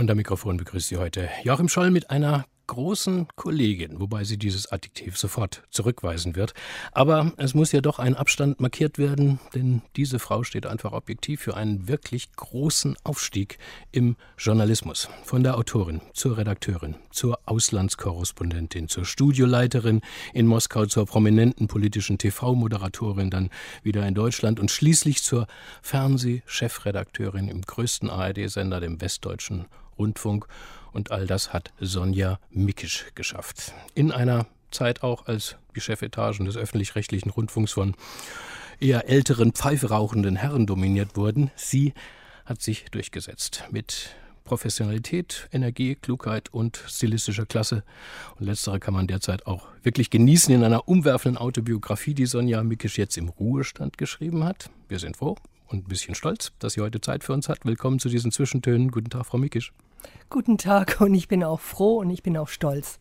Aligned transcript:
Und 0.00 0.16
Mikrofon 0.16 0.56
begrüßt 0.56 0.88
Sie 0.88 0.96
heute 0.96 1.28
Joachim 1.44 1.68
Scholl 1.68 1.90
mit 1.90 2.08
einer 2.08 2.46
großen 2.68 3.26
Kollegin, 3.36 4.00
wobei 4.00 4.24
sie 4.24 4.38
dieses 4.38 4.72
Adjektiv 4.72 5.18
sofort 5.18 5.64
zurückweisen 5.70 6.36
wird. 6.36 6.54
Aber 6.92 7.32
es 7.36 7.52
muss 7.52 7.72
ja 7.72 7.82
doch 7.82 7.98
ein 7.98 8.14
Abstand 8.14 8.60
markiert 8.60 8.96
werden, 8.96 9.40
denn 9.54 9.82
diese 9.96 10.18
Frau 10.18 10.42
steht 10.42 10.64
einfach 10.64 10.92
objektiv 10.92 11.42
für 11.42 11.54
einen 11.54 11.86
wirklich 11.86 12.32
großen 12.32 12.96
Aufstieg 13.04 13.58
im 13.92 14.16
Journalismus. 14.38 15.10
Von 15.22 15.42
der 15.42 15.58
Autorin 15.58 16.00
zur 16.14 16.38
Redakteurin, 16.38 16.94
zur 17.10 17.38
Auslandskorrespondentin, 17.44 18.88
zur 18.88 19.04
Studioleiterin 19.04 20.00
in 20.32 20.46
Moskau, 20.46 20.86
zur 20.86 21.04
prominenten 21.04 21.66
politischen 21.66 22.16
TV-Moderatorin, 22.16 23.28
dann 23.28 23.50
wieder 23.82 24.06
in 24.06 24.14
Deutschland 24.14 24.60
und 24.60 24.70
schließlich 24.70 25.22
zur 25.22 25.46
Fernsehchefredakteurin 25.82 27.48
im 27.48 27.60
größten 27.60 28.08
ARD-Sender, 28.08 28.80
dem 28.80 28.98
Westdeutschen 29.00 29.66
Rundfunk. 30.00 30.46
Und 30.92 31.12
all 31.12 31.26
das 31.26 31.52
hat 31.52 31.72
Sonja 31.78 32.40
Mikisch 32.50 33.06
geschafft. 33.14 33.72
In 33.94 34.10
einer 34.10 34.46
Zeit 34.72 35.02
auch, 35.02 35.26
als 35.26 35.56
die 35.76 35.80
Chefetagen 35.80 36.46
des 36.46 36.56
öffentlich-rechtlichen 36.56 37.30
Rundfunks 37.30 37.72
von 37.72 37.94
eher 38.80 39.08
älteren, 39.08 39.52
pfeiferauchenden 39.52 40.36
Herren 40.36 40.66
dominiert 40.66 41.16
wurden. 41.16 41.50
Sie 41.54 41.92
hat 42.44 42.62
sich 42.62 42.86
durchgesetzt 42.90 43.64
mit 43.70 44.16
Professionalität, 44.44 45.48
Energie, 45.52 45.94
Klugheit 45.94 46.52
und 46.52 46.82
stilistischer 46.88 47.46
Klasse. 47.46 47.84
Und 48.38 48.46
letztere 48.46 48.80
kann 48.80 48.94
man 48.94 49.06
derzeit 49.06 49.46
auch 49.46 49.68
wirklich 49.82 50.10
genießen 50.10 50.52
in 50.52 50.64
einer 50.64 50.88
umwerfenden 50.88 51.38
Autobiografie, 51.38 52.14
die 52.14 52.26
Sonja 52.26 52.64
Mikisch 52.64 52.98
jetzt 52.98 53.16
im 53.16 53.28
Ruhestand 53.28 53.96
geschrieben 53.98 54.42
hat. 54.42 54.70
Wir 54.88 54.98
sind 54.98 55.16
froh 55.16 55.36
und 55.68 55.84
ein 55.84 55.88
bisschen 55.88 56.16
stolz, 56.16 56.52
dass 56.58 56.72
sie 56.72 56.80
heute 56.80 57.00
Zeit 57.00 57.22
für 57.22 57.32
uns 57.32 57.48
hat. 57.48 57.64
Willkommen 57.64 58.00
zu 58.00 58.08
diesen 58.08 58.32
Zwischentönen. 58.32 58.90
Guten 58.90 59.10
Tag, 59.10 59.26
Frau 59.26 59.38
Mikisch. 59.38 59.72
Guten 60.28 60.58
Tag 60.58 60.96
und 61.00 61.12
ich 61.14 61.26
bin 61.26 61.42
auch 61.42 61.60
froh 61.60 61.98
und 61.98 62.10
ich 62.10 62.22
bin 62.22 62.36
auch 62.36 62.48
stolz. 62.48 63.00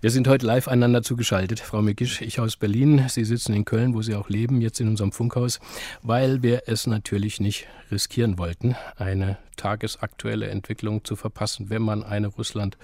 Wir 0.00 0.10
sind 0.10 0.26
heute 0.26 0.46
live 0.46 0.66
einander 0.66 1.02
zugeschaltet, 1.02 1.60
Frau 1.60 1.82
Mikisch. 1.82 2.22
Ich 2.22 2.40
aus 2.40 2.56
Berlin, 2.56 3.04
Sie 3.08 3.24
sitzen 3.24 3.52
in 3.52 3.66
Köln, 3.66 3.92
wo 3.94 4.00
Sie 4.00 4.14
auch 4.14 4.30
leben, 4.30 4.62
jetzt 4.62 4.80
in 4.80 4.88
unserem 4.88 5.12
Funkhaus, 5.12 5.60
weil 6.02 6.42
wir 6.42 6.62
es 6.66 6.86
natürlich 6.86 7.38
nicht 7.38 7.66
riskieren 7.90 8.38
wollten, 8.38 8.76
eine 8.96 9.36
tagesaktuelle 9.56 10.48
Entwicklung 10.48 11.04
zu 11.04 11.16
verpassen, 11.16 11.68
wenn 11.68 11.82
man 11.82 12.02
eine 12.02 12.28
Russland 12.28 12.78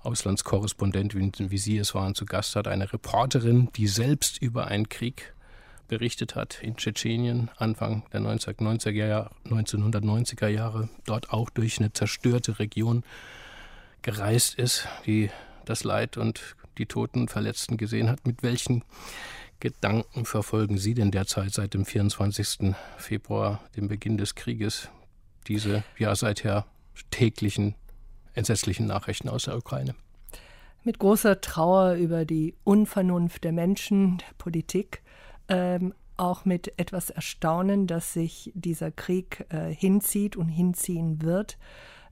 Auslandskorrespondentin, 0.00 1.50
wie 1.50 1.58
Sie 1.58 1.78
es 1.78 1.94
waren, 1.94 2.14
zu 2.14 2.26
Gast 2.26 2.56
hat, 2.56 2.68
eine 2.68 2.92
Reporterin, 2.92 3.68
die 3.76 3.86
selbst 3.86 4.40
über 4.40 4.66
einen 4.66 4.88
Krieg 4.88 5.33
berichtet 5.88 6.34
hat 6.34 6.62
in 6.62 6.76
Tschetschenien 6.76 7.50
Anfang 7.56 8.04
der 8.12 8.20
1990er 8.20 9.04
Jahre, 9.04 9.30
1990er 9.46 10.48
Jahre, 10.48 10.88
dort 11.04 11.30
auch 11.30 11.50
durch 11.50 11.78
eine 11.78 11.92
zerstörte 11.92 12.58
Region 12.58 13.04
gereist 14.02 14.54
ist, 14.56 14.88
die 15.06 15.30
das 15.64 15.84
Leid 15.84 16.16
und 16.16 16.56
die 16.78 16.86
Toten 16.86 17.20
und 17.20 17.30
Verletzten 17.30 17.76
gesehen 17.76 18.10
hat. 18.10 18.26
Mit 18.26 18.42
welchen 18.42 18.84
Gedanken 19.60 20.24
verfolgen 20.24 20.78
Sie 20.78 20.94
denn 20.94 21.10
derzeit 21.10 21.52
seit 21.52 21.74
dem 21.74 21.86
24. 21.86 22.74
Februar, 22.98 23.60
dem 23.76 23.88
Beginn 23.88 24.18
des 24.18 24.34
Krieges, 24.34 24.88
diese 25.46 25.84
ja 25.98 26.14
seither 26.14 26.66
täglichen 27.10 27.74
entsetzlichen 28.34 28.86
Nachrichten 28.86 29.28
aus 29.28 29.44
der 29.44 29.56
Ukraine? 29.56 29.94
Mit 30.82 30.98
großer 30.98 31.40
Trauer 31.40 31.94
über 31.94 32.26
die 32.26 32.54
Unvernunft 32.62 33.44
der 33.44 33.52
Menschen, 33.52 34.18
der 34.18 34.34
Politik, 34.36 35.02
ähm, 35.48 35.94
auch 36.16 36.44
mit 36.44 36.78
etwas 36.78 37.10
Erstaunen, 37.10 37.86
dass 37.86 38.12
sich 38.12 38.52
dieser 38.54 38.90
Krieg 38.90 39.46
äh, 39.48 39.74
hinzieht 39.74 40.36
und 40.36 40.48
hinziehen 40.48 41.22
wird. 41.22 41.58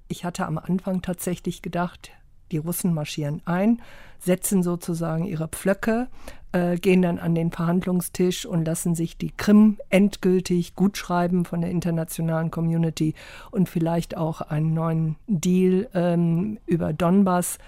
Ich 0.08 0.24
hatte 0.24 0.46
am 0.46 0.58
Anfang 0.58 1.02
tatsächlich 1.02 1.62
gedacht, 1.62 2.10
die 2.50 2.58
Russen 2.58 2.92
marschieren 2.92 3.40
ein, 3.46 3.80
setzen 4.18 4.62
sozusagen 4.62 5.24
ihre 5.24 5.48
Pflöcke, 5.48 6.08
äh, 6.52 6.76
gehen 6.76 7.00
dann 7.00 7.18
an 7.18 7.34
den 7.34 7.50
Verhandlungstisch 7.50 8.44
und 8.44 8.64
lassen 8.66 8.94
sich 8.94 9.16
die 9.16 9.30
Krim 9.30 9.78
endgültig 9.88 10.74
gutschreiben 10.74 11.44
von 11.44 11.62
der 11.62 11.70
internationalen 11.70 12.50
Community 12.50 13.14
und 13.50 13.68
vielleicht 13.68 14.16
auch 14.16 14.42
einen 14.42 14.74
neuen 14.74 15.16
Deal 15.26 15.88
ähm, 15.94 16.58
über 16.66 16.92
Donbass 16.92 17.58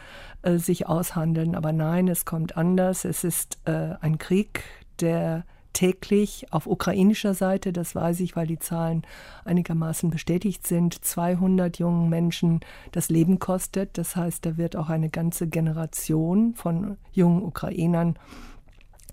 äh, 0.42 0.58
sich 0.58 0.86
aushandeln. 0.86 1.54
Aber 1.54 1.72
nein, 1.72 2.08
es 2.08 2.26
kommt 2.26 2.56
anders. 2.56 3.04
Es 3.06 3.24
ist 3.24 3.58
äh, 3.64 3.94
ein 4.00 4.18
Krieg, 4.18 4.62
der 5.00 5.44
täglich 5.74 6.46
auf 6.50 6.66
ukrainischer 6.66 7.34
Seite, 7.34 7.74
das 7.74 7.94
weiß 7.94 8.20
ich, 8.20 8.34
weil 8.34 8.46
die 8.46 8.58
Zahlen 8.58 9.02
einigermaßen 9.44 10.08
bestätigt 10.10 10.66
sind, 10.66 11.04
200 11.04 11.78
jungen 11.78 12.08
Menschen 12.08 12.60
das 12.92 13.10
Leben 13.10 13.38
kostet. 13.38 13.98
Das 13.98 14.16
heißt, 14.16 14.46
da 14.46 14.56
wird 14.56 14.76
auch 14.76 14.88
eine 14.88 15.10
ganze 15.10 15.46
Generation 15.46 16.54
von 16.54 16.96
jungen 17.12 17.42
Ukrainern 17.42 18.16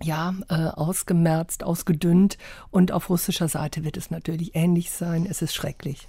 ja, 0.04 0.34
äh, 0.50 0.54
ausgemerzt, 0.54 1.64
ausgedünnt. 1.64 2.38
Und 2.70 2.92
auf 2.92 3.10
russischer 3.10 3.48
Seite 3.48 3.84
wird 3.84 3.98
es 3.98 4.12
natürlich 4.12 4.56
ähnlich 4.56 4.92
sein. 4.92 5.28
Es 5.30 5.42
ist 5.42 5.54
schrecklich. 5.54 6.08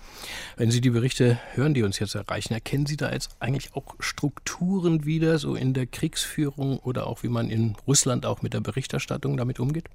Wenn 0.56 0.70
Sie 0.70 0.80
die 0.80 0.90
Berichte 0.90 1.38
hören, 1.54 1.74
die 1.74 1.82
uns 1.82 1.98
jetzt 1.98 2.14
erreichen, 2.14 2.54
erkennen 2.54 2.86
Sie 2.86 2.96
da 2.96 3.12
jetzt 3.12 3.36
eigentlich 3.40 3.74
auch 3.74 3.94
Strukturen 3.98 5.04
wieder, 5.04 5.38
so 5.38 5.54
in 5.54 5.74
der 5.74 5.86
Kriegsführung 5.86 6.78
oder 6.78 7.06
auch 7.06 7.22
wie 7.22 7.28
man 7.28 7.50
in 7.50 7.76
Russland 7.86 8.26
auch 8.26 8.42
mit 8.42 8.54
der 8.54 8.60
Berichterstattung 8.60 9.36
damit 9.36 9.60
umgeht? 9.60 9.88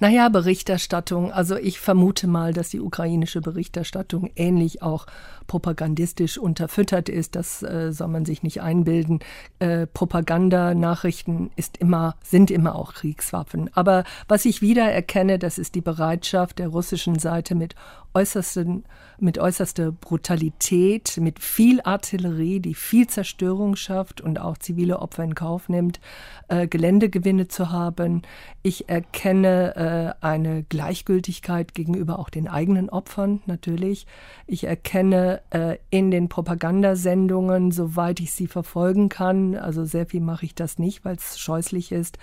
Naja, 0.00 0.28
Berichterstattung. 0.28 1.32
Also 1.32 1.56
ich 1.56 1.80
vermute 1.80 2.26
mal, 2.26 2.52
dass 2.52 2.70
die 2.70 2.80
ukrainische 2.80 3.40
Berichterstattung 3.40 4.30
ähnlich 4.36 4.82
auch 4.82 5.06
propagandistisch 5.46 6.38
unterfüttert 6.38 7.08
ist. 7.08 7.34
Das 7.34 7.62
äh, 7.62 7.92
soll 7.92 8.08
man 8.08 8.24
sich 8.24 8.42
nicht 8.42 8.60
einbilden. 8.60 9.20
Äh, 9.58 9.86
Propagandanachrichten 9.86 11.50
ist 11.56 11.78
immer, 11.78 12.16
sind 12.22 12.50
immer 12.50 12.76
auch 12.76 12.94
Kriegswaffen. 12.94 13.70
Aber 13.74 14.04
was 14.28 14.44
ich 14.44 14.62
wieder 14.62 14.90
erkenne, 14.90 15.38
das 15.38 15.58
ist 15.58 15.74
die 15.74 15.80
Bereitschaft 15.80 16.58
der 16.58 16.68
russischen 16.68 17.18
Seite 17.18 17.54
mit 17.54 17.74
äußersten, 18.18 18.84
mit 19.20 19.38
äußerster 19.38 19.92
Brutalität, 19.92 21.18
mit 21.18 21.38
viel 21.38 21.80
Artillerie, 21.82 22.58
die 22.58 22.74
viel 22.74 23.06
Zerstörung 23.06 23.76
schafft 23.76 24.20
und 24.20 24.40
auch 24.40 24.58
zivile 24.58 24.98
Opfer 25.00 25.22
in 25.22 25.36
Kauf 25.36 25.68
nimmt, 25.68 26.00
äh, 26.48 26.66
Geländegewinne 26.66 27.46
zu 27.46 27.70
haben. 27.70 28.22
Ich 28.62 28.88
erkenne 28.88 30.16
äh, 30.20 30.24
eine 30.24 30.64
Gleichgültigkeit 30.64 31.74
gegenüber 31.74 32.18
auch 32.18 32.28
den 32.28 32.48
eigenen 32.48 32.90
Opfern 32.90 33.40
natürlich. 33.46 34.06
Ich 34.46 34.64
erkenne 34.64 35.40
äh, 35.50 35.76
in 35.90 36.10
den 36.10 36.28
Propagandasendungen, 36.28 37.70
soweit 37.70 38.18
ich 38.18 38.32
sie 38.32 38.48
verfolgen 38.48 39.08
kann, 39.08 39.54
also 39.54 39.84
sehr 39.84 40.06
viel 40.06 40.20
mache 40.20 40.44
ich 40.44 40.56
das 40.56 40.78
nicht, 40.78 41.04
weil 41.04 41.16
es 41.16 41.38
scheußlich 41.38 41.92
ist, 41.92 42.18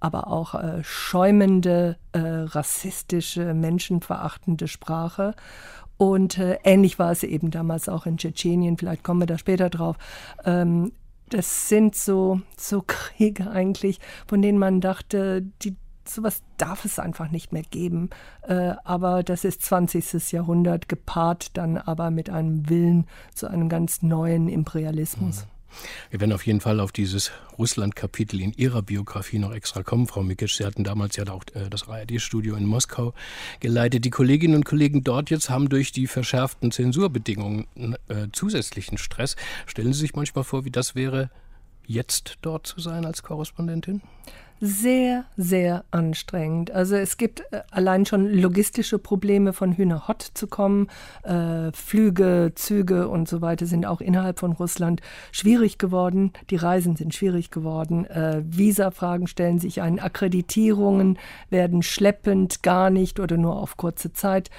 aber 0.00 0.28
auch 0.28 0.54
äh, 0.54 0.82
schäumende, 0.82 1.96
äh, 2.12 2.20
rassistische, 2.20 3.54
menschenverachtende 3.54 4.68
Sprache. 4.68 5.34
Und 5.96 6.38
äh, 6.38 6.58
ähnlich 6.62 6.98
war 6.98 7.10
es 7.10 7.24
eben 7.24 7.50
damals 7.50 7.88
auch 7.88 8.06
in 8.06 8.18
Tschetschenien, 8.18 8.78
vielleicht 8.78 9.02
kommen 9.02 9.20
wir 9.20 9.26
da 9.26 9.36
später 9.36 9.68
drauf. 9.68 9.96
Ähm, 10.44 10.92
das 11.28 11.68
sind 11.68 11.94
so, 11.94 12.40
so 12.56 12.82
Kriege 12.86 13.50
eigentlich, 13.50 13.98
von 14.26 14.40
denen 14.40 14.58
man 14.58 14.80
dachte, 14.80 15.42
die, 15.62 15.76
sowas 16.06 16.42
darf 16.56 16.84
es 16.84 16.98
einfach 16.98 17.30
nicht 17.30 17.52
mehr 17.52 17.62
geben. 17.62 18.10
Äh, 18.42 18.74
aber 18.84 19.22
das 19.22 19.44
ist 19.44 19.62
20. 19.62 20.32
Jahrhundert 20.32 20.88
gepaart 20.88 21.56
dann 21.56 21.76
aber 21.76 22.10
mit 22.10 22.30
einem 22.30 22.68
Willen 22.70 23.06
zu 23.34 23.48
einem 23.48 23.68
ganz 23.68 24.02
neuen 24.02 24.48
Imperialismus. 24.48 25.44
Mhm. 25.44 25.57
Wir 26.10 26.20
werden 26.20 26.32
auf 26.32 26.46
jeden 26.46 26.60
Fall 26.60 26.80
auf 26.80 26.92
dieses 26.92 27.30
Russland-Kapitel 27.58 28.40
in 28.40 28.52
Ihrer 28.52 28.82
Biografie 28.82 29.38
noch 29.38 29.52
extra 29.52 29.82
kommen, 29.82 30.06
Frau 30.06 30.22
Mikisch. 30.22 30.56
Sie 30.56 30.64
hatten 30.64 30.84
damals 30.84 31.16
ja 31.16 31.28
auch 31.28 31.44
äh, 31.54 31.68
das 31.68 31.88
ARD-Studio 31.88 32.56
in 32.56 32.66
Moskau 32.66 33.14
geleitet. 33.60 34.04
Die 34.04 34.10
Kolleginnen 34.10 34.54
und 34.54 34.64
Kollegen 34.64 35.04
dort 35.04 35.30
jetzt 35.30 35.50
haben 35.50 35.68
durch 35.68 35.92
die 35.92 36.06
verschärften 36.06 36.70
Zensurbedingungen 36.70 37.66
äh, 38.08 38.28
zusätzlichen 38.32 38.98
Stress. 38.98 39.36
Stellen 39.66 39.92
Sie 39.92 40.00
sich 40.00 40.14
manchmal 40.14 40.44
vor, 40.44 40.64
wie 40.64 40.70
das 40.70 40.94
wäre, 40.94 41.30
jetzt 41.86 42.36
dort 42.42 42.66
zu 42.66 42.80
sein 42.80 43.04
als 43.04 43.22
Korrespondentin? 43.22 44.02
Sehr, 44.60 45.24
sehr 45.36 45.84
anstrengend. 45.90 46.70
Also 46.70 46.96
es 46.96 47.16
gibt 47.16 47.40
äh, 47.50 47.62
allein 47.70 48.06
schon 48.06 48.32
logistische 48.32 48.98
Probleme, 48.98 49.52
von 49.52 49.72
Hühnerhott 49.72 50.22
zu 50.34 50.46
kommen. 50.46 50.88
Äh, 51.22 51.72
Flüge, 51.72 52.52
Züge 52.54 53.08
und 53.08 53.28
so 53.28 53.40
weiter 53.40 53.66
sind 53.66 53.86
auch 53.86 54.00
innerhalb 54.00 54.38
von 54.38 54.52
Russland 54.52 55.00
schwierig 55.32 55.78
geworden. 55.78 56.32
Die 56.50 56.56
Reisen 56.56 56.96
sind 56.96 57.14
schwierig 57.14 57.50
geworden. 57.50 58.04
Äh, 58.06 58.42
Visa-Fragen 58.44 59.26
stellen 59.26 59.58
sich 59.58 59.80
ein. 59.80 59.98
Akkreditierungen 59.98 61.18
werden 61.50 61.82
schleppend, 61.82 62.62
gar 62.62 62.90
nicht 62.90 63.20
oder 63.20 63.36
nur 63.36 63.56
auf 63.56 63.76
kurze 63.76 64.12
Zeit 64.12 64.50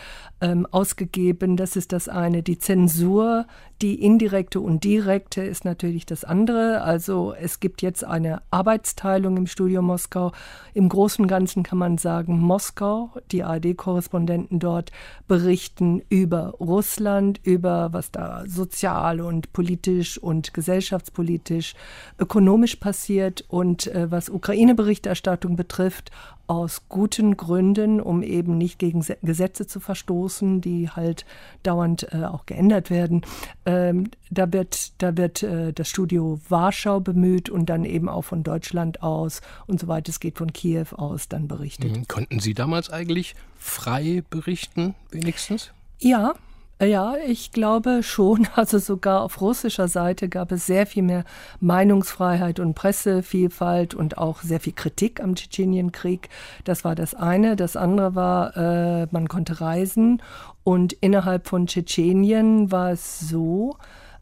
ähm, 0.41 0.65
ausgegeben. 0.71 1.57
Das 1.57 1.75
ist 1.75 1.91
das 1.91 2.07
eine. 2.07 2.43
Die 2.43 2.59
Zensur, 2.59 3.45
die 3.81 4.01
indirekte 4.03 4.61
und 4.61 4.83
direkte, 4.83 5.41
ist 5.41 5.65
natürlich 5.65 6.05
das 6.05 6.23
andere. 6.23 6.81
Also 6.81 7.33
es 7.33 7.59
gibt 7.59 7.81
jetzt 7.81 8.03
eine 8.03 8.41
Arbeitsteilung 8.51 9.37
im 9.37 9.47
Studio 9.47 9.81
Moskau. 9.89 10.31
Im 10.75 10.87
Großen 10.87 11.23
und 11.23 11.27
Ganzen 11.27 11.63
kann 11.63 11.79
man 11.79 11.97
sagen, 11.97 12.39
Moskau, 12.39 13.11
die 13.31 13.43
ARD-Korrespondenten 13.43 14.59
dort 14.59 14.91
berichten 15.27 16.03
über 16.09 16.53
Russland, 16.59 17.39
über 17.43 17.91
was 17.91 18.11
da 18.11 18.43
sozial 18.45 19.19
und 19.19 19.51
politisch 19.51 20.17
und 20.19 20.53
gesellschaftspolitisch, 20.53 21.73
ökonomisch 22.19 22.75
passiert 22.75 23.43
und 23.47 23.87
äh, 23.87 24.11
was 24.11 24.29
Ukraine-Berichterstattung 24.29 25.55
betrifft, 25.55 26.11
aus 26.49 26.89
guten 26.89 27.37
Gründen, 27.37 28.01
um 28.01 28.23
eben 28.23 28.57
nicht 28.57 28.79
gegen 28.79 29.05
Gesetze 29.21 29.67
zu 29.67 29.79
verstoßen, 29.79 30.61
die 30.61 30.89
halt 30.89 31.25
dauernd 31.61 32.11
äh, 32.11 32.23
auch 32.23 32.47
geändert 32.47 32.89
werden. 32.89 33.21
Ähm, 33.67 34.09
da 34.31 34.51
wird, 34.51 34.99
da 34.99 35.15
wird 35.15 35.43
äh, 35.43 35.73
das 35.73 35.87
Studio 35.89 36.41
Warschau 36.49 37.01
bemüht 37.01 37.51
und 37.51 37.67
dann 37.67 37.85
eben 37.85 38.09
auch 38.09 38.23
von 38.23 38.41
Deutschland 38.41 39.03
aus 39.03 39.41
und 39.67 39.79
soweit 39.79 40.09
es 40.09 40.19
geht 40.19 40.39
von 40.39 40.51
Kiew 40.51 40.87
aus 40.95 41.27
dann 41.27 41.47
berichtet. 41.47 41.95
Mhm. 41.95 42.07
Konnten 42.07 42.39
Sie 42.39 42.55
damals 42.55 42.89
eigentlich 42.89 43.35
frei 43.55 44.23
berichten, 44.31 44.95
wenigstens? 45.11 45.71
Ja, 45.99 46.33
ja, 46.81 47.15
ich 47.27 47.51
glaube 47.51 48.03
schon. 48.03 48.47
Also 48.55 48.77
sogar 48.77 49.21
auf 49.23 49.41
russischer 49.41 49.87
Seite 49.87 50.29
gab 50.29 50.51
es 50.51 50.65
sehr 50.65 50.85
viel 50.85 51.03
mehr 51.03 51.23
Meinungsfreiheit 51.59 52.59
und 52.59 52.73
Pressevielfalt 52.73 53.93
und 53.93 54.17
auch 54.17 54.41
sehr 54.41 54.59
viel 54.59 54.73
Kritik 54.73 55.21
am 55.21 55.35
Tschetschenienkrieg. 55.35 56.29
Das 56.63 56.83
war 56.83 56.95
das 56.95 57.15
eine. 57.15 57.55
Das 57.55 57.75
andere 57.75 58.15
war, 58.15 58.57
äh, 58.57 59.07
man 59.11 59.27
konnte 59.27 59.61
reisen 59.61 60.21
und 60.63 60.93
innerhalb 60.93 61.47
von 61.47 61.67
Tschetschenien 61.67 62.71
war 62.71 62.91
es 62.91 63.19
so, 63.19 63.77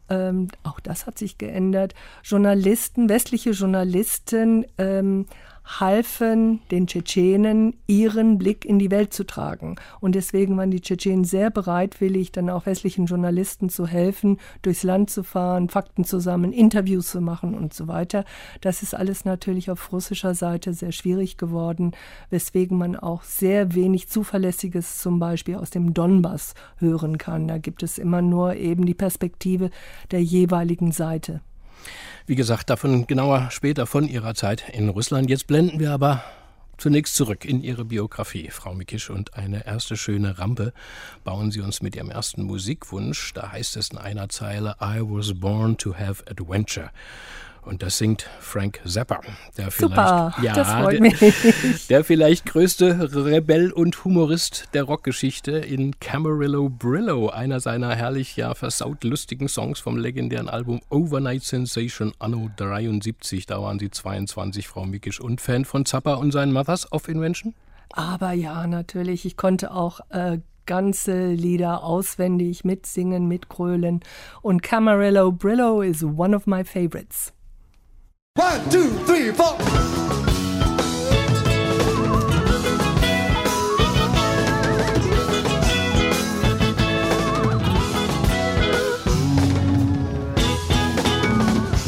ähm, 0.08 0.48
auch 0.62 0.80
das 0.80 1.06
hat 1.06 1.18
sich 1.18 1.38
geändert, 1.38 1.94
Journalisten, 2.22 3.08
westliche 3.08 3.50
Journalisten 3.50 4.64
ähm, 4.78 5.26
halfen 5.68 6.60
den 6.70 6.86
Tschetschenen, 6.86 7.74
ihren 7.86 8.38
Blick 8.38 8.64
in 8.64 8.78
die 8.78 8.90
Welt 8.90 9.12
zu 9.12 9.24
tragen. 9.24 9.76
Und 10.00 10.14
deswegen 10.14 10.56
waren 10.56 10.70
die 10.70 10.80
Tschetschenen 10.80 11.24
sehr 11.24 11.50
bereitwillig, 11.50 12.32
dann 12.32 12.48
auch 12.48 12.66
westlichen 12.66 13.06
Journalisten 13.06 13.68
zu 13.68 13.86
helfen, 13.86 14.38
durchs 14.62 14.82
Land 14.82 15.10
zu 15.10 15.22
fahren, 15.22 15.68
Fakten 15.68 16.04
zu 16.04 16.20
sammeln, 16.20 16.52
Interviews 16.52 17.10
zu 17.10 17.20
machen 17.20 17.54
und 17.54 17.74
so 17.74 17.86
weiter. 17.86 18.24
Das 18.62 18.82
ist 18.82 18.94
alles 18.94 19.24
natürlich 19.24 19.70
auf 19.70 19.92
russischer 19.92 20.34
Seite 20.34 20.72
sehr 20.72 20.92
schwierig 20.92 21.36
geworden, 21.36 21.92
weswegen 22.30 22.78
man 22.78 22.96
auch 22.96 23.22
sehr 23.22 23.74
wenig 23.74 24.08
Zuverlässiges 24.08 24.98
zum 24.98 25.18
Beispiel 25.18 25.56
aus 25.56 25.70
dem 25.70 25.92
Donbass 25.92 26.54
hören 26.78 27.18
kann. 27.18 27.46
Da 27.46 27.58
gibt 27.58 27.82
es 27.82 27.98
immer 27.98 28.22
nur 28.22 28.54
eben 28.56 28.86
die 28.86 28.94
Perspektive 28.94 29.70
der 30.10 30.22
jeweiligen 30.22 30.92
Seite. 30.92 31.42
Wie 32.26 32.34
gesagt, 32.34 32.70
davon 32.70 33.06
genauer 33.06 33.50
später 33.50 33.86
von 33.86 34.06
Ihrer 34.06 34.34
Zeit 34.34 34.68
in 34.70 34.88
Russland. 34.88 35.30
Jetzt 35.30 35.46
blenden 35.46 35.80
wir 35.80 35.92
aber 35.92 36.22
zunächst 36.76 37.16
zurück 37.16 37.44
in 37.44 37.62
Ihre 37.62 37.84
Biografie, 37.84 38.50
Frau 38.50 38.74
Mikisch, 38.74 39.10
und 39.10 39.34
eine 39.34 39.66
erste 39.66 39.96
schöne 39.96 40.38
Rampe 40.38 40.72
bauen 41.24 41.50
Sie 41.50 41.60
uns 41.60 41.82
mit 41.82 41.96
Ihrem 41.96 42.10
ersten 42.10 42.42
Musikwunsch. 42.44 43.32
Da 43.34 43.52
heißt 43.52 43.76
es 43.76 43.90
in 43.90 43.98
einer 43.98 44.28
Zeile 44.28 44.76
I 44.80 45.00
was 45.00 45.34
born 45.38 45.76
to 45.78 45.94
have 45.94 46.24
adventure. 46.30 46.90
Und 47.62 47.82
das 47.82 47.98
singt 47.98 48.26
Frank 48.40 48.80
Zappa, 48.86 49.20
der 49.56 49.70
Super, 49.70 50.32
vielleicht, 50.36 50.56
das 50.56 50.70
freut 50.70 50.94
der, 50.94 51.00
mich. 51.00 51.86
der 51.88 52.04
vielleicht 52.04 52.46
größte 52.46 53.14
Rebell 53.14 53.72
und 53.72 54.04
Humorist 54.04 54.68
der 54.74 54.84
Rockgeschichte 54.84 55.52
in 55.52 55.98
Camarillo 56.00 56.68
Brillo, 56.68 57.28
einer 57.28 57.60
seiner 57.60 57.94
herrlich 57.94 58.36
ja 58.36 58.54
versaut 58.54 59.04
lustigen 59.04 59.48
Songs 59.48 59.80
vom 59.80 59.98
legendären 59.98 60.48
Album 60.48 60.80
Overnight 60.88 61.42
Sensation 61.42 62.12
Anno 62.18 62.50
73. 62.56 63.46
Da 63.46 63.60
waren 63.60 63.78
Sie 63.78 63.90
22, 63.90 64.66
Frau 64.66 64.86
Mikisch, 64.86 65.20
und 65.20 65.40
Fan 65.40 65.64
von 65.64 65.84
Zappa 65.84 66.14
und 66.14 66.32
seinen 66.32 66.52
Mothers 66.52 66.90
of 66.92 67.08
Invention? 67.08 67.54
Aber 67.92 68.32
ja, 68.32 68.66
natürlich. 68.66 69.24
Ich 69.24 69.36
konnte 69.36 69.72
auch 69.72 70.00
äh, 70.10 70.38
ganze 70.68 71.32
Lieder 71.32 71.82
auswendig 71.82 72.64
mitsingen, 72.64 73.26
mitgrölen. 73.26 74.00
Und 74.42 74.62
Camarillo 74.62 75.32
Brillo 75.32 75.82
is 75.82 76.04
one 76.04 76.36
of 76.36 76.46
my 76.46 76.64
favorites. 76.64 77.32
One, 78.38 78.70
two, 78.70 78.90
three, 79.04 79.32
four. 79.32 79.58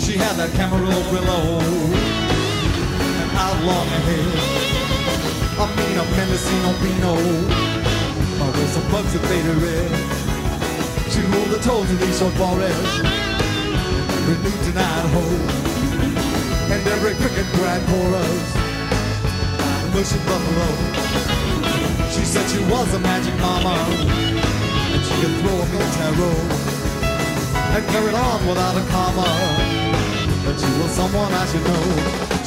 She 0.00 0.19
had 0.19 0.35
that 0.38 0.50
Camarillo 0.58 1.00
Brillo 1.06 1.38
and 3.14 3.31
outlaw 3.38 3.85
ahead. 3.85 4.35
I 5.55 5.67
mean 5.76 5.99
a 5.99 6.05
Mendocino 6.17 6.73
Pino, 6.82 7.14
but 8.41 8.58
with 8.58 8.70
some 8.73 8.91
bugs 8.91 9.12
that 9.12 9.23
faded 9.29 9.56
red. 9.62 9.91
She 11.12 11.20
moved 11.29 11.53
the 11.53 11.61
toes 11.61 11.88
of 11.88 12.00
these 12.00 12.19
so 12.19 12.29
forest, 12.31 13.05
with 14.26 14.43
Newton, 14.43 14.79
Idaho 14.79 15.69
and 16.70 16.87
every 16.88 17.14
cricket 17.14 17.46
grand 17.55 17.82
chorus. 17.88 18.44
Pushing 19.93 20.22
buffalo. 20.25 20.69
She 22.14 22.25
said 22.25 22.49
she 22.49 22.62
was 22.70 22.94
a 22.94 23.00
magic 23.00 23.34
mama, 23.40 23.75
and 23.75 25.02
she 25.02 25.14
could 25.20 25.34
throw 25.43 25.58
a 25.58 25.67
tarot, 25.99 26.40
and 27.75 27.84
carried 27.90 28.14
on 28.14 28.46
without 28.46 28.76
a 28.76 28.84
comma. 28.88 29.26
That 30.44 30.56
she 30.58 30.70
was 30.81 30.90
someone 30.93 31.32
I 31.32 31.44
should 31.50 31.64
know. 31.64 31.84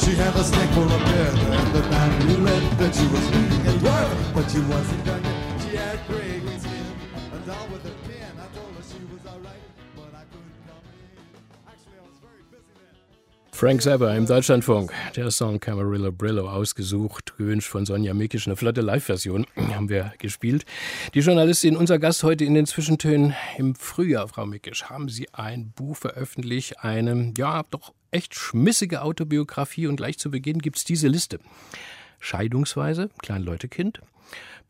She 0.02 0.14
had 0.16 0.34
a 0.34 0.44
snake 0.44 0.70
for 0.70 0.86
a 0.86 0.98
pet, 1.08 1.34
and 1.58 1.74
the 1.74 1.82
man 1.90 2.20
who 2.22 2.44
led 2.44 2.62
that 2.78 2.94
she 2.94 3.06
was 3.06 3.24
reading 3.28 3.66
a 3.68 3.74
dwarf, 3.80 4.34
but 4.34 4.50
she 4.50 4.60
wasn't 4.60 5.04
done. 5.04 5.22
She 5.60 5.76
had 5.76 6.00
gray 6.08 6.40
skin, 6.58 6.86
a 7.34 7.38
doll 7.46 7.68
with 7.72 7.84
a 7.84 8.03
Frank 13.54 13.82
Zappa 13.82 14.12
im 14.16 14.26
Deutschlandfunk. 14.26 14.92
Der 15.14 15.30
Song 15.30 15.60
Camarillo 15.60 16.10
Brillo 16.10 16.50
ausgesucht, 16.50 17.36
gewünscht 17.38 17.68
von 17.68 17.86
Sonja 17.86 18.12
Mikisch. 18.12 18.48
Eine 18.48 18.56
flotte 18.56 18.80
Live-Version 18.80 19.46
haben 19.56 19.88
wir 19.88 20.12
gespielt. 20.18 20.66
Die 21.14 21.20
Journalistin, 21.20 21.76
unser 21.76 22.00
Gast 22.00 22.24
heute 22.24 22.44
in 22.44 22.54
den 22.54 22.66
Zwischentönen. 22.66 23.32
Im 23.56 23.76
Frühjahr, 23.76 24.26
Frau 24.26 24.44
Mikisch, 24.44 24.86
haben 24.86 25.08
Sie 25.08 25.32
ein 25.32 25.70
Buch 25.70 25.96
veröffentlicht, 25.96 26.80
eine, 26.80 27.32
ja, 27.38 27.62
doch 27.70 27.94
echt 28.10 28.34
schmissige 28.34 29.02
Autobiografie. 29.02 29.86
Und 29.86 29.96
gleich 29.96 30.18
zu 30.18 30.32
Beginn 30.32 30.58
gibt 30.58 30.78
es 30.78 30.84
diese 30.84 31.06
Liste. 31.06 31.38
Scheidungsweise, 32.24 33.10
Kleinleutekind, 33.20 34.00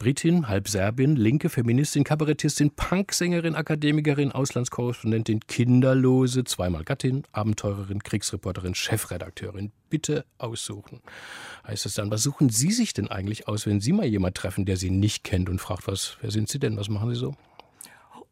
Britin, 0.00 0.48
halb 0.48 0.68
Serbin, 0.68 1.14
linke 1.14 1.48
Feministin, 1.48 2.02
Kabarettistin, 2.02 2.72
Punksängerin, 2.72 3.54
Akademikerin, 3.54 4.32
Auslandskorrespondentin, 4.32 5.38
Kinderlose, 5.46 6.42
zweimal 6.42 6.82
Gattin, 6.82 7.22
Abenteurerin, 7.30 8.02
Kriegsreporterin, 8.02 8.74
Chefredakteurin. 8.74 9.70
Bitte 9.88 10.24
aussuchen. 10.38 11.00
Heißt 11.64 11.86
es 11.86 11.94
dann, 11.94 12.10
was 12.10 12.24
suchen 12.24 12.50
Sie 12.50 12.72
sich 12.72 12.92
denn 12.92 13.08
eigentlich 13.08 13.46
aus, 13.46 13.66
wenn 13.66 13.80
Sie 13.80 13.92
mal 13.92 14.06
jemand 14.06 14.36
treffen, 14.36 14.64
der 14.64 14.76
Sie 14.76 14.90
nicht 14.90 15.22
kennt 15.22 15.48
und 15.48 15.60
fragt, 15.60 15.86
was, 15.86 16.16
wer 16.20 16.32
sind 16.32 16.48
Sie 16.48 16.58
denn, 16.58 16.76
was 16.76 16.88
machen 16.88 17.10
Sie 17.10 17.20
so? 17.20 17.36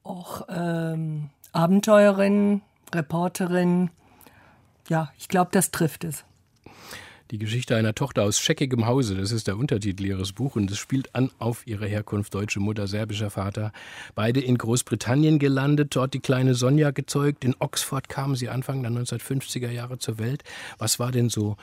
Och, 0.04 0.42
ähm, 0.48 1.30
Abenteurerin, 1.52 2.62
Reporterin. 2.92 3.90
Ja, 4.88 5.12
ich 5.16 5.28
glaube, 5.28 5.50
das 5.52 5.70
trifft 5.70 6.02
es. 6.02 6.24
Die 7.32 7.38
Geschichte 7.38 7.74
einer 7.76 7.94
Tochter 7.94 8.24
aus 8.24 8.38
scheckigem 8.38 8.84
Hause, 8.84 9.14
das 9.14 9.32
ist 9.32 9.46
der 9.46 9.56
Untertitel 9.56 10.04
ihres 10.04 10.34
Buches 10.34 10.60
und 10.60 10.70
es 10.70 10.76
spielt 10.76 11.14
an 11.14 11.30
auf 11.38 11.66
ihre 11.66 11.86
Herkunft, 11.86 12.34
deutsche 12.34 12.60
Mutter, 12.60 12.86
serbischer 12.86 13.30
Vater. 13.30 13.72
Beide 14.14 14.38
in 14.38 14.58
Großbritannien 14.58 15.38
gelandet, 15.38 15.96
dort 15.96 16.12
die 16.12 16.20
kleine 16.20 16.54
Sonja 16.54 16.90
gezeugt. 16.90 17.42
In 17.46 17.56
Oxford 17.58 18.10
kamen 18.10 18.36
sie 18.36 18.50
Anfang 18.50 18.82
der 18.82 18.92
1950er 18.92 19.70
Jahre 19.70 19.96
zur 19.96 20.18
Welt. 20.18 20.44
Was 20.76 20.98
war 20.98 21.10
denn 21.10 21.30
so 21.30 21.56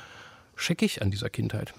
scheckig 0.55 1.03
an 1.03 1.11
dieser 1.11 1.29
Kindheit? 1.29 1.75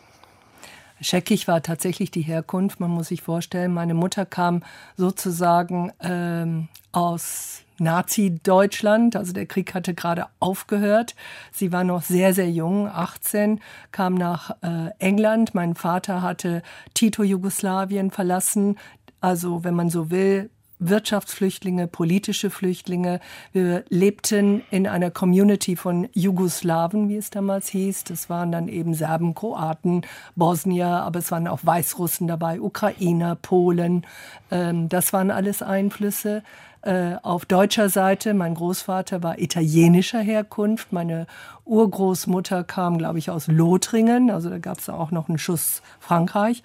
Scheckig 1.01 1.49
war 1.49 1.61
tatsächlich 1.61 2.13
die 2.13 2.23
Herkunft. 2.23 2.79
Man 2.79 2.93
muss 2.93 3.09
sich 3.09 3.23
vorstellen, 3.23 3.75
meine 3.75 3.95
Mutter 3.95 4.25
kam 4.25 4.63
sozusagen 4.97 5.91
ähm, 5.99 6.69
aus 6.93 7.65
Nazi-Deutschland. 7.81 9.17
Also 9.17 9.33
der 9.33 9.47
Krieg 9.47 9.75
hatte 9.75 9.95
gerade 9.95 10.27
aufgehört. 10.39 11.15
Sie 11.53 11.73
war 11.73 11.85
noch 11.85 12.03
sehr, 12.03 12.35
sehr 12.35 12.51
jung, 12.51 12.87
18, 12.87 13.61
kam 13.93 14.15
nach 14.15 14.51
äh, 14.63 14.91
England. 14.99 15.55
Mein 15.55 15.75
Vater 15.75 16.23
hatte 16.23 16.63
Tito-Jugoslawien 16.95 18.11
verlassen. 18.11 18.79
Also, 19.21 19.65
wenn 19.65 19.75
man 19.75 19.91
so 19.91 20.11
will, 20.11 20.51
Wirtschaftsflüchtlinge, 20.81 21.87
politische 21.87 22.51
Flüchtlinge. 22.51 23.21
Wir 23.53 23.85
lebten 23.91 24.63
in 24.71 24.87
einer 24.87 25.11
Community 25.11 25.77
von 25.77 26.09
Jugoslawen, 26.13 27.09
wie 27.09 27.17
es 27.17 27.31
damals 27.31 27.69
hieß. 27.69 28.05
Das 28.05 28.31
waren 28.31 28.51
dann 28.51 28.67
eben 28.67 28.95
Serben, 28.95 29.35
Kroaten, 29.35 30.03
Bosnier, 30.35 30.87
aber 30.87 31.19
es 31.19 31.31
waren 31.31 31.47
auch 31.47 31.61
Weißrussen 31.63 32.27
dabei, 32.27 32.61
Ukrainer, 32.61 33.37
Polen. 33.37 34.07
Ähm, 34.51 34.89
das 34.89 35.13
waren 35.13 35.31
alles 35.31 35.63
Einflüsse. 35.63 36.43
Äh, 36.83 37.17
auf 37.23 37.45
deutscher 37.45 37.91
Seite, 37.91 38.33
mein 38.33 38.55
Großvater 38.55 39.23
war 39.23 39.39
italienischer 39.39 40.21
Herkunft, 40.21 40.93
meine 40.93 41.27
Urgroßmutter 41.67 42.65
kam, 42.65 42.97
glaube 42.97 43.19
ich, 43.19 43.31
aus 43.31 43.49
Lothringen, 43.49 44.31
also 44.31 44.49
da 44.49 44.59
gab 44.59 44.79
es 44.79 44.89
auch 44.89 45.11
noch 45.11 45.29
einen 45.29 45.39
Schuss 45.39 45.83
Frankreich. 45.99 46.63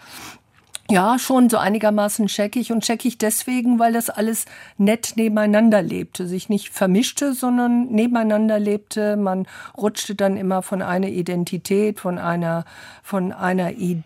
Ja, 0.89 1.17
schon 1.17 1.49
so 1.49 1.57
einigermaßen 1.57 2.27
checkig 2.27 2.71
und 2.71 2.83
checkig 2.83 3.17
deswegen, 3.17 3.79
weil 3.79 3.91
das 3.91 4.11
alles 4.11 4.45
nett 4.77 5.13
nebeneinander 5.15 5.81
lebte, 5.81 6.27
sich 6.27 6.47
nicht 6.47 6.69
vermischte, 6.69 7.33
sondern 7.33 7.87
nebeneinander 7.87 8.59
lebte. 8.59 9.17
Man 9.17 9.47
rutschte 9.75 10.13
dann 10.13 10.37
immer 10.37 10.61
von 10.61 10.83
einer 10.83 11.07
Identität, 11.07 11.99
von 11.99 12.19
einer, 12.19 12.65
von 13.01 13.33
einer 13.33 13.71
Idee 13.73 14.03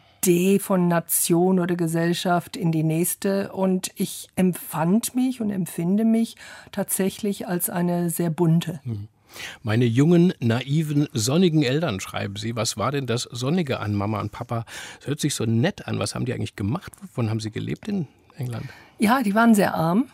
von 0.60 0.88
Nation 0.88 1.60
oder 1.60 1.76
Gesellschaft 1.76 2.58
in 2.58 2.72
die 2.72 2.84
nächste. 2.84 3.52
Und 3.52 3.92
ich 3.96 4.28
empfand 4.36 5.16
mich 5.16 5.42
und 5.42 5.50
empfinde 5.50 6.06
mich 6.06 6.36
tatsächlich 6.72 7.48
als 7.48 7.70
eine 7.70 8.10
sehr 8.10 8.30
bunte. 8.30 8.82
Mhm. 8.84 9.08
Meine 9.64 9.86
jungen, 9.86 10.34
naiven, 10.40 11.08
sonnigen 11.14 11.64
Eltern, 11.64 12.00
schreiben 12.00 12.36
Sie. 12.36 12.56
Was 12.56 12.78
war 12.78 12.92
denn 12.92 13.06
das 13.06 13.24
Sonnige 13.24 13.80
an 13.80 13.94
Mama 13.94 14.20
und 14.20 14.32
Papa? 14.32 14.66
Es 15.00 15.08
hört 15.08 15.20
sich 15.20 15.36
so 15.36 15.46
nett 15.46 15.88
an. 15.88 16.00
Was 16.00 16.16
haben 16.16 16.26
die 16.26 16.34
eigentlich 16.34 16.56
gemacht? 16.56 16.92
Wovon 17.02 17.30
haben 17.30 17.40
Sie 17.40 17.52
gelebt 17.52 17.88
in 17.88 18.08
England? 18.38 18.66
Ja, 18.98 19.22
die 19.22 19.36
waren 19.36 19.56
sehr 19.56 19.76
arm. 19.76 20.08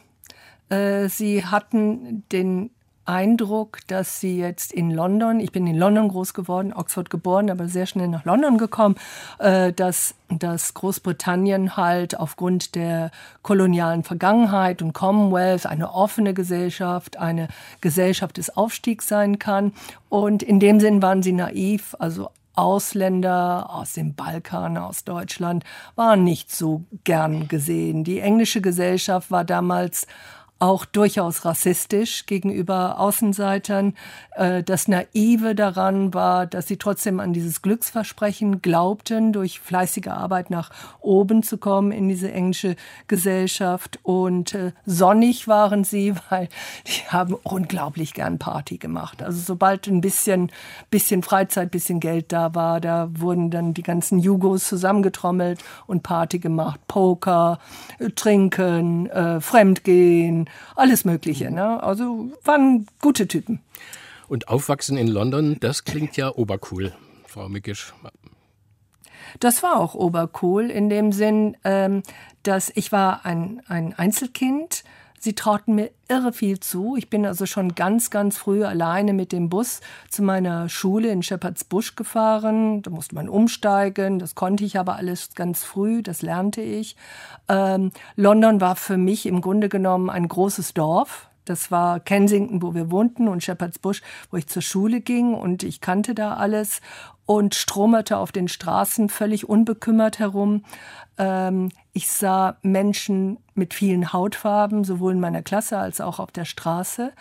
Äh, 0.69 1.09
sie 1.09 1.45
hatten 1.45 2.23
den 2.31 2.71
Eindruck, 3.05 3.79
dass 3.87 4.19
sie 4.19 4.37
jetzt 4.37 4.71
in 4.71 4.91
London, 4.91 5.39
ich 5.39 5.51
bin 5.51 5.67
in 5.67 5.77
London 5.77 6.07
groß 6.07 6.33
geworden, 6.33 6.73
Oxford 6.73 7.09
geboren, 7.09 7.49
aber 7.49 7.67
sehr 7.67 7.85
schnell 7.85 8.07
nach 8.07 8.25
London 8.25 8.57
gekommen, 8.57 8.95
äh, 9.39 9.71
dass, 9.73 10.15
dass 10.29 10.73
Großbritannien 10.73 11.77
halt 11.77 12.19
aufgrund 12.19 12.75
der 12.75 13.11
kolonialen 13.43 14.03
Vergangenheit 14.03 14.81
und 14.81 14.93
Commonwealth 14.93 15.65
eine 15.65 15.93
offene 15.93 16.33
Gesellschaft, 16.33 17.17
eine 17.17 17.47
Gesellschaft 17.81 18.37
des 18.37 18.55
Aufstiegs 18.57 19.07
sein 19.07 19.39
kann. 19.39 19.73
Und 20.09 20.43
in 20.43 20.59
dem 20.59 20.79
Sinn 20.79 21.01
waren 21.01 21.21
sie 21.21 21.33
naiv, 21.33 21.95
also 21.99 22.29
Ausländer 22.55 23.69
aus 23.69 23.93
dem 23.93 24.15
Balkan, 24.15 24.77
aus 24.77 25.03
Deutschland, 25.03 25.63
waren 25.95 26.23
nicht 26.23 26.55
so 26.55 26.83
gern 27.03 27.47
gesehen. 27.47 28.03
Die 28.03 28.19
englische 28.19 28.61
Gesellschaft 28.61 29.29
war 29.29 29.43
damals 29.43 30.07
auch 30.65 30.85
durchaus 30.85 31.45
rassistisch 31.45 32.25
gegenüber 32.25 32.99
Außenseitern. 32.99 33.93
Äh, 34.31 34.63
das 34.63 34.87
Naive 34.87 35.53
daran 35.53 36.13
war, 36.13 36.47
dass 36.47 36.67
sie 36.67 36.77
trotzdem 36.77 37.19
an 37.19 37.33
dieses 37.33 37.61
Glücksversprechen 37.61 38.63
glaubten, 38.63 39.31
durch 39.31 39.59
fleißige 39.59 40.07
Arbeit 40.07 40.49
nach 40.49 40.71
oben 41.01 41.43
zu 41.43 41.59
kommen 41.59 41.91
in 41.91 42.09
diese 42.09 42.31
englische 42.31 42.75
Gesellschaft. 43.07 43.99
Und 44.01 44.55
äh, 44.55 44.71
sonnig 44.87 45.47
waren 45.47 45.83
sie, 45.83 46.15
weil 46.29 46.49
die 46.87 47.07
haben 47.09 47.35
unglaublich 47.43 48.15
gern 48.15 48.39
Party 48.39 48.77
gemacht. 48.77 49.21
Also 49.21 49.39
sobald 49.39 49.85
ein 49.85 50.01
bisschen, 50.01 50.51
bisschen 50.89 51.21
Freizeit, 51.21 51.69
bisschen 51.69 51.99
Geld 51.99 52.31
da 52.31 52.55
war, 52.55 52.81
da 52.81 53.09
wurden 53.13 53.51
dann 53.51 53.75
die 53.75 53.83
ganzen 53.83 54.17
Jugos 54.17 54.67
zusammengetrommelt 54.67 55.63
und 55.85 56.01
Party 56.01 56.39
gemacht. 56.39 56.79
Poker, 56.87 57.59
äh, 57.99 58.09
Trinken, 58.09 59.09
Fremdgehen, 59.39 60.49
alles 60.75 61.05
Mögliche. 61.05 61.51
Ne? 61.51 61.81
Also 61.81 62.31
waren 62.43 62.87
gute 63.01 63.27
Typen. 63.27 63.61
Und 64.27 64.47
aufwachsen 64.47 64.97
in 64.97 65.07
London, 65.07 65.57
das 65.59 65.83
klingt 65.83 66.17
ja 66.17 66.33
obercool, 66.33 66.93
Frau 67.27 67.47
Mickisch. 67.47 67.93
Das 69.39 69.63
war 69.63 69.77
auch 69.77 69.93
obercool 69.93 70.71
in 70.71 70.89
dem 70.89 71.11
Sinn, 71.11 71.57
ähm, 71.63 72.03
dass 72.43 72.71
ich 72.73 72.91
war 72.91 73.25
ein, 73.25 73.61
ein 73.67 73.93
Einzelkind 73.93 74.83
war 74.83 74.95
Sie 75.25 75.33
trauten 75.33 75.73
mir 75.73 75.89
irre 76.07 76.31
viel 76.33 76.59
zu. 76.59 76.95
Ich 76.97 77.09
bin 77.09 77.25
also 77.25 77.47
schon 77.47 77.73
ganz, 77.73 78.11
ganz 78.11 78.37
früh 78.37 78.63
alleine 78.63 79.11
mit 79.11 79.31
dem 79.31 79.49
Bus 79.49 79.81
zu 80.07 80.21
meiner 80.21 80.69
Schule 80.69 81.09
in 81.09 81.23
Shepherd's 81.23 81.63
Bush 81.63 81.95
gefahren. 81.95 82.83
Da 82.83 82.91
musste 82.91 83.15
man 83.15 83.27
umsteigen. 83.27 84.19
Das 84.19 84.35
konnte 84.35 84.63
ich 84.63 84.77
aber 84.77 84.97
alles 84.97 85.33
ganz 85.33 85.63
früh. 85.63 86.03
Das 86.03 86.21
lernte 86.21 86.61
ich. 86.61 86.95
Ähm, 87.49 87.89
London 88.15 88.61
war 88.61 88.75
für 88.75 88.97
mich 88.97 89.25
im 89.25 89.41
Grunde 89.41 89.67
genommen 89.67 90.11
ein 90.11 90.27
großes 90.27 90.75
Dorf. 90.75 91.27
Das 91.45 91.71
war 91.71 91.99
Kensington, 91.99 92.61
wo 92.61 92.75
wir 92.75 92.91
wohnten 92.91 93.27
und 93.27 93.43
Shepherd's 93.43 93.79
Bush, 93.79 94.03
wo 94.29 94.37
ich 94.37 94.45
zur 94.45 94.61
Schule 94.61 95.01
ging 95.01 95.33
und 95.33 95.63
ich 95.63 95.81
kannte 95.81 96.13
da 96.13 96.35
alles 96.35 96.81
und 97.25 97.55
stromerte 97.55 98.17
auf 98.17 98.31
den 98.31 98.47
Straßen 98.47 99.09
völlig 99.09 99.49
unbekümmert 99.49 100.19
herum. 100.19 100.63
Ähm, 101.17 101.69
ich 101.93 102.09
sah 102.09 102.57
Menschen 102.61 103.37
mit 103.53 103.73
vielen 103.73 104.13
Hautfarben, 104.13 104.83
sowohl 104.83 105.13
in 105.13 105.19
meiner 105.19 105.41
Klasse 105.41 105.77
als 105.77 106.01
auch 106.01 106.19
auf 106.19 106.31
der 106.31 106.45
Straße. 106.45 107.13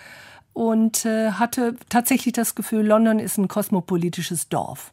Und 0.53 1.05
äh, 1.05 1.33
hatte 1.33 1.77
tatsächlich 1.89 2.33
das 2.33 2.55
Gefühl, 2.55 2.87
London 2.87 3.19
ist 3.19 3.39
ein 3.39 3.49
kosmopolitisches 3.49 4.49
Dorf. 4.49 4.93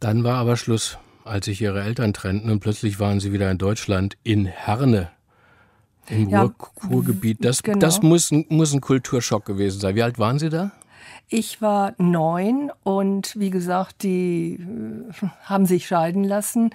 Dann 0.00 0.24
war 0.24 0.36
aber 0.36 0.56
Schluss, 0.56 0.98
als 1.24 1.46
sich 1.46 1.60
ihre 1.60 1.82
Eltern 1.82 2.14
trennten 2.14 2.50
und 2.50 2.60
plötzlich 2.60 2.98
waren 3.00 3.20
sie 3.20 3.32
wieder 3.32 3.50
in 3.50 3.58
Deutschland, 3.58 4.16
in 4.22 4.46
Herne, 4.46 5.10
im 6.08 6.30
ja, 6.30 6.50
Ruhrgebiet. 6.88 7.44
Das, 7.44 7.62
genau. 7.62 7.78
das 7.78 8.00
muss, 8.02 8.30
muss 8.30 8.72
ein 8.72 8.80
Kulturschock 8.80 9.44
gewesen 9.44 9.80
sein. 9.80 9.94
Wie 9.94 10.02
alt 10.02 10.18
waren 10.18 10.38
Sie 10.38 10.48
da? 10.48 10.72
Ich 11.30 11.60
war 11.60 11.94
neun 11.98 12.72
und 12.84 13.38
wie 13.38 13.50
gesagt, 13.50 14.02
die 14.02 14.54
äh, 14.54 15.26
haben 15.44 15.66
sich 15.66 15.86
scheiden 15.86 16.24
lassen. 16.24 16.70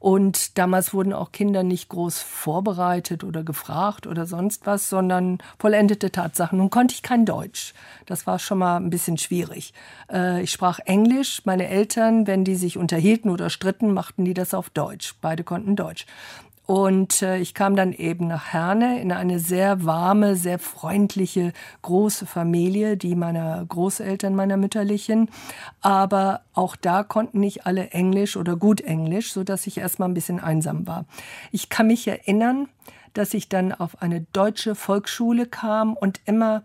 Und 0.00 0.58
damals 0.58 0.92
wurden 0.92 1.12
auch 1.12 1.30
Kinder 1.30 1.62
nicht 1.62 1.88
groß 1.88 2.18
vorbereitet 2.18 3.22
oder 3.22 3.44
gefragt 3.44 4.08
oder 4.08 4.26
sonst 4.26 4.66
was, 4.66 4.88
sondern 4.88 5.38
vollendete 5.60 6.10
Tatsachen. 6.10 6.58
Nun 6.58 6.70
konnte 6.70 6.96
ich 6.96 7.04
kein 7.04 7.24
Deutsch. 7.24 7.72
Das 8.06 8.26
war 8.26 8.40
schon 8.40 8.58
mal 8.58 8.78
ein 8.78 8.90
bisschen 8.90 9.16
schwierig. 9.16 9.72
Äh, 10.10 10.42
ich 10.42 10.50
sprach 10.50 10.80
Englisch. 10.80 11.42
Meine 11.44 11.68
Eltern, 11.68 12.26
wenn 12.26 12.42
die 12.42 12.56
sich 12.56 12.76
unterhielten 12.76 13.30
oder 13.30 13.48
stritten, 13.48 13.94
machten 13.94 14.24
die 14.24 14.34
das 14.34 14.54
auf 14.54 14.70
Deutsch. 14.70 15.14
Beide 15.20 15.44
konnten 15.44 15.76
Deutsch. 15.76 16.06
Und 16.66 17.22
äh, 17.22 17.38
ich 17.38 17.54
kam 17.54 17.74
dann 17.74 17.92
eben 17.92 18.28
nach 18.28 18.52
Herne 18.52 19.00
in 19.00 19.10
eine 19.10 19.40
sehr 19.40 19.84
warme, 19.84 20.36
sehr 20.36 20.58
freundliche, 20.58 21.52
große 21.82 22.24
Familie, 22.24 22.96
die 22.96 23.16
meiner 23.16 23.64
Großeltern, 23.66 24.34
meiner 24.34 24.56
mütterlichen. 24.56 25.28
Aber 25.80 26.42
auch 26.54 26.76
da 26.76 27.02
konnten 27.02 27.40
nicht 27.40 27.66
alle 27.66 27.90
Englisch 27.90 28.36
oder 28.36 28.56
gut 28.56 28.80
Englisch, 28.80 29.32
so 29.32 29.42
dass 29.42 29.66
ich 29.66 29.78
erstmal 29.78 30.08
ein 30.08 30.14
bisschen 30.14 30.38
einsam 30.38 30.86
war. 30.86 31.04
Ich 31.50 31.68
kann 31.68 31.88
mich 31.88 32.06
erinnern, 32.06 32.68
dass 33.12 33.34
ich 33.34 33.48
dann 33.48 33.72
auf 33.72 34.00
eine 34.00 34.20
deutsche 34.32 34.74
Volksschule 34.74 35.46
kam 35.46 35.94
und 35.94 36.20
immer 36.26 36.62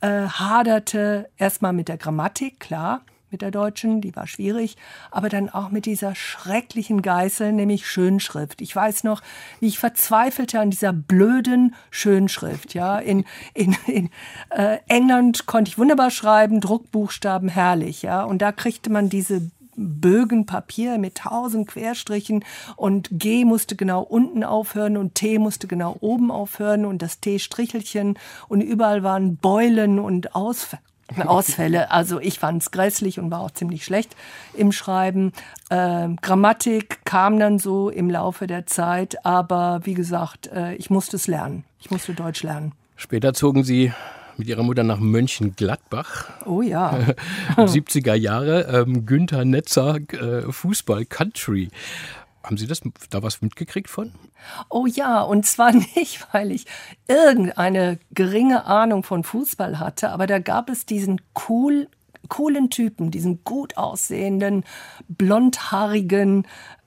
äh, 0.00 0.26
haderte 0.26 1.30
erstmal 1.38 1.72
mit 1.72 1.88
der 1.88 1.96
Grammatik, 1.98 2.58
klar 2.60 3.02
mit 3.30 3.42
der 3.42 3.50
deutschen, 3.50 4.00
die 4.00 4.14
war 4.14 4.26
schwierig, 4.26 4.76
aber 5.10 5.28
dann 5.28 5.48
auch 5.48 5.70
mit 5.70 5.86
dieser 5.86 6.14
schrecklichen 6.14 7.02
Geißel, 7.02 7.52
nämlich 7.52 7.86
Schönschrift. 7.86 8.60
Ich 8.60 8.74
weiß 8.74 9.04
noch, 9.04 9.22
wie 9.60 9.66
ich 9.66 9.78
verzweifelte 9.78 10.60
an 10.60 10.70
dieser 10.70 10.92
blöden 10.92 11.74
Schönschrift. 11.90 12.74
Ja, 12.74 12.98
in, 12.98 13.24
in, 13.54 13.76
in 13.86 14.10
äh, 14.50 14.78
England 14.86 15.46
konnte 15.46 15.70
ich 15.70 15.78
wunderbar 15.78 16.10
schreiben, 16.10 16.60
Druckbuchstaben 16.60 17.48
herrlich. 17.48 18.02
Ja, 18.02 18.22
und 18.22 18.42
da 18.42 18.52
kriegte 18.52 18.90
man 18.90 19.08
diese 19.08 19.50
Bögen 19.76 20.46
Papier 20.46 20.98
mit 20.98 21.16
tausend 21.16 21.68
Querstrichen 21.68 22.44
und 22.76 23.08
G 23.12 23.44
musste 23.44 23.76
genau 23.76 24.02
unten 24.02 24.42
aufhören 24.42 24.96
und 24.96 25.14
T 25.14 25.38
musste 25.38 25.66
genau 25.66 25.96
oben 26.00 26.30
aufhören 26.30 26.86
und 26.86 27.02
das 27.02 27.20
T-Strichelchen 27.20 28.18
und 28.48 28.62
überall 28.62 29.02
waren 29.02 29.36
Beulen 29.36 29.98
und 29.98 30.34
Ausfälle 30.34 30.82
Ausfälle. 31.26 31.90
Also 31.90 32.20
ich 32.20 32.38
fand 32.38 32.62
es 32.62 32.70
grässlich 32.70 33.18
und 33.18 33.30
war 33.30 33.40
auch 33.40 33.50
ziemlich 33.50 33.84
schlecht 33.84 34.16
im 34.54 34.72
Schreiben. 34.72 35.32
Äh, 35.70 36.08
Grammatik 36.20 37.04
kam 37.04 37.38
dann 37.38 37.58
so 37.58 37.90
im 37.90 38.10
Laufe 38.10 38.46
der 38.46 38.66
Zeit, 38.66 39.24
aber 39.24 39.80
wie 39.84 39.94
gesagt, 39.94 40.48
äh, 40.48 40.74
ich 40.74 40.90
musste 40.90 41.16
es 41.16 41.26
lernen. 41.26 41.64
Ich 41.78 41.90
musste 41.90 42.14
Deutsch 42.14 42.42
lernen. 42.42 42.72
Später 42.96 43.34
zogen 43.34 43.62
Sie 43.62 43.92
mit 44.36 44.48
Ihrer 44.48 44.62
Mutter 44.62 44.82
nach 44.82 44.98
Mönchengladbach. 44.98 46.30
Oh 46.44 46.62
ja. 46.62 46.98
70er 47.56 48.14
Jahre, 48.14 48.62
ähm, 48.62 49.06
Günther 49.06 49.44
Netzer, 49.44 49.96
äh, 50.12 50.50
Fußball, 50.50 51.04
Country. 51.06 51.70
Haben 52.42 52.56
Sie 52.56 52.66
das 52.66 52.82
da 53.10 53.22
was 53.22 53.42
mitgekriegt 53.42 53.90
von? 53.90 54.12
Oh 54.68 54.86
ja, 54.86 55.22
und 55.22 55.46
zwar 55.46 55.72
nicht, 55.96 56.26
weil 56.32 56.52
ich 56.52 56.66
irgendeine 57.08 57.98
geringe 58.12 58.64
Ahnung 58.64 59.02
von 59.02 59.24
Fußball 59.24 59.78
hatte, 59.78 60.10
aber 60.10 60.26
da 60.26 60.38
gab 60.38 60.70
es 60.70 60.86
diesen 60.86 61.20
cool, 61.48 61.88
coolen 62.28 62.70
Typen, 62.70 63.10
diesen 63.10 63.44
gut 63.44 63.76
aussehenden, 63.76 64.64
blondhaarigen, 65.08 66.46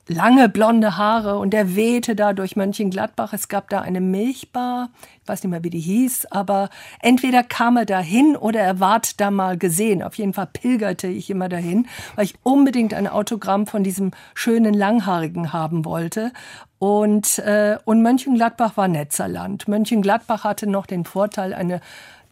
lange 0.10 0.50
blonde 0.50 0.98
Haare 0.98 1.38
und 1.38 1.52
der 1.52 1.76
wehte 1.76 2.16
da 2.16 2.34
durch 2.34 2.56
Mönchengladbach. 2.56 3.32
Es 3.32 3.48
gab 3.48 3.70
da 3.70 3.82
eine 3.82 4.02
Milchbar, 4.02 4.90
ich 5.22 5.28
weiß 5.30 5.44
nicht 5.44 5.52
mehr, 5.52 5.64
wie 5.64 5.70
die 5.70 5.80
hieß, 5.80 6.26
aber 6.32 6.70
entweder 7.00 7.44
kam 7.44 7.78
er 7.78 7.86
dahin 7.86 8.36
oder 8.36 8.60
er 8.60 8.80
ward 8.80 9.22
da 9.22 9.32
mal 9.32 9.58
gesehen. 9.58 10.04
Auf 10.04 10.16
jeden 10.16 10.34
Fall 10.34 10.48
pilgerte 10.48 11.08
ich 11.08 11.30
immer 11.30 11.48
dahin, 11.48 11.88
weil 12.16 12.26
ich 12.26 12.36
unbedingt 12.44 12.94
ein 12.94 13.08
Autogramm 13.08 13.68
von 13.68 13.84
diesem 13.84 14.12
schönen 14.34 14.74
Langhaarigen 14.74 15.54
haben 15.54 15.86
wollte. 15.86 16.32
Und, 16.80 17.40
äh, 17.40 17.78
und 17.86 18.02
Mönchengladbach 18.02 18.78
war 18.78 18.88
Netzerland. 18.88 19.68
Mönchengladbach 19.68 20.46
hatte 20.46 20.66
noch 20.66 20.86
den 20.86 21.04
Vorteil, 21.06 21.54
eine 21.54 21.82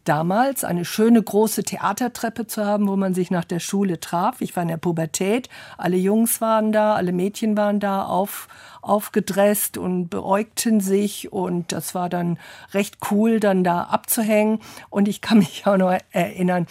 damals 0.08 0.64
eine 0.64 0.86
schöne 0.86 1.22
große 1.22 1.64
Theatertreppe 1.64 2.48
zu 2.48 2.66
haben, 2.66 2.88
wo 2.88 2.96
man 2.96 3.14
sich 3.14 3.32
nach 3.32 3.46
der 3.46 3.60
Schule 3.60 4.00
traf. 4.00 4.42
Ich 4.42 4.56
war 4.56 4.64
in 4.64 4.70
der 4.70 4.78
Pubertät, 4.78 5.50
alle 5.78 5.98
Jungs 5.98 6.42
waren 6.42 6.72
da, 6.72 6.96
alle 6.96 7.12
Mädchen 7.12 7.58
waren 7.58 7.80
da 7.80 8.04
auf, 8.04 8.48
aufgedresst 8.82 9.78
und 9.78 10.10
beäugten 10.10 10.80
sich 10.80 11.32
und 11.32 11.72
das 11.72 11.94
war 11.96 12.10
dann 12.10 12.40
recht 12.74 12.98
cool, 13.12 13.40
dann 13.40 13.64
da 13.64 13.84
abzuhängen. 13.84 14.60
Und 14.90 15.08
ich 15.08 15.22
kann 15.22 15.38
mich 15.40 15.66
auch 15.68 15.78
noch 15.78 15.98
erinnern, 16.12 16.68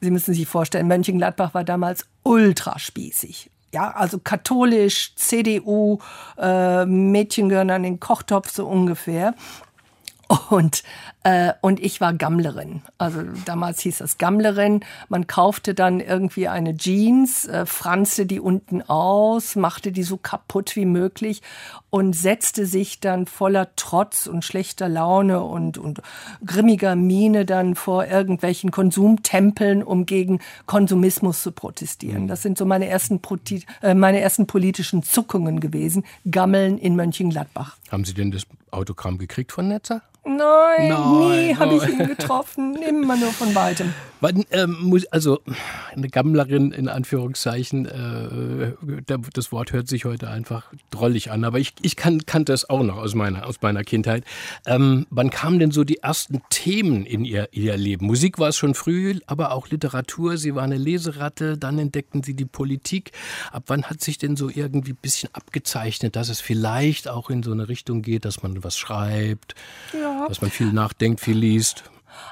Sie 0.00 0.10
müssen 0.10 0.34
sich 0.34 0.48
vorstellen, 0.48 0.88
Mönchengladbach 0.88 1.54
war 1.54 1.62
damals 1.62 2.06
ultraspießig 2.24 3.52
ja, 3.72 3.90
also 3.90 4.18
katholisch, 4.18 5.14
CDU, 5.16 5.98
äh, 6.38 6.84
Mädchen 6.84 7.48
gehören 7.48 7.70
an 7.70 7.82
den 7.82 8.00
Kochtopf 8.00 8.50
so 8.50 8.66
ungefähr. 8.66 9.34
Und, 10.50 10.82
äh, 11.24 11.52
und 11.60 11.80
ich 11.80 12.00
war 12.00 12.12
Gammlerin. 12.12 12.82
Also 12.98 13.22
damals 13.44 13.80
hieß 13.80 13.98
das 13.98 14.18
Gammlerin. 14.18 14.80
Man 15.08 15.26
kaufte 15.26 15.74
dann 15.74 16.00
irgendwie 16.00 16.48
eine 16.48 16.76
Jeans, 16.76 17.46
äh, 17.46 17.64
franzte 17.64 18.26
die 18.26 18.40
unten 18.40 18.82
aus, 18.82 19.54
machte 19.54 19.92
die 19.92 20.02
so 20.02 20.16
kaputt 20.16 20.74
wie 20.74 20.84
möglich 20.84 21.42
und 21.90 22.14
setzte 22.14 22.66
sich 22.66 23.00
dann 23.00 23.26
voller 23.26 23.68
Trotz 23.76 24.26
und 24.26 24.44
schlechter 24.44 24.88
Laune 24.88 25.42
und, 25.42 25.78
und 25.78 26.02
grimmiger 26.44 26.96
Miene 26.96 27.44
dann 27.44 27.74
vor 27.74 28.06
irgendwelchen 28.06 28.70
Konsumtempeln, 28.70 29.82
um 29.82 30.06
gegen 30.06 30.40
Konsumismus 30.66 31.42
zu 31.42 31.52
protestieren. 31.52 32.26
Das 32.26 32.42
sind 32.42 32.58
so 32.58 32.64
meine 32.64 32.88
ersten, 32.88 33.20
äh, 33.82 33.94
meine 33.94 34.20
ersten 34.20 34.46
politischen 34.46 35.02
Zuckungen 35.02 35.60
gewesen. 35.60 36.04
Gammeln 36.30 36.78
in 36.78 36.96
Mönchengladbach. 36.96 37.76
Haben 37.90 38.04
Sie 38.04 38.14
denn 38.14 38.30
das 38.32 38.46
Autogramm 38.70 39.18
gekriegt 39.18 39.52
von 39.52 39.68
Netzer? 39.68 40.02
Nein, 40.24 40.88
Nein 40.88 41.11
nie 41.12 41.56
habe 41.56 41.74
ich 41.76 41.88
ihn 41.88 42.06
getroffen. 42.06 42.76
Immer 42.76 43.16
nur 43.16 43.32
von 43.32 43.54
weitem. 43.54 43.94
Ähm, 44.22 45.02
also 45.10 45.40
eine 45.94 46.08
Gammlerin 46.08 46.72
in 46.72 46.88
Anführungszeichen, 46.88 47.86
äh, 47.86 48.72
das 49.34 49.52
Wort 49.52 49.72
hört 49.72 49.88
sich 49.88 50.04
heute 50.04 50.30
einfach 50.30 50.72
drollig 50.90 51.30
an, 51.30 51.44
aber 51.44 51.58
ich, 51.58 51.74
ich 51.82 51.96
kann, 51.96 52.24
kannte 52.24 52.52
es 52.52 52.68
auch 52.68 52.82
noch 52.82 52.96
aus 52.96 53.14
meiner, 53.14 53.46
aus 53.46 53.60
meiner 53.62 53.82
Kindheit. 53.84 54.24
Ähm, 54.66 55.06
wann 55.10 55.30
kamen 55.30 55.58
denn 55.58 55.72
so 55.72 55.84
die 55.84 55.98
ersten 55.98 56.40
Themen 56.50 57.04
in 57.04 57.24
ihr, 57.24 57.48
ihr 57.52 57.76
Leben? 57.76 58.06
Musik 58.06 58.38
war 58.38 58.48
es 58.48 58.56
schon 58.56 58.74
früh, 58.74 59.18
aber 59.26 59.52
auch 59.52 59.68
Literatur. 59.68 60.36
Sie 60.36 60.54
war 60.54 60.62
eine 60.62 60.78
Leseratte, 60.78 61.58
dann 61.58 61.78
entdeckten 61.78 62.22
Sie 62.22 62.34
die 62.34 62.44
Politik. 62.44 63.12
Ab 63.50 63.64
wann 63.66 63.84
hat 63.84 64.00
sich 64.00 64.18
denn 64.18 64.36
so 64.36 64.48
irgendwie 64.48 64.92
ein 64.92 64.98
bisschen 65.00 65.30
abgezeichnet, 65.32 66.16
dass 66.16 66.28
es 66.28 66.40
vielleicht 66.40 67.08
auch 67.08 67.30
in 67.30 67.42
so 67.42 67.52
eine 67.52 67.68
Richtung 67.68 68.02
geht, 68.02 68.24
dass 68.24 68.42
man 68.42 68.62
was 68.62 68.78
schreibt, 68.78 69.54
ja. 69.92 70.26
dass 70.28 70.40
man 70.40 70.50
viel 70.50 70.72
nachdenkt, 70.72 71.20
viel 71.20 71.38
liest? 71.38 71.84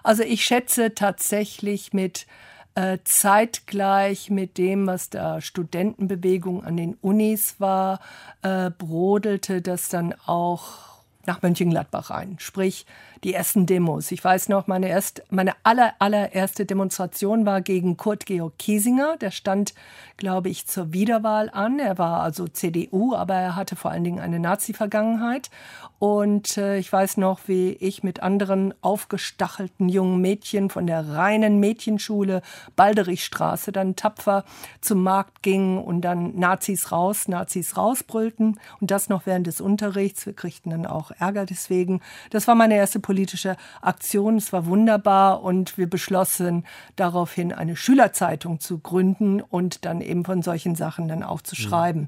Also 0.03 0.23
ich 0.23 0.45
schätze 0.45 0.95
tatsächlich 0.95 1.93
mit 1.93 2.27
äh, 2.75 2.99
zeitgleich 3.05 4.31
mit 4.31 4.59
dem, 4.59 4.87
was 4.87 5.11
da 5.11 5.41
Studentenbewegung 5.41 6.65
an 6.65 6.77
den 6.77 6.95
Unis 7.01 7.57
war, 7.59 8.01
äh, 8.43 8.71
brodelte 8.71 9.61
das 9.61 9.89
dann 9.89 10.15
auch 10.27 10.91
nach 11.27 11.43
Mönchengladbach 11.43 12.11
rein. 12.11 12.37
Sprich, 12.39 12.87
die 13.25 13.35
ersten 13.35 13.67
Demos. 13.67 14.11
Ich 14.13 14.25
weiß 14.25 14.49
noch, 14.49 14.67
meine, 14.67 14.89
erst, 14.89 15.23
meine 15.31 15.53
aller, 15.63 15.95
allererste 15.99 16.65
Demonstration 16.65 17.45
war 17.45 17.61
gegen 17.61 17.97
Kurt 17.97 18.27
Georg 18.27 18.59
Kiesinger. 18.59 19.17
Der 19.19 19.31
stand, 19.31 19.75
glaube 20.17 20.49
ich, 20.49 20.67
zur 20.67 20.93
Wiederwahl 20.93 21.51
an. 21.51 21.79
Er 21.79 21.99
war 21.99 22.23
also 22.23 22.49
CDU, 22.49 23.15
aber 23.15 23.35
er 23.35 23.57
hatte 23.57 23.77
vor 23.77 23.91
allen 23.91 24.05
Dingen 24.05 24.21
eine 24.21 24.41
Nazi-Vergangenheit. 24.41 25.51
Und 25.99 26.57
äh, 26.57 26.79
ich 26.79 26.91
weiß 26.91 27.19
noch, 27.19 27.41
wie 27.47 27.73
ich 27.73 28.03
mit 28.03 28.23
anderen 28.23 28.73
aufgestachelten 28.81 29.91
jungen 29.91 30.23
Mädchen 30.23 30.71
von 30.71 30.87
der 30.87 31.07
reinen 31.11 31.61
Mädchenschule 31.61 32.41
Balderichstraße 32.75 33.71
dann 33.71 33.97
tapfer 33.97 34.45
zum 34.81 35.03
Markt 35.03 35.43
ging 35.43 35.77
und 35.77 36.01
dann 36.01 36.39
Nazis 36.39 36.91
raus, 36.91 37.29
Nazis 37.29 37.77
rausbrüllten. 37.77 38.59
Und 38.81 38.91
das 38.91 39.11
noch 39.11 39.27
während 39.27 39.47
des 39.47 39.61
Unterrichts. 39.61 40.25
Wir 40.25 40.33
kriegten 40.33 40.71
dann 40.71 40.87
auch 40.87 41.11
Ärger 41.11 41.45
deswegen. 41.45 42.01
Das 42.31 42.49
war 42.49 42.55
meine 42.55 42.77
erste 42.77 42.99
politische 43.11 43.57
Aktion. 43.83 44.37
Es 44.37 44.53
war 44.53 44.67
wunderbar 44.67 45.43
und 45.43 45.77
wir 45.77 45.91
beschlossen 45.91 46.65
daraufhin 46.95 47.53
eine 47.53 47.75
Schülerzeitung 47.75 48.61
zu 48.61 48.79
gründen 48.79 49.41
und 49.41 49.85
dann 49.85 50.01
eben 50.01 50.25
von 50.25 50.43
solchen 50.43 50.77
Sachen 50.77 51.09
dann 51.09 51.25
auch 51.25 51.41
zu 51.41 51.57
mhm. 51.59 51.65
schreiben. 51.65 52.01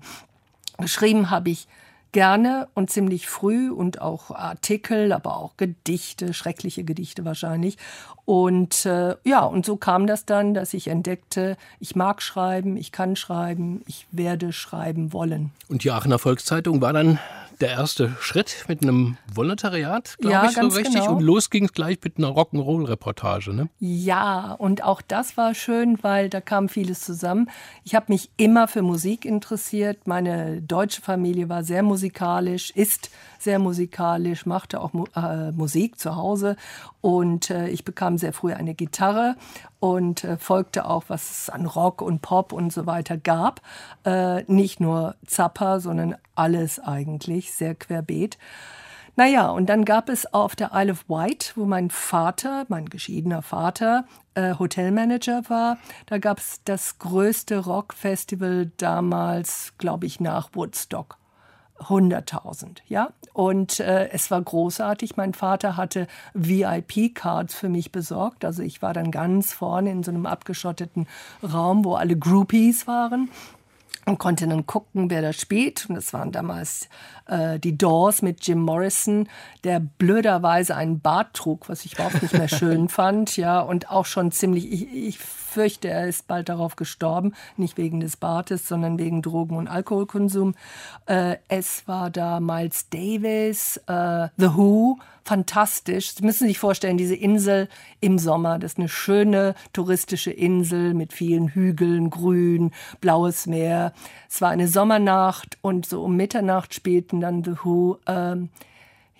Mhm. 0.79 0.83
Geschrieben 0.83 1.31
habe 1.31 1.51
ich 1.51 1.67
gerne 2.12 2.69
und 2.75 2.88
ziemlich 2.88 3.27
früh 3.29 3.69
und 3.73 4.01
auch 4.01 4.31
Artikel, 4.31 5.12
aber 5.12 5.38
auch 5.38 5.57
Gedichte, 5.57 6.35
schreckliche 6.35 6.85
Gedichte 6.85 7.25
wahrscheinlich. 7.25 7.79
Und 8.25 8.87
äh, 8.87 9.17
ja, 9.25 9.45
und 9.45 9.67
so 9.67 9.77
kam 9.77 10.07
das 10.07 10.25
dann, 10.25 10.55
dass 10.55 10.73
ich 10.73 10.87
entdeckte, 10.87 11.57
ich 11.81 11.97
mag 11.97 12.23
schreiben, 12.23 12.77
ich 12.77 12.93
kann 12.93 13.17
schreiben, 13.17 13.83
ich 13.88 14.07
werde 14.12 14.53
schreiben 14.53 15.12
wollen. 15.12 15.51
Und 15.69 15.83
die 15.83 15.91
Aachener 15.91 16.21
Volkszeitung 16.21 16.81
war 16.81 16.93
dann 16.93 17.19
der 17.62 17.70
erste 17.70 18.14
Schritt 18.20 18.64
mit 18.68 18.83
einem 18.83 19.16
Volontariat, 19.33 20.16
glaube 20.18 20.33
ja, 20.35 20.44
ich, 20.46 20.57
so 20.57 20.66
richtig. 20.66 21.01
Genau. 21.01 21.14
Und 21.14 21.22
los 21.22 21.48
ging 21.48 21.64
es 21.64 21.72
gleich 21.72 21.98
mit 22.03 22.18
einer 22.18 22.29
Rock'n'Roll-Reportage, 22.29 23.55
ne? 23.55 23.68
Ja, 23.79 24.53
und 24.53 24.83
auch 24.83 25.01
das 25.01 25.37
war 25.37 25.55
schön, 25.55 26.03
weil 26.03 26.29
da 26.29 26.40
kam 26.40 26.68
vieles 26.68 27.01
zusammen. 27.01 27.48
Ich 27.85 27.94
habe 27.94 28.07
mich 28.09 28.31
immer 28.37 28.66
für 28.66 28.83
Musik 28.83 29.25
interessiert. 29.25 30.07
Meine 30.07 30.61
deutsche 30.61 31.01
Familie 31.01 31.48
war 31.48 31.62
sehr 31.62 31.85
musikalisch, 31.85 32.70
ist 32.72 33.11
sehr 33.38 33.59
musikalisch, 33.59 34.44
machte 34.44 34.81
auch 34.81 34.92
äh, 35.16 35.53
Musik 35.53 35.98
zu 35.98 36.16
Hause. 36.16 36.57
Und 37.01 37.51
äh, 37.51 37.68
ich 37.68 37.85
bekam 37.85 38.18
sehr 38.18 38.33
früh 38.33 38.53
eine 38.53 38.75
Gitarre 38.75 39.37
und 39.83 40.23
äh, 40.23 40.37
folgte 40.37 40.85
auch, 40.85 41.07
was 41.09 41.29
es 41.29 41.51
an 41.51 41.66
Rock 41.66 42.03
und 42.03 42.23
Pop 42.23 42.53
und 42.53 42.73
so 42.73 42.87
weiter 42.87 43.16
gab. 43.16 43.61
Äh, 44.05 44.45
nicht 44.45 44.79
nur 44.79 45.16
Zappa, 45.27 45.81
sondern 45.81 46.14
alles 46.37 46.79
eigentlich, 46.79 47.53
sehr 47.53 47.75
querbeet. 47.75 48.38
Naja, 49.16 49.51
und 49.51 49.66
dann 49.66 49.85
gab 49.85 50.09
es 50.09 50.33
auf 50.33 50.55
der 50.55 50.71
Isle 50.73 50.92
of 50.92 51.09
Wight, 51.09 51.55
wo 51.57 51.64
mein 51.64 51.90
Vater, 51.90 52.64
mein 52.68 52.90
geschiedener 52.90 53.42
Vater, 53.42 54.05
äh, 54.35 54.55
Hotelmanager 54.57 55.42
war, 55.49 55.79
da 56.07 56.18
gab 56.18 56.38
es 56.38 56.61
das 56.64 57.01
größte 57.01 57.59
Rockfestival 57.59 58.71
damals, 58.77 59.73
glaube 59.79 60.07
ich, 60.07 60.21
nach 60.21 60.51
Woodstock. 60.53 61.18
100.000, 61.88 62.79
ja. 62.88 63.11
Und 63.33 63.81
äh, 63.81 64.09
es 64.11 64.31
war 64.31 64.40
großartig. 64.40 65.16
Mein 65.16 65.35
Vater 65.35 65.77
hatte 65.77 66.07
VIP-Cards 66.35 67.55
für 67.55 67.68
mich 67.68 67.92
besorgt. 67.92 68.45
Also 68.45 68.62
ich 68.62 68.83
war 68.83 68.92
dann 68.92 69.11
ganz 69.11 69.53
vorne 69.53 69.90
in 69.90 70.03
so 70.03 70.11
einem 70.11 70.27
abgeschotteten 70.27 71.07
Raum, 71.42 71.85
wo 71.85 71.95
alle 71.95 72.16
Groupies 72.16 72.87
waren 72.87 73.31
und 74.05 74.19
konnte 74.19 74.49
dann 74.49 74.67
gucken, 74.67 75.11
wer 75.11 75.23
da 75.23 75.33
spielt. 75.33 75.88
Und 75.88 75.95
das 75.95 76.12
waren 76.12 76.33
damals 76.33 76.88
äh, 77.27 77.59
die 77.59 77.79
Doors 77.79 78.23
mit 78.23 78.45
Jim 78.47 78.61
Morrison, 78.61 79.29
der 79.65 79.81
blöderweise 79.81 80.75
einen 80.75 81.01
Bart 81.01 81.35
trug, 81.35 81.69
was 81.69 81.85
ich 81.85 81.95
überhaupt 81.95 82.21
nicht 82.23 82.35
mehr 82.35 82.49
schön 82.49 82.88
fand, 82.88 83.37
ja, 83.37 83.61
und 83.61 83.91
auch 83.91 84.07
schon 84.07 84.33
ziemlich, 84.33 84.73
ich, 84.73 84.93
ich 84.93 85.19
fürchte, 85.19 85.88
er 85.88 86.09
ist 86.09 86.27
bald 86.27 86.49
darauf 86.49 86.77
gestorben, 86.77 87.35
nicht 87.57 87.77
wegen 87.77 88.01
des 88.01 88.17
Bartes, 88.17 88.67
sondern 88.67 88.99
wegen 88.99 89.23
Drogen- 89.23 89.57
und 89.57 89.69
Alkoholkonsum. 89.69 90.55
Äh, 91.07 91.37
es 91.49 91.87
war 91.87 92.11
da 92.11 92.41
Miles 92.41 92.88
Davis, 92.88 93.77
äh, 93.87 94.29
The 94.37 94.57
Who, 94.57 94.99
fantastisch. 95.24 96.14
Sie 96.14 96.24
müssen 96.24 96.46
sich 96.46 96.58
vorstellen, 96.58 96.96
diese 96.96 97.14
Insel 97.14 97.68
im 98.00 98.18
Sommer, 98.18 98.58
das 98.58 98.72
ist 98.72 98.78
eine 98.78 98.88
schöne 98.88 99.54
touristische 99.72 100.30
Insel 100.30 100.94
mit 100.94 101.12
vielen 101.12 101.48
Hügeln, 101.48 102.11
Grün, 102.11 102.72
blaues 103.00 103.46
Meer. 103.46 103.92
Es 104.28 104.40
war 104.40 104.50
eine 104.50 104.68
Sommernacht 104.68 105.58
und 105.62 105.87
so 105.87 106.02
um 106.02 106.16
Mitternacht 106.16 106.74
spielten 106.74 107.20
dann 107.20 107.44
The 107.44 107.52
Who. 107.62 107.98
Ähm, 108.06 108.48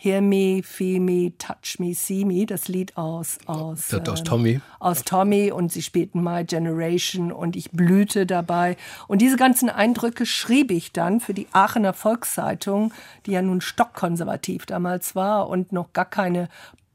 Hear 0.03 0.21
Me, 0.21 0.63
Feel 0.65 0.99
Me, 0.99 1.33
Touch 1.39 1.79
Me, 1.79 1.95
See 1.95 2.25
Me, 2.25 2.45
das 2.45 2.67
Lied 2.67 2.97
aus, 2.97 3.39
aus, 3.47 3.95
aus 3.95 4.19
ähm, 4.19 4.25
Tommy. 4.25 4.61
Aus 4.81 5.05
Tommy 5.05 5.53
und 5.53 5.71
sie 5.71 5.81
spielten 5.81 6.25
My 6.25 6.43
Generation 6.43 7.31
und 7.31 7.55
ich 7.55 7.71
blühte 7.71 8.27
dabei. 8.27 8.77
Und 9.07 9.23
diese 9.23 9.37
ganzen 9.37 9.71
Eindrücke 9.71 10.27
schrieb 10.27 10.73
ich 10.73 10.91
dann 10.91 11.21
für 11.21 11.35
die 11.35 11.47
Aachener 11.53 11.93
Volkszeitung, 11.93 12.93
die 13.27 13.31
ja 13.31 13.43
nun 13.43 13.61
stockkonservativ 13.61 14.67
damals 14.67 15.15
war 15.15 15.49
und 15.49 15.71
noch 15.71 15.93
gar 15.93 16.07
keine 16.07 16.49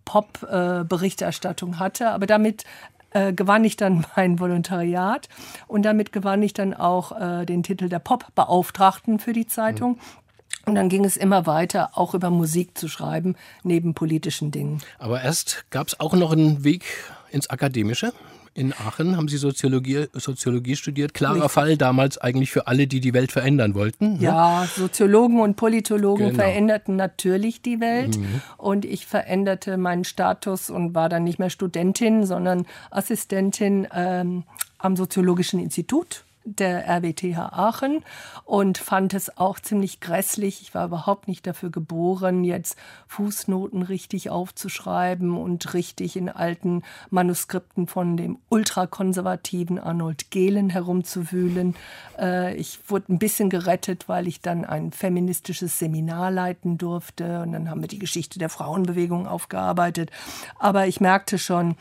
Pop-Berichterstattung 0.04 1.76
äh, 1.76 1.76
hatte. 1.78 2.10
Aber 2.10 2.26
damit 2.26 2.66
äh, 3.12 3.32
gewann 3.32 3.64
ich 3.64 3.78
dann 3.78 4.06
mein 4.18 4.38
Volontariat 4.38 5.30
und 5.68 5.84
damit 5.84 6.12
gewann 6.12 6.44
ich 6.44 6.52
dann 6.52 6.74
auch 6.74 7.18
äh, 7.18 7.46
den 7.46 7.64
Titel 7.64 7.88
der 7.88 8.00
Pop-Beauftragten 8.00 9.20
für 9.20 9.32
die 9.32 9.48
Zeitung. 9.48 9.92
Mhm. 9.92 10.27
Und 10.68 10.76
dann 10.76 10.90
ging 10.90 11.06
es 11.06 11.18
immer 11.18 11.46
weiter, 11.46 11.92
auch 11.94 12.14
über 12.14 12.30
Musik 12.30 12.78
zu 12.78 12.88
schreiben, 12.88 13.36
neben 13.64 13.94
politischen 13.94 14.52
Dingen. 14.52 14.82
Aber 15.00 15.22
erst 15.22 15.66
gab 15.70 15.88
es 15.88 16.00
auch 16.00 16.14
noch 16.14 16.32
einen 16.32 16.64
Weg 16.64 16.84
ins 17.32 17.50
Akademische 17.50 18.14
in 18.58 18.74
Aachen 18.74 19.18
haben 19.18 19.28
Sie 19.28 19.38
Soziologie, 19.38 20.08
Soziologie 20.14 20.76
studiert. 20.76 21.14
Klarer 21.14 21.36
Richtig. 21.36 21.52
Fall 21.52 21.78
damals 21.78 22.18
eigentlich 22.18 22.50
für 22.50 22.66
alle, 22.66 22.88
die 22.88 23.00
die 23.00 23.14
Welt 23.14 23.32
verändern 23.32 23.76
wollten. 23.76 24.14
Ne? 24.14 24.24
Ja, 24.24 24.68
Soziologen 24.76 25.42
und 25.42 25.58
Politologen 25.58 26.30
genau. 26.30 26.40
veränderten 26.40 26.96
natürlich 26.96 27.62
die 27.62 27.80
Welt. 27.80 28.18
Mhm. 28.18 28.42
Und 28.58 28.84
ich 28.84 29.06
veränderte 29.06 29.78
meinen 29.78 30.06
Status 30.06 30.72
und 30.72 30.96
war 30.96 31.08
dann 31.08 31.24
nicht 31.24 31.38
mehr 31.38 31.52
Studentin, 31.52 32.26
sondern 32.26 32.66
Assistentin 32.90 33.88
ähm, 33.94 34.44
am 34.80 34.96
Soziologischen 34.96 35.60
Institut 35.60 36.24
der 36.48 36.88
RWTH 36.88 37.38
Aachen 37.38 38.04
und 38.46 38.78
fand 38.78 39.14
es 39.14 39.38
auch 39.38 39.60
ziemlich 39.60 40.00
grässlich. 40.00 40.62
Ich 40.62 40.74
war 40.74 40.86
überhaupt 40.86 41.28
nicht 41.28 41.46
dafür 41.46 41.70
geboren, 41.70 42.44
jetzt 42.44 42.78
Fußnoten 43.08 43.82
richtig 43.82 44.30
aufzuschreiben 44.30 45.36
und 45.36 45.74
richtig 45.74 46.16
in 46.16 46.30
alten 46.30 46.84
Manuskripten 47.10 47.88
von 47.88 48.16
dem 48.16 48.40
ultrakonservativen 48.50 49.78
Arnold 49.78 50.32
Gehlen 50.32 50.70
herumzuwühlen. 50.70 51.76
Äh, 52.18 52.56
ich 52.56 52.80
wurde 52.88 53.14
ein 53.14 53.20
bisschen 53.20 53.50
gerettet, 53.50 54.08
weil 54.08 54.28
ich 54.28 54.42
dann 54.42 54.64
ein 54.64 54.92
feministisches 54.92 55.78
Seminar 55.80 56.32
leiten 56.32 56.78
durfte 56.78 57.42
und 57.42 57.52
dann 57.52 57.70
haben 57.70 57.82
wir 57.82 57.90
die 57.90 58.00
Geschichte 58.00 58.40
der 58.40 58.50
Frauenbewegung 58.50 59.28
aufgearbeitet. 59.28 60.12
Aber 60.58 60.88
ich 60.88 61.02
merkte 61.02 61.38
schon, 61.38 61.76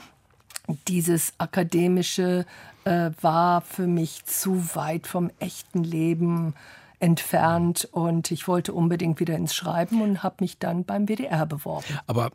dieses 0.89 1.35
akademische 1.39 2.47
äh, 2.85 3.11
war 3.21 3.61
für 3.61 3.87
mich 3.87 4.25
zu 4.25 4.75
weit 4.75 5.07
vom 5.07 5.31
echten 5.39 5.85
Leben 5.85 6.55
entfernt 6.99 7.89
und 7.93 8.31
ich 8.31 8.49
wollte 8.49 8.73
unbedingt 8.73 9.21
wieder 9.21 9.37
ins 9.37 9.55
Schreiben 9.55 10.01
und 10.01 10.23
habe 10.23 10.37
mich 10.41 10.59
dann 10.59 10.85
beim 10.85 11.07
WDR 11.09 11.47
beworben. 11.47 11.99
Aber 12.07 12.31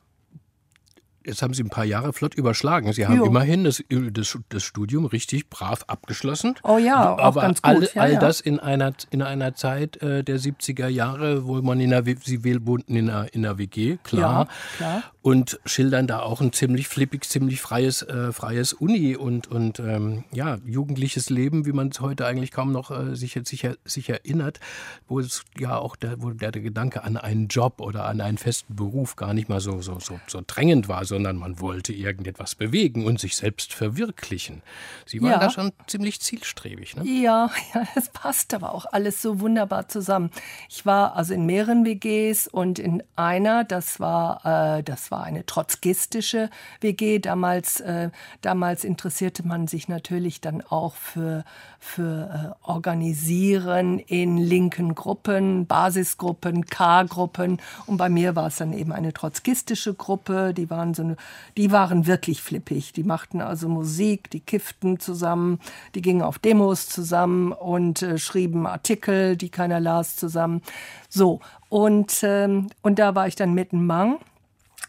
jetzt 1.26 1.42
haben 1.42 1.54
Sie 1.54 1.64
ein 1.64 1.70
paar 1.70 1.86
Jahre 1.86 2.14
flott 2.14 2.34
überschlagen. 2.36 2.94
Sie 2.94 3.08
haben 3.08 3.18
jo. 3.18 3.26
immerhin 3.26 3.64
das, 3.64 3.84
das, 3.90 4.38
das, 4.50 4.64
Studium 4.64 5.06
richtig 5.06 5.50
brav 5.50 5.84
abgeschlossen. 5.88 6.56
Oh 6.64 6.78
ja, 6.78 7.18
aber 7.18 7.42
ganz 7.42 7.62
gut. 7.62 7.72
All, 7.72 7.90
all 7.96 8.14
ja, 8.14 8.20
das 8.20 8.42
in 8.42 8.60
einer, 8.60 8.94
in 9.10 9.22
einer 9.22 9.56
Zeit 9.56 10.02
äh, 10.02 10.24
der 10.24 10.40
70er 10.40 10.88
Jahre, 10.88 11.46
wo 11.46 11.62
man 11.62 11.80
in 11.80 11.90
der, 11.92 12.04
Sie 12.24 12.44
wohnten 12.66 12.96
in 12.96 13.10
einer, 13.10 13.34
in 13.34 13.46
einer 13.46 13.58
WG, 13.58 13.98
klar. 14.04 14.48
Ja, 14.48 14.78
klar. 14.78 15.04
Und 15.24 15.60
schildern 15.66 16.08
da 16.08 16.22
auch 16.22 16.42
ein 16.42 16.52
ziemlich 16.52 16.88
flippig, 16.88 17.26
ziemlich 17.26 17.62
freies, 17.62 18.02
äh, 18.02 18.32
freies 18.32 18.74
Uni 18.74 19.16
und, 19.16 19.48
und 19.48 19.80
ähm, 19.80 20.24
ja, 20.34 20.58
jugendliches 20.66 21.30
Leben, 21.30 21.68
wie 21.68 21.74
man 21.74 21.90
es 21.90 22.02
heute 22.02 22.26
eigentlich 22.26 22.52
kaum 22.52 22.72
noch 22.72 22.90
äh, 22.90 23.16
sich, 23.16 23.40
sich, 23.46 23.68
sich 23.86 24.10
erinnert, 24.10 24.60
wo 25.08 25.20
es 25.20 25.44
ja 25.60 25.78
auch 25.78 25.96
der, 25.96 26.24
wo 26.24 26.32
der, 26.32 26.52
der 26.52 26.64
Gedanke 26.64 27.04
an 27.04 27.18
einen 27.18 27.50
Job 27.50 27.82
oder 27.82 28.06
an 28.06 28.20
einen 28.20 28.40
festen 28.40 28.76
Beruf 28.76 29.16
gar 29.16 29.36
nicht 29.36 29.48
mal 29.48 29.60
so, 29.60 29.80
so, 29.82 30.00
so, 30.00 30.20
so 30.26 30.42
drängend 30.46 30.88
war 30.88 31.06
sondern 31.12 31.36
man 31.36 31.60
wollte 31.60 31.92
irgendetwas 31.92 32.56
bewegen 32.56 33.06
und 33.06 33.20
sich 33.20 33.36
selbst 33.36 33.74
verwirklichen. 33.74 34.62
Sie 35.06 35.22
waren 35.22 35.32
ja. 35.32 35.40
da 35.40 35.50
schon 35.50 35.74
ziemlich 35.86 36.22
zielstrebig. 36.22 36.96
Ne? 36.96 37.04
Ja, 37.04 37.52
ja, 37.74 37.84
das 37.96 38.08
passt 38.08 38.54
aber 38.54 38.74
auch 38.74 38.86
alles 38.94 39.22
so 39.22 39.42
wunderbar 39.42 39.90
zusammen. 39.90 40.32
Ich 40.70 40.86
war 40.86 41.18
also 41.18 41.34
in 41.34 41.46
mehreren 41.46 41.84
WGs 41.84 42.48
und 42.48 42.80
in 42.80 43.04
einer, 43.18 43.66
das 43.66 44.00
war, 44.00 44.78
äh, 44.78 44.84
das 44.84 45.12
war 45.12 45.26
eine 45.26 45.46
trotzkistische 45.46 46.50
WG. 46.80 47.20
Damals, 47.20 47.82
äh, 47.82 48.10
damals 48.40 48.86
interessierte 48.86 49.46
man 49.46 49.68
sich 49.68 49.90
natürlich 49.90 50.40
dann 50.40 50.62
auch 50.62 50.96
für, 50.96 51.44
für 51.78 52.56
äh, 52.64 52.70
Organisieren 52.70 54.00
in 54.00 54.38
linken 54.38 54.96
Gruppen, 54.96 55.66
Basisgruppen, 55.66 56.68
K-Gruppen. 56.68 57.60
Und 57.86 57.98
bei 57.98 58.08
mir 58.08 58.38
war 58.38 58.48
es 58.48 58.56
dann 58.56 58.72
eben 58.72 58.94
eine 58.94 59.12
trotzkistische 59.12 59.94
Gruppe. 59.94 60.54
Die 60.54 60.70
waren 60.70 60.94
so 60.94 61.01
so 61.02 61.08
eine, 61.08 61.16
die 61.58 61.72
waren 61.72 62.08
wirklich 62.08 62.42
flippig. 62.42 62.94
Die 62.94 63.04
machten 63.04 63.42
also 63.42 63.68
Musik, 63.68 64.30
die 64.30 64.40
kifften 64.40 65.00
zusammen, 65.00 65.60
die 65.96 66.02
gingen 66.02 66.22
auf 66.22 66.40
Demos 66.40 66.88
zusammen 66.88 67.52
und 67.52 68.02
äh, 68.02 68.18
schrieben 68.18 68.68
Artikel, 68.68 69.36
die 69.36 69.50
keiner 69.50 69.80
las, 69.80 70.16
zusammen. 70.16 70.62
So, 71.10 71.40
und, 71.70 72.20
ähm, 72.24 72.68
und 72.82 73.00
da 73.00 73.16
war 73.16 73.28
ich 73.28 73.36
dann 73.36 73.54
mitten 73.54 73.86
Mang. 73.86 74.20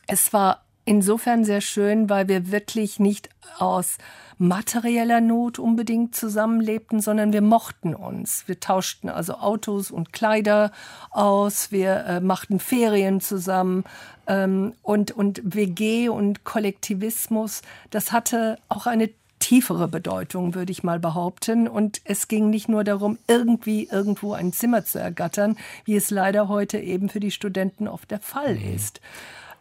Es 0.07 0.33
war 0.33 0.63
insofern 0.85 1.45
sehr 1.45 1.61
schön, 1.61 2.09
weil 2.09 2.29
wir 2.29 2.51
wirklich 2.51 2.99
nicht 3.01 3.29
aus 3.59 3.99
materieller 4.39 5.21
Not 5.21 5.59
unbedingt 5.59 6.17
zusammenlebten, 6.17 7.01
sondern 7.01 7.33
wir 7.33 7.43
mochten 7.43 7.95
uns. 7.95 8.49
Wir 8.49 8.59
tauschten 8.59 9.09
also 9.09 9.35
Autos 9.35 9.91
und 9.91 10.13
Kleider 10.13 10.73
aus, 11.11 11.71
wir 11.71 12.05
äh, 12.07 12.21
machten 12.21 12.59
Ferien 12.59 13.21
zusammen 13.21 13.85
ähm, 14.27 14.75
und, 14.83 15.13
und 15.13 15.41
WG 15.45 16.09
und 16.09 16.45
Kollektivismus, 16.45 17.63
das 17.91 18.11
hatte 18.11 18.59
auch 18.69 18.87
eine 18.87 19.11
tiefere 19.39 19.89
Bedeutung, 19.89 20.55
würde 20.55 20.71
ich 20.71 20.85
mal 20.85 21.01
behaupten. 21.01 21.67
Und 21.67 22.01
es 22.05 22.29
ging 22.29 22.49
nicht 22.51 22.69
nur 22.69 22.85
darum, 22.85 23.19
irgendwie 23.27 23.89
irgendwo 23.91 24.35
ein 24.35 24.53
Zimmer 24.53 24.85
zu 24.85 25.01
ergattern, 25.01 25.57
wie 25.85 25.97
es 25.97 26.11
leider 26.11 26.47
heute 26.47 26.79
eben 26.79 27.09
für 27.09 27.19
die 27.19 27.33
Studenten 27.33 27.89
oft 27.89 28.11
der 28.13 28.21
Fall 28.21 28.55
mhm. 28.55 28.75
ist. 28.77 29.01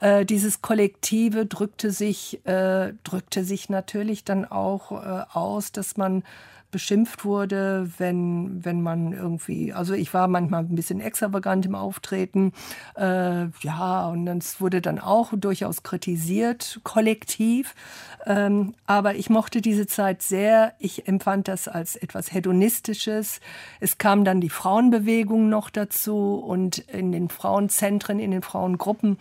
Äh, 0.01 0.25
dieses 0.25 0.61
Kollektive 0.61 1.45
drückte 1.45 1.91
sich, 1.91 2.45
äh, 2.45 2.93
drückte 3.03 3.45
sich 3.45 3.69
natürlich 3.69 4.25
dann 4.25 4.45
auch 4.45 4.91
äh, 4.91 5.23
aus, 5.31 5.71
dass 5.71 5.95
man 5.95 6.23
beschimpft 6.71 7.25
wurde, 7.25 7.91
wenn, 7.97 8.63
wenn 8.63 8.81
man 8.81 9.13
irgendwie, 9.13 9.73
also 9.73 9.93
ich 9.93 10.13
war 10.13 10.27
manchmal 10.27 10.63
ein 10.63 10.75
bisschen 10.75 11.01
extravagant 11.01 11.65
im 11.65 11.75
Auftreten, 11.75 12.53
äh, 12.95 13.47
ja, 13.61 14.07
und 14.07 14.27
es 14.27 14.61
wurde 14.61 14.81
dann 14.81 14.97
auch 14.97 15.33
durchaus 15.35 15.83
kritisiert, 15.83 16.79
kollektiv. 16.83 17.75
Ähm, 18.25 18.73
aber 18.87 19.15
ich 19.15 19.29
mochte 19.29 19.61
diese 19.61 19.85
Zeit 19.85 20.21
sehr. 20.21 20.73
Ich 20.79 21.07
empfand 21.07 21.47
das 21.47 21.67
als 21.67 21.95
etwas 21.95 22.31
Hedonistisches. 22.31 23.41
Es 23.79 23.97
kam 23.97 24.23
dann 24.23 24.41
die 24.41 24.49
Frauenbewegung 24.49 25.49
noch 25.49 25.69
dazu 25.69 26.35
und 26.35 26.79
in 26.79 27.11
den 27.11 27.29
Frauenzentren, 27.29 28.19
in 28.19 28.31
den 28.31 28.41
Frauengruppen 28.41 29.17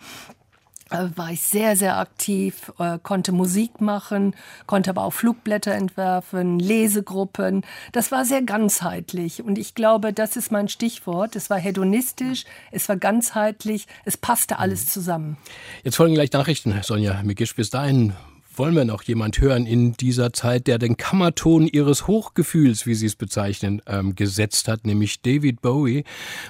war 0.91 1.31
ich 1.31 1.41
sehr, 1.41 1.75
sehr 1.75 1.97
aktiv, 1.97 2.71
äh, 2.79 2.99
konnte 3.01 3.31
Musik 3.31 3.81
machen, 3.81 4.35
konnte 4.67 4.89
aber 4.89 5.03
auch 5.03 5.13
Flugblätter 5.13 5.73
entwerfen, 5.73 6.59
Lesegruppen. 6.59 7.65
Das 7.91 8.11
war 8.11 8.25
sehr 8.25 8.41
ganzheitlich 8.41 9.43
und 9.43 9.57
ich 9.57 9.75
glaube, 9.75 10.13
das 10.13 10.35
ist 10.35 10.51
mein 10.51 10.67
Stichwort. 10.67 11.35
Es 11.35 11.49
war 11.49 11.57
hedonistisch, 11.57 12.45
es 12.71 12.89
war 12.89 12.97
ganzheitlich, 12.97 13.87
es 14.05 14.17
passte 14.17 14.59
alles 14.59 14.87
zusammen. 14.87 15.37
Jetzt 15.83 15.95
folgen 15.95 16.13
gleich 16.13 16.31
Nachrichten, 16.31 16.77
Sonja 16.83 17.21
Mikisch. 17.23 17.55
Bis 17.55 17.69
dahin 17.69 18.13
wollen 18.55 18.75
wir 18.75 18.85
noch 18.85 19.03
jemand 19.03 19.39
hören 19.39 19.65
in 19.65 19.93
dieser 19.93 20.33
Zeit, 20.33 20.67
der 20.67 20.77
den 20.77 20.97
Kammerton 20.97 21.67
ihres 21.67 22.07
Hochgefühls, 22.07 22.85
wie 22.85 22.95
Sie 22.95 23.05
es 23.05 23.15
bezeichnen, 23.15 23.81
ähm, 23.87 24.15
gesetzt 24.15 24.67
hat, 24.67 24.85
nämlich 24.85 25.21
David 25.21 25.61
Bowie 25.61 26.03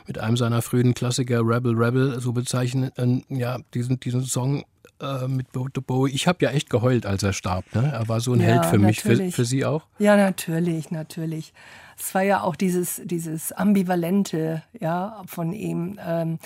mit 0.07 0.17
einem 0.17 0.37
seiner 0.37 0.61
frühen 0.61 0.93
Klassiker 0.93 1.41
Rebel 1.43 1.75
Rebel, 1.75 2.19
so 2.19 2.33
bezeichnen, 2.33 2.91
ähm, 2.97 3.23
ja, 3.29 3.59
diesen, 3.73 3.99
diesen 3.99 4.23
Song 4.23 4.63
äh, 5.01 5.27
mit 5.27 5.47
Bowie. 5.51 6.11
Ich 6.11 6.27
habe 6.27 6.43
ja 6.43 6.51
echt 6.51 6.69
geheult, 6.69 7.05
als 7.05 7.23
er 7.23 7.33
starb. 7.33 7.65
Ne? 7.73 7.91
Er 7.91 8.07
war 8.07 8.19
so 8.19 8.33
ein 8.33 8.39
ja, 8.39 8.47
Held 8.47 8.65
für 8.65 8.79
mich, 8.79 9.01
für, 9.01 9.31
für, 9.31 9.45
Sie 9.45 9.65
auch? 9.65 9.85
Ja, 9.99 10.15
natürlich, 10.15 10.91
natürlich. 10.91 11.53
Es 11.99 12.13
war 12.15 12.23
ja 12.23 12.41
auch 12.41 12.55
dieses, 12.55 13.01
dieses 13.05 13.51
Ambivalente 13.51 14.63
ja, 14.79 15.21
von 15.25 15.53
ihm. 15.53 15.99
Ähm, 16.03 16.39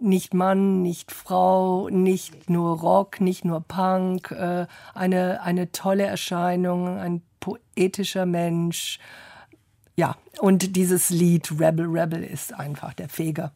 nicht 0.00 0.34
Mann, 0.34 0.82
nicht 0.82 1.12
Frau, 1.12 1.88
nicht 1.88 2.50
nur 2.50 2.78
Rock, 2.78 3.20
nicht 3.20 3.44
nur 3.44 3.60
Punk, 3.60 4.30
äh, 4.30 4.66
eine, 4.94 5.42
eine 5.42 5.72
tolle 5.72 6.04
Erscheinung, 6.04 6.98
ein 6.98 7.22
poetischer 7.40 8.26
Mensch. 8.26 8.98
Ja, 9.96 10.16
und 10.40 10.76
dieses 10.76 11.10
Lied 11.10 11.50
Rebel 11.58 11.86
Rebel 11.86 12.22
ist 12.22 12.54
einfach 12.54 12.94
der 12.94 13.08
Feger. 13.08 13.52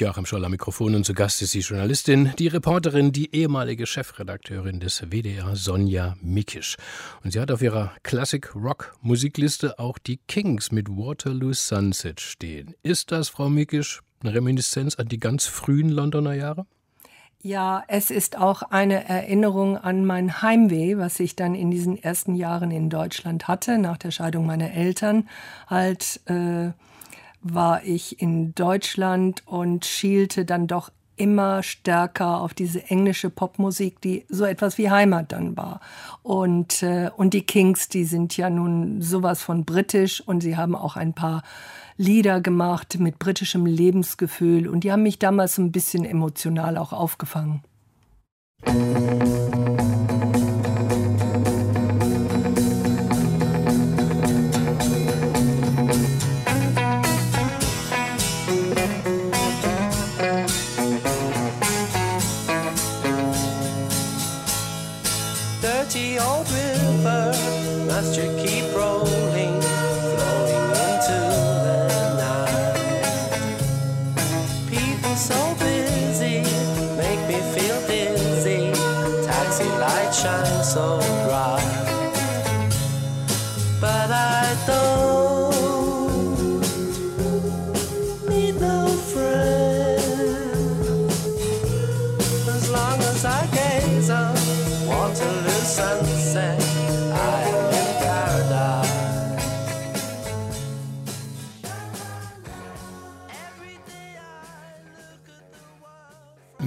Joachim 0.00 0.24
Scholl 0.24 0.46
am 0.46 0.52
Mikrofon 0.52 0.94
und 0.94 1.04
zu 1.04 1.12
Gast 1.12 1.42
ist 1.42 1.52
die 1.52 1.60
Journalistin, 1.60 2.32
die 2.38 2.48
Reporterin, 2.48 3.12
die 3.12 3.34
ehemalige 3.34 3.86
Chefredakteurin 3.86 4.80
des 4.80 5.02
WDR 5.10 5.54
Sonja 5.56 6.16
Mikisch. 6.22 6.78
Und 7.22 7.32
sie 7.32 7.40
hat 7.40 7.50
auf 7.50 7.60
ihrer 7.60 7.92
Classic-Rock-Musikliste 8.02 9.78
auch 9.78 9.98
die 9.98 10.18
Kings 10.26 10.72
mit 10.72 10.88
Waterloo 10.88 11.52
Sunset 11.52 12.18
stehen. 12.18 12.74
Ist 12.82 13.12
das, 13.12 13.28
Frau 13.28 13.50
Mikisch, 13.50 14.00
eine 14.22 14.32
Reminiszenz 14.32 14.94
an 14.94 15.08
die 15.08 15.20
ganz 15.20 15.44
frühen 15.46 15.90
Londoner 15.90 16.32
Jahre? 16.32 16.64
Ja, 17.42 17.84
es 17.86 18.10
ist 18.10 18.38
auch 18.38 18.62
eine 18.62 19.06
Erinnerung 19.06 19.76
an 19.76 20.06
mein 20.06 20.40
Heimweh, 20.40 20.96
was 20.96 21.20
ich 21.20 21.36
dann 21.36 21.54
in 21.54 21.70
diesen 21.70 22.02
ersten 22.02 22.34
Jahren 22.34 22.70
in 22.70 22.88
Deutschland 22.88 23.48
hatte, 23.48 23.76
nach 23.76 23.98
der 23.98 24.12
Scheidung 24.12 24.46
meiner 24.46 24.72
Eltern. 24.72 25.28
Halt, 25.68 26.20
äh, 26.24 26.70
war 27.42 27.84
ich 27.84 28.20
in 28.20 28.54
Deutschland 28.54 29.42
und 29.46 29.84
schielte 29.84 30.44
dann 30.44 30.66
doch 30.66 30.90
immer 31.16 31.62
stärker 31.62 32.40
auf 32.40 32.54
diese 32.54 32.88
englische 32.88 33.28
Popmusik, 33.28 34.00
die 34.00 34.24
so 34.30 34.44
etwas 34.44 34.78
wie 34.78 34.90
Heimat 34.90 35.32
dann 35.32 35.56
war. 35.56 35.80
Und, 36.22 36.82
äh, 36.82 37.10
und 37.14 37.34
die 37.34 37.42
Kings, 37.42 37.88
die 37.88 38.04
sind 38.04 38.36
ja 38.38 38.48
nun 38.48 39.02
sowas 39.02 39.42
von 39.42 39.66
britisch 39.66 40.22
und 40.26 40.40
sie 40.40 40.56
haben 40.56 40.74
auch 40.74 40.96
ein 40.96 41.12
paar 41.12 41.42
Lieder 41.98 42.40
gemacht 42.40 42.98
mit 42.98 43.18
britischem 43.18 43.66
Lebensgefühl 43.66 44.66
und 44.66 44.84
die 44.84 44.92
haben 44.92 45.02
mich 45.02 45.18
damals 45.18 45.58
ein 45.58 45.72
bisschen 45.72 46.06
emotional 46.06 46.78
auch 46.78 46.94
aufgefangen. 46.94 47.62
Musik 48.66 50.19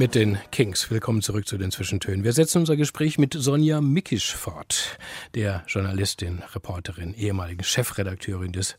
mit 0.04 0.16
den 0.16 0.38
Kings. 0.52 0.92
Willkommen 0.92 1.22
zurück 1.22 1.48
zu 1.48 1.58
den 1.58 1.72
Zwischentönen. 1.72 2.26
Wir 2.26 2.34
setzen 2.34 2.60
unser 2.60 2.76
Gespräch 2.76 3.18
mit 3.18 3.34
Sonja 3.34 3.80
Mickisch 3.80 4.36
fort, 4.36 4.98
der 5.34 5.64
Journalistin, 5.66 6.44
Reporterin, 6.54 7.14
ehemaligen 7.14 7.64
Chefredakteurin 7.64 8.52
des 8.52 8.78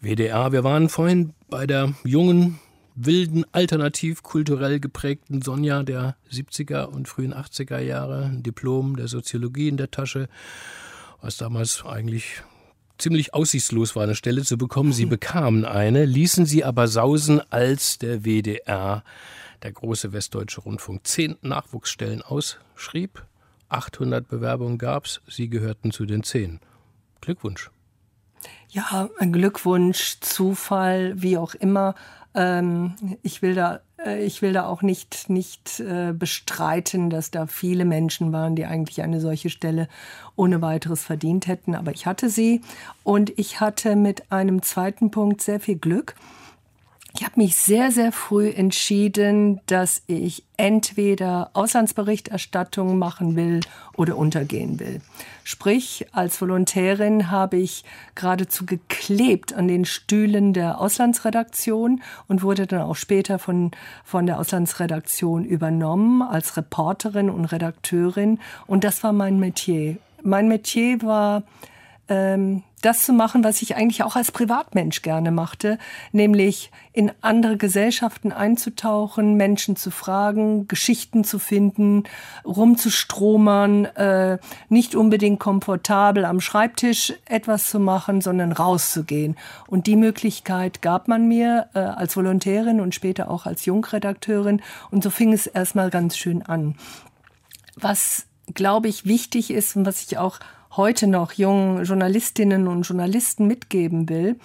WDR. 0.00 0.50
Wir 0.50 0.64
waren 0.64 0.88
vorhin 0.88 1.32
bei 1.48 1.68
der 1.68 1.94
jungen, 2.02 2.58
wilden, 2.94 3.44
alternativ 3.52 4.22
kulturell 4.22 4.80
geprägten 4.80 5.42
Sonja 5.42 5.82
der 5.82 6.16
70er 6.30 6.84
und 6.84 7.08
frühen 7.08 7.34
80er 7.34 7.78
Jahre, 7.78 8.26
ein 8.26 8.42
Diplom 8.42 8.96
der 8.96 9.08
Soziologie 9.08 9.68
in 9.68 9.76
der 9.76 9.90
Tasche, 9.90 10.28
was 11.20 11.36
damals 11.36 11.84
eigentlich 11.84 12.42
ziemlich 12.98 13.34
aussichtslos 13.34 13.96
war, 13.96 14.04
eine 14.04 14.14
Stelle 14.14 14.42
zu 14.42 14.56
bekommen. 14.56 14.92
Sie 14.92 15.06
bekamen 15.06 15.64
eine, 15.64 16.04
ließen 16.04 16.46
sie 16.46 16.64
aber 16.64 16.88
sausen, 16.88 17.40
als 17.50 17.98
der 17.98 18.24
WDR 18.24 19.02
der 19.62 19.72
große 19.72 20.12
Westdeutsche 20.12 20.60
Rundfunk 20.60 21.06
zehn 21.06 21.36
Nachwuchsstellen 21.42 22.22
ausschrieb. 22.22 23.24
800 23.70 24.28
Bewerbungen 24.28 24.78
gab 24.78 25.06
es, 25.06 25.20
Sie 25.26 25.48
gehörten 25.48 25.90
zu 25.90 26.06
den 26.06 26.22
zehn. 26.22 26.60
Glückwunsch. 27.20 27.70
Ja, 28.68 29.08
ein 29.18 29.32
Glückwunsch, 29.32 30.18
Zufall, 30.20 31.14
wie 31.16 31.38
auch 31.38 31.54
immer. 31.54 31.94
Ähm, 32.34 32.94
ich 33.22 33.42
will 33.42 33.54
da, 33.54 33.80
äh, 34.04 34.24
ich 34.24 34.42
will 34.42 34.52
da 34.52 34.66
auch 34.66 34.82
nicht, 34.82 35.30
nicht 35.30 35.80
äh, 35.80 36.12
bestreiten, 36.12 37.10
dass 37.10 37.30
da 37.30 37.46
viele 37.46 37.84
Menschen 37.84 38.32
waren, 38.32 38.56
die 38.56 38.66
eigentlich 38.66 39.02
eine 39.02 39.20
solche 39.20 39.50
Stelle 39.50 39.88
ohne 40.36 40.60
weiteres 40.60 41.04
verdient 41.04 41.46
hätten. 41.46 41.74
Aber 41.74 41.92
ich 41.92 42.06
hatte 42.06 42.28
sie 42.28 42.60
und 43.04 43.32
ich 43.38 43.60
hatte 43.60 43.96
mit 43.96 44.32
einem 44.32 44.62
zweiten 44.62 45.10
Punkt 45.10 45.42
sehr 45.42 45.60
viel 45.60 45.76
Glück. 45.76 46.14
Ich 47.16 47.24
habe 47.24 47.34
mich 47.36 47.54
sehr, 47.54 47.92
sehr 47.92 48.10
früh 48.10 48.48
entschieden, 48.48 49.60
dass 49.66 50.02
ich 50.08 50.42
entweder 50.56 51.50
Auslandsberichterstattung 51.52 52.98
machen 52.98 53.36
will 53.36 53.60
oder 53.96 54.16
untergehen 54.16 54.80
will. 54.80 55.00
Sprich, 55.44 56.06
als 56.10 56.40
Volontärin 56.40 57.30
habe 57.30 57.56
ich 57.56 57.84
geradezu 58.16 58.66
geklebt 58.66 59.54
an 59.54 59.68
den 59.68 59.84
Stühlen 59.84 60.54
der 60.54 60.80
Auslandsredaktion 60.80 62.02
und 62.26 62.42
wurde 62.42 62.66
dann 62.66 62.82
auch 62.82 62.96
später 62.96 63.38
von, 63.38 63.70
von 64.04 64.26
der 64.26 64.40
Auslandsredaktion 64.40 65.44
übernommen 65.44 66.20
als 66.20 66.56
Reporterin 66.56 67.30
und 67.30 67.44
Redakteurin. 67.44 68.40
Und 68.66 68.82
das 68.82 69.04
war 69.04 69.12
mein 69.12 69.38
Metier. 69.38 69.98
Mein 70.24 70.48
Metier 70.48 71.00
war, 71.02 71.44
ähm, 72.08 72.64
das 72.84 73.04
zu 73.04 73.12
machen, 73.12 73.44
was 73.44 73.62
ich 73.62 73.76
eigentlich 73.76 74.02
auch 74.02 74.16
als 74.16 74.30
Privatmensch 74.30 75.02
gerne 75.02 75.30
machte, 75.30 75.78
nämlich 76.12 76.70
in 76.92 77.10
andere 77.22 77.56
Gesellschaften 77.56 78.30
einzutauchen, 78.30 79.34
Menschen 79.34 79.76
zu 79.76 79.90
fragen, 79.90 80.68
Geschichten 80.68 81.24
zu 81.24 81.38
finden, 81.38 82.04
rumzustromern, 82.44 83.86
äh, 83.86 84.38
nicht 84.68 84.94
unbedingt 84.94 85.40
komfortabel 85.40 86.24
am 86.24 86.40
Schreibtisch 86.40 87.14
etwas 87.24 87.70
zu 87.70 87.80
machen, 87.80 88.20
sondern 88.20 88.52
rauszugehen. 88.52 89.36
Und 89.66 89.86
die 89.86 89.96
Möglichkeit 89.96 90.82
gab 90.82 91.08
man 91.08 91.26
mir 91.26 91.68
äh, 91.74 91.78
als 91.80 92.16
Volontärin 92.16 92.80
und 92.80 92.94
später 92.94 93.30
auch 93.30 93.46
als 93.46 93.64
Jungredakteurin. 93.64 94.62
Und 94.90 95.02
so 95.02 95.10
fing 95.10 95.32
es 95.32 95.46
erstmal 95.46 95.90
ganz 95.90 96.16
schön 96.16 96.42
an. 96.42 96.76
Was, 97.76 98.26
glaube 98.52 98.88
ich, 98.88 99.06
wichtig 99.06 99.50
ist 99.50 99.74
und 99.74 99.86
was 99.86 100.02
ich 100.02 100.18
auch 100.18 100.38
heute 100.76 101.06
noch 101.06 101.32
jungen 101.32 101.84
Journalistinnen 101.84 102.68
und 102.68 102.82
Journalisten 102.82 103.46
mitgeben 103.46 104.08
will. 104.08 104.36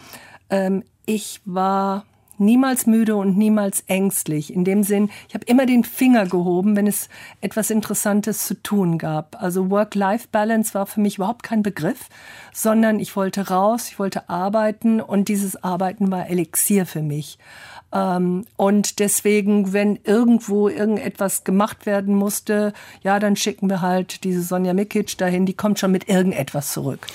Ähm, 0.50 0.84
ich 1.06 1.42
war 1.46 2.06
niemals 2.39 2.86
müde 2.86 3.15
und 3.15 3.38
niemals 3.38 3.84
ängstlich. 3.88 4.54
In 4.54 4.63
dem 4.63 4.84
Sinn, 4.84 5.10
ich 5.28 5.34
habe 5.34 5.45
immer 5.45 5.65
den 5.65 5.84
Finger 5.84 6.25
gehoben, 6.25 6.75
wenn 6.75 6.88
es 6.88 7.10
etwas 7.41 7.69
Interessantes 7.69 8.45
zu 8.45 8.56
tun 8.62 8.97
gab. 8.97 9.41
Also 9.41 9.69
Work-Life-Balance 9.69 10.73
war 10.73 10.86
für 10.86 11.02
mich 11.02 11.17
überhaupt 11.17 11.43
kein 11.43 11.63
Begriff, 11.63 12.10
sondern 12.54 12.99
ich 12.99 13.15
wollte 13.15 13.49
raus, 13.49 13.89
ich 13.89 13.99
wollte 13.99 14.30
arbeiten 14.30 15.02
und 15.02 15.28
dieses 15.28 15.63
Arbeiten 15.63 16.12
war 16.12 16.30
Elixier 16.30 16.86
für 16.86 17.02
mich. 17.02 17.38
Ähm, 17.91 18.45
und 18.56 18.99
deswegen, 18.99 19.73
wenn 19.73 19.99
irgendwo 20.04 20.69
irgendetwas 20.69 21.43
gemacht 21.43 21.86
werden 21.86 22.15
musste, 22.15 22.73
ja, 23.02 23.19
dann 23.19 23.36
schicken 23.36 23.69
wir 23.69 23.82
halt 23.82 24.23
diese 24.23 24.41
Sonja 24.41 24.73
Mikic 24.73 25.17
dahin, 25.17 25.45
die 25.45 25.54
kommt 25.56 25.80
schon 25.80 25.91
mit 25.91 26.08
irgendetwas 26.08 26.73
zurück. 26.73 27.08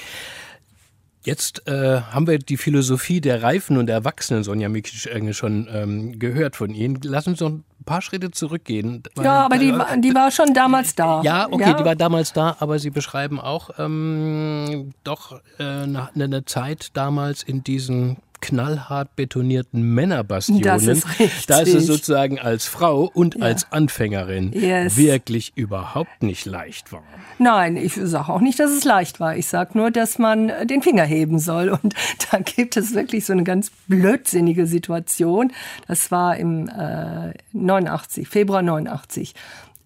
Jetzt 1.24 1.66
äh, 1.66 2.02
haben 2.02 2.26
wir 2.26 2.38
die 2.38 2.58
Philosophie 2.58 3.22
der 3.22 3.42
reifen 3.42 3.78
und 3.78 3.88
erwachsenen 3.88 4.44
Sonja 4.44 4.68
Mikic 4.68 5.10
eigentlich 5.10 5.38
schon 5.38 5.68
ähm, 5.72 6.18
gehört 6.18 6.54
von 6.54 6.70
Ihnen. 6.70 7.00
Lass 7.02 7.26
uns 7.26 7.40
noch 7.40 7.48
ein 7.48 7.64
paar 7.87 8.02
Schritte 8.02 8.30
zurückgehen. 8.30 9.02
Ja, 9.16 9.46
aber 9.46 9.56
die, 9.56 9.70
äh, 9.70 10.00
die 10.00 10.14
war 10.14 10.30
schon 10.30 10.52
damals 10.52 10.94
da. 10.94 11.22
Ja, 11.22 11.46
okay, 11.50 11.62
ja? 11.62 11.72
die 11.72 11.84
war 11.84 11.96
damals 11.96 12.34
da, 12.34 12.56
aber 12.60 12.78
Sie 12.78 12.90
beschreiben 12.90 13.40
auch 13.40 13.70
ähm, 13.78 14.92
doch 15.02 15.40
äh, 15.58 15.62
eine, 15.62 16.10
eine 16.14 16.44
Zeit 16.44 16.90
damals 16.92 17.42
in 17.42 17.64
diesen 17.64 18.18
knallhart 18.44 19.16
betonierten 19.16 19.94
Männerbastionen, 19.94 20.62
das 20.62 20.87
ist 20.87 21.07
dass 21.48 21.66
es 21.66 21.87
sozusagen 21.87 22.38
als 22.38 22.66
Frau 22.66 23.11
und 23.12 23.37
ja. 23.37 23.46
als 23.46 23.72
Anfängerin 23.72 24.52
yes. 24.52 24.98
wirklich 24.98 25.52
überhaupt 25.57 26.22
nicht 26.22 26.44
leicht 26.44 26.92
war. 26.92 27.02
Nein, 27.38 27.76
ich 27.76 27.94
sage 27.94 28.28
auch 28.28 28.40
nicht, 28.40 28.61
dass 28.61 28.70
es 28.70 28.85
leicht 28.85 29.18
war. 29.18 29.37
Ich 29.37 29.46
sage 29.48 29.78
nur, 29.78 29.90
dass 29.90 30.18
man 30.18 30.52
den 30.64 30.83
Finger 30.83 31.04
heben 31.04 31.38
soll. 31.38 31.70
Und 31.70 31.94
da 32.30 32.38
gibt 32.38 32.76
es 32.76 32.94
wirklich 32.94 33.24
so 33.24 33.33
eine 33.33 33.44
ganz 33.44 33.72
blödsinnige 33.88 34.66
Situation. 34.66 35.50
Das 35.88 36.11
war 36.11 36.37
im 36.37 36.68
äh, 36.68 37.33
89, 37.52 38.28
Februar 38.28 38.62
89 38.62 39.35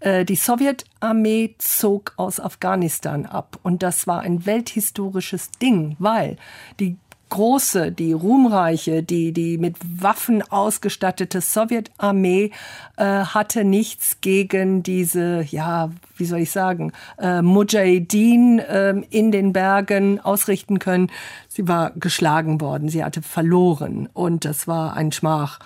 äh, 0.00 0.24
die 0.24 0.36
Sowjetarmee 0.36 1.54
zog 1.58 2.12
aus 2.16 2.38
Afghanistan 2.40 3.26
ab 3.26 3.58
und 3.62 3.82
das 3.82 4.06
war 4.06 4.20
ein 4.20 4.46
welthistorisches 4.46 5.50
Ding, 5.60 5.96
weil 5.98 6.36
die 6.78 6.96
große, 7.28 7.92
die 7.92 8.12
ruhmreiche, 8.12 9.02
die, 9.02 9.32
die 9.32 9.58
mit 9.58 9.76
Waffen 9.84 10.42
ausgestattete 10.42 11.40
Sowjetarmee 11.40 12.50
äh, 12.96 13.04
hatte 13.04 13.64
nichts 13.64 14.20
gegen 14.20 14.82
diese, 14.82 15.42
ja, 15.42 15.90
wie 16.16 16.24
soll 16.24 16.40
ich 16.40 16.50
sagen, 16.50 16.92
äh, 17.18 17.42
Mujahideen 17.42 18.58
äh, 18.58 18.94
in 19.10 19.30
den 19.32 19.52
Bergen 19.52 20.20
ausrichten 20.20 20.78
können. 20.78 21.10
Sie 21.48 21.68
war 21.68 21.92
geschlagen 21.92 22.60
worden, 22.60 22.88
sie 22.88 23.04
hatte 23.04 23.22
verloren 23.22 24.08
und 24.12 24.44
das 24.44 24.66
war 24.66 24.94
ein 24.94 25.12
Schmach. 25.12 25.58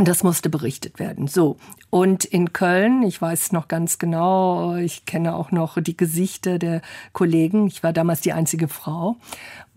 Und 0.00 0.08
das 0.08 0.22
musste 0.22 0.48
berichtet 0.48 0.98
werden. 0.98 1.26
So. 1.26 1.58
Und 1.90 2.24
in 2.24 2.54
Köln, 2.54 3.02
ich 3.02 3.20
weiß 3.20 3.52
noch 3.52 3.68
ganz 3.68 3.98
genau, 3.98 4.76
ich 4.76 5.04
kenne 5.04 5.34
auch 5.34 5.50
noch 5.50 5.78
die 5.78 5.94
Gesichter 5.94 6.58
der 6.58 6.80
Kollegen. 7.12 7.66
Ich 7.66 7.82
war 7.82 7.92
damals 7.92 8.22
die 8.22 8.32
einzige 8.32 8.66
Frau 8.68 9.16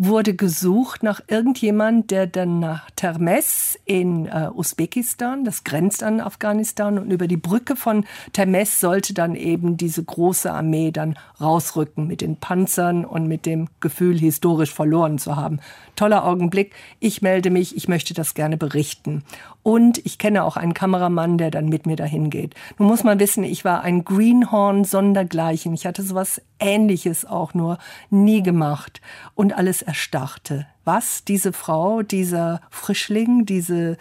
wurde 0.06 0.34
gesucht 0.34 1.04
nach 1.04 1.22
irgendjemand, 1.28 2.12
der 2.12 2.28
dann 2.28 2.60
nach 2.60 2.90
Termes 2.96 3.80
in 3.86 4.28
äh, 4.28 4.50
Usbekistan, 4.54 5.46
das 5.46 5.64
grenzt 5.64 6.04
an 6.04 6.20
Afghanistan, 6.20 6.98
und 6.98 7.12
über 7.12 7.28
die 7.28 7.38
Brücke 7.38 7.76
von 7.76 8.06
Termes 8.34 8.80
sollte 8.80 9.14
dann 9.14 9.36
eben 9.36 9.78
diese 9.78 10.04
große 10.04 10.52
Armee 10.52 10.92
dann 10.92 11.18
rausrücken 11.40 12.08
mit 12.08 12.22
den 12.22 12.38
Panzern 12.38 13.06
und 13.06 13.28
mit 13.28 13.46
dem 13.46 13.68
Gefühl, 13.80 14.20
historisch 14.20 14.74
verloren 14.74 15.18
zu 15.18 15.36
haben. 15.36 15.60
Toller 15.96 16.26
Augenblick. 16.26 16.74
Ich 17.00 17.22
melde 17.22 17.50
mich, 17.50 17.76
ich 17.78 17.88
möchte 17.88 18.14
das 18.14 18.34
gerne 18.34 18.58
berichten. 18.58 19.24
Und 19.62 20.06
ich 20.06 20.18
kenne 20.18 20.44
auch 20.44 20.58
einen 20.58 20.74
Kameramann, 20.74 21.38
der 21.38 21.52
dann 21.52 21.70
mit 21.70 21.86
mir 21.86 21.96
dahin 21.96 22.30
geht. 22.30 22.56
Nun 22.78 22.90
muss 22.90 23.04
man 23.04 23.20
wissen, 23.20 23.44
ich 23.44 23.64
war 23.64 23.82
ein 23.82 24.04
Greenhorn 24.04 24.84
sondergleichen. 24.84 25.74
Ich 25.74 25.86
hatte 25.86 26.04
sowas 26.04 26.42
Ähnliches 26.60 27.26
auch 27.26 27.54
nur 27.54 27.78
nie 28.10 28.44
gemacht. 28.44 29.02
Und 29.36 29.54
alles 29.54 29.82
erstarrte. 29.94 30.66
Was 30.86 31.24
diese 31.24 31.54
Frau, 31.54 32.02
dieser 32.02 32.62
Frischling, 32.72 33.46
diese, 33.46 33.98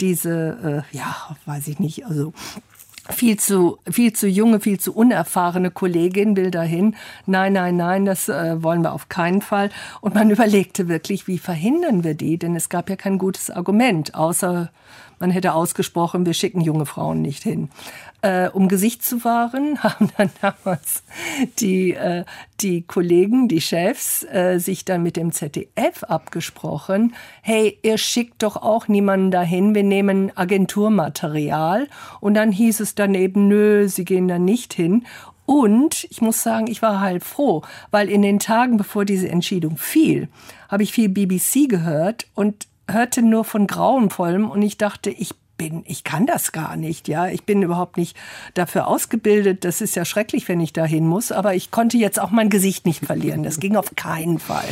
diese, 0.00 0.84
äh, 0.92 0.96
ja, 0.96 1.36
weiß 1.46 1.68
ich 1.68 1.78
nicht, 1.78 2.04
also 2.04 2.32
viel 3.08 3.38
zu, 3.38 3.78
viel 3.88 4.12
zu 4.12 4.26
junge, 4.26 4.58
viel 4.58 4.80
zu 4.80 4.92
unerfahrene 4.92 5.70
Kollegin 5.70 6.36
will 6.36 6.50
dahin. 6.50 6.96
Nein, 7.26 7.52
nein, 7.52 7.76
nein, 7.76 8.04
das 8.04 8.28
äh, 8.28 8.60
wollen 8.60 8.82
wir 8.82 8.92
auf 8.92 9.08
keinen 9.08 9.40
Fall. 9.40 9.70
Und 10.00 10.16
man 10.16 10.30
überlegte 10.32 10.88
wirklich, 10.88 11.28
wie 11.28 11.38
verhindern 11.38 12.02
wir 12.02 12.14
die? 12.14 12.38
Denn 12.38 12.56
es 12.56 12.68
gab 12.68 12.90
ja 12.90 12.96
kein 12.96 13.18
gutes 13.18 13.48
Argument, 13.48 14.16
außer 14.16 14.72
man 15.18 15.30
hätte 15.30 15.54
ausgesprochen, 15.54 16.26
wir 16.26 16.34
schicken 16.34 16.60
junge 16.60 16.86
Frauen 16.86 17.22
nicht 17.22 17.42
hin. 17.42 17.68
Äh, 18.22 18.48
um 18.48 18.68
Gesicht 18.68 19.04
zu 19.04 19.24
wahren, 19.24 19.78
haben 19.82 20.10
dann 20.16 20.30
damals 20.40 21.02
die, 21.58 21.92
äh, 21.92 22.24
die 22.60 22.82
Kollegen, 22.82 23.48
die 23.48 23.60
Chefs, 23.60 24.24
äh, 24.24 24.58
sich 24.58 24.84
dann 24.84 25.02
mit 25.02 25.16
dem 25.16 25.32
ZDF 25.32 26.02
abgesprochen. 26.04 27.14
Hey, 27.42 27.78
ihr 27.82 27.98
schickt 27.98 28.42
doch 28.42 28.56
auch 28.56 28.88
niemanden 28.88 29.30
dahin, 29.30 29.74
wir 29.74 29.84
nehmen 29.84 30.36
Agenturmaterial. 30.36 31.88
Und 32.20 32.34
dann 32.34 32.52
hieß 32.52 32.80
es 32.80 32.94
dann 32.94 33.14
eben, 33.14 33.48
nö, 33.48 33.88
sie 33.88 34.04
gehen 34.04 34.28
da 34.28 34.38
nicht 34.38 34.74
hin. 34.74 35.04
Und 35.46 36.08
ich 36.10 36.20
muss 36.20 36.42
sagen, 36.42 36.66
ich 36.66 36.82
war 36.82 37.00
halt 37.00 37.22
froh, 37.22 37.62
weil 37.92 38.08
in 38.10 38.22
den 38.22 38.40
Tagen, 38.40 38.76
bevor 38.76 39.04
diese 39.04 39.28
Entscheidung 39.28 39.76
fiel, 39.76 40.28
habe 40.68 40.82
ich 40.82 40.92
viel 40.92 41.08
BBC 41.08 41.68
gehört 41.68 42.26
und 42.34 42.66
hörte 42.88 43.22
nur 43.22 43.44
von 43.44 43.66
Grauenvollem 43.66 44.50
und 44.50 44.62
ich 44.62 44.78
dachte, 44.78 45.10
ich 45.10 45.34
bin, 45.56 45.82
ich 45.86 46.04
kann 46.04 46.26
das 46.26 46.52
gar 46.52 46.76
nicht, 46.76 47.08
ja. 47.08 47.28
Ich 47.28 47.44
bin 47.44 47.62
überhaupt 47.62 47.96
nicht 47.96 48.16
dafür 48.54 48.86
ausgebildet. 48.86 49.64
Das 49.64 49.80
ist 49.80 49.96
ja 49.96 50.04
schrecklich, 50.04 50.48
wenn 50.48 50.60
ich 50.60 50.72
dahin 50.72 51.06
muss. 51.06 51.32
Aber 51.32 51.54
ich 51.54 51.70
konnte 51.70 51.96
jetzt 51.96 52.20
auch 52.20 52.30
mein 52.30 52.50
Gesicht 52.50 52.86
nicht 52.86 53.04
verlieren. 53.04 53.42
Das 53.42 53.60
ging 53.60 53.76
auf 53.76 53.94
keinen 53.96 54.38
Fall. 54.38 54.66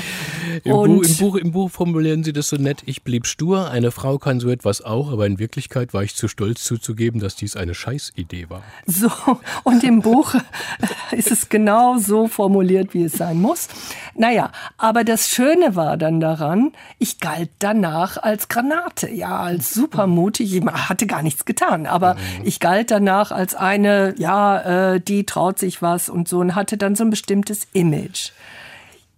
Im, 0.64 0.72
Buch, 0.72 1.02
im, 1.04 1.16
Buch, 1.16 1.36
Im 1.36 1.52
Buch 1.52 1.70
formulieren 1.70 2.24
Sie 2.24 2.32
das 2.32 2.48
so 2.48 2.56
nett. 2.56 2.82
Ich 2.86 3.02
blieb 3.02 3.26
stur. 3.26 3.70
Eine 3.70 3.90
Frau 3.90 4.18
kann 4.18 4.40
so 4.40 4.50
etwas 4.50 4.82
auch. 4.82 5.12
Aber 5.12 5.26
in 5.26 5.38
Wirklichkeit 5.38 5.94
war 5.94 6.02
ich 6.02 6.14
zu 6.14 6.28
stolz 6.28 6.64
zuzugeben, 6.64 7.20
dass 7.20 7.36
dies 7.36 7.56
eine 7.56 7.74
Scheißidee 7.74 8.50
war. 8.50 8.62
So. 8.86 9.10
Und 9.64 9.84
im 9.84 10.02
Buch 10.02 10.34
ist 11.12 11.30
es 11.30 11.48
genau 11.48 11.98
so 11.98 12.28
formuliert, 12.28 12.94
wie 12.94 13.04
es 13.04 13.12
sein 13.12 13.40
muss. 13.40 13.68
Naja, 14.14 14.52
aber 14.76 15.04
das 15.04 15.28
Schöne 15.28 15.76
war 15.76 15.96
dann 15.96 16.20
daran, 16.20 16.72
ich 16.98 17.18
galt 17.18 17.50
danach 17.58 18.16
als 18.16 18.48
Granate. 18.48 19.10
Ja, 19.10 19.40
als 19.40 19.74
supermutig. 19.74 20.54
Ich 20.54 20.62
hatte 20.74 21.06
gar 21.06 21.22
nichts 21.22 21.44
getan, 21.44 21.86
aber 21.86 22.14
mhm. 22.14 22.20
ich 22.44 22.60
galt 22.60 22.90
danach 22.90 23.32
als 23.32 23.54
eine, 23.54 24.14
ja, 24.18 24.94
äh, 24.94 25.00
die 25.00 25.24
traut 25.24 25.58
sich 25.58 25.82
was 25.82 26.08
und 26.08 26.28
so 26.28 26.40
und 26.40 26.54
hatte 26.54 26.76
dann 26.76 26.94
so 26.94 27.04
ein 27.04 27.10
bestimmtes 27.10 27.66
Image. 27.72 28.30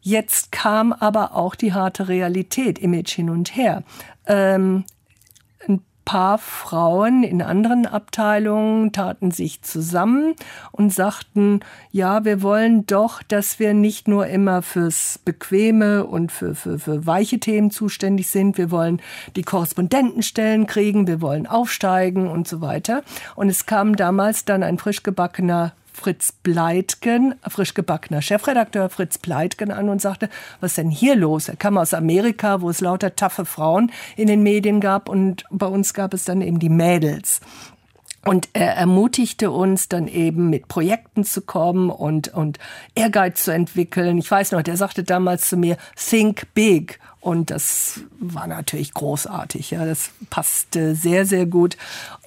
Jetzt 0.00 0.52
kam 0.52 0.92
aber 0.92 1.34
auch 1.34 1.56
die 1.56 1.72
harte 1.72 2.08
Realität, 2.08 2.78
Image 2.78 3.12
hin 3.12 3.28
und 3.28 3.56
her. 3.56 3.82
Ähm, 4.26 4.84
paar 6.06 6.38
Frauen 6.38 7.24
in 7.24 7.42
anderen 7.42 7.84
Abteilungen 7.84 8.92
taten 8.92 9.32
sich 9.32 9.60
zusammen 9.60 10.34
und 10.72 10.94
sagten, 10.94 11.60
ja, 11.90 12.24
wir 12.24 12.40
wollen 12.40 12.86
doch, 12.86 13.22
dass 13.22 13.58
wir 13.58 13.74
nicht 13.74 14.08
nur 14.08 14.28
immer 14.28 14.62
fürs 14.62 15.20
Bequeme 15.24 16.06
und 16.06 16.32
für, 16.32 16.54
für, 16.54 16.78
für 16.78 17.06
weiche 17.06 17.40
Themen 17.40 17.70
zuständig 17.70 18.30
sind, 18.30 18.56
wir 18.56 18.70
wollen 18.70 19.02
die 19.34 19.42
Korrespondentenstellen 19.42 20.66
kriegen, 20.66 21.08
wir 21.08 21.20
wollen 21.20 21.46
aufsteigen 21.46 22.28
und 22.28 22.46
so 22.48 22.60
weiter. 22.60 23.02
Und 23.34 23.48
es 23.48 23.66
kam 23.66 23.96
damals 23.96 24.44
dann 24.44 24.62
ein 24.62 24.78
frisch 24.78 25.02
gebackener 25.02 25.72
Fritz 25.96 26.30
Pleitgen, 26.30 27.34
frisch 27.48 27.72
gebackener 27.72 28.20
Chefredakteur 28.20 28.90
Fritz 28.90 29.16
Pleitgen 29.16 29.72
an 29.72 29.88
und 29.88 30.02
sagte, 30.02 30.28
was 30.60 30.74
denn 30.74 30.90
hier 30.90 31.16
los? 31.16 31.48
Er 31.48 31.56
kam 31.56 31.78
aus 31.78 31.94
Amerika, 31.94 32.60
wo 32.60 32.68
es 32.68 32.82
lauter 32.82 33.16
taffe 33.16 33.46
Frauen 33.46 33.90
in 34.14 34.28
den 34.28 34.42
Medien 34.42 34.80
gab 34.80 35.08
und 35.08 35.44
bei 35.50 35.66
uns 35.66 35.94
gab 35.94 36.12
es 36.12 36.24
dann 36.24 36.42
eben 36.42 36.58
die 36.58 36.68
Mädels. 36.68 37.40
Und 38.26 38.48
er 38.52 38.74
ermutigte 38.76 39.50
uns 39.50 39.88
dann 39.88 40.06
eben 40.06 40.50
mit 40.50 40.68
Projekten 40.68 41.24
zu 41.24 41.40
kommen 41.40 41.90
und, 41.90 42.28
und 42.28 42.58
Ehrgeiz 42.94 43.44
zu 43.44 43.52
entwickeln. 43.52 44.18
Ich 44.18 44.30
weiß 44.30 44.50
noch, 44.50 44.62
der 44.62 44.76
sagte 44.76 45.02
damals 45.02 45.48
zu 45.48 45.56
mir, 45.56 45.76
think 45.96 46.52
big. 46.52 46.98
Und 47.20 47.50
das 47.50 48.00
war 48.18 48.48
natürlich 48.48 48.92
großartig. 48.92 49.70
Ja, 49.70 49.86
das 49.86 50.10
passte 50.28 50.94
sehr, 50.94 51.24
sehr 51.24 51.46
gut. 51.46 51.76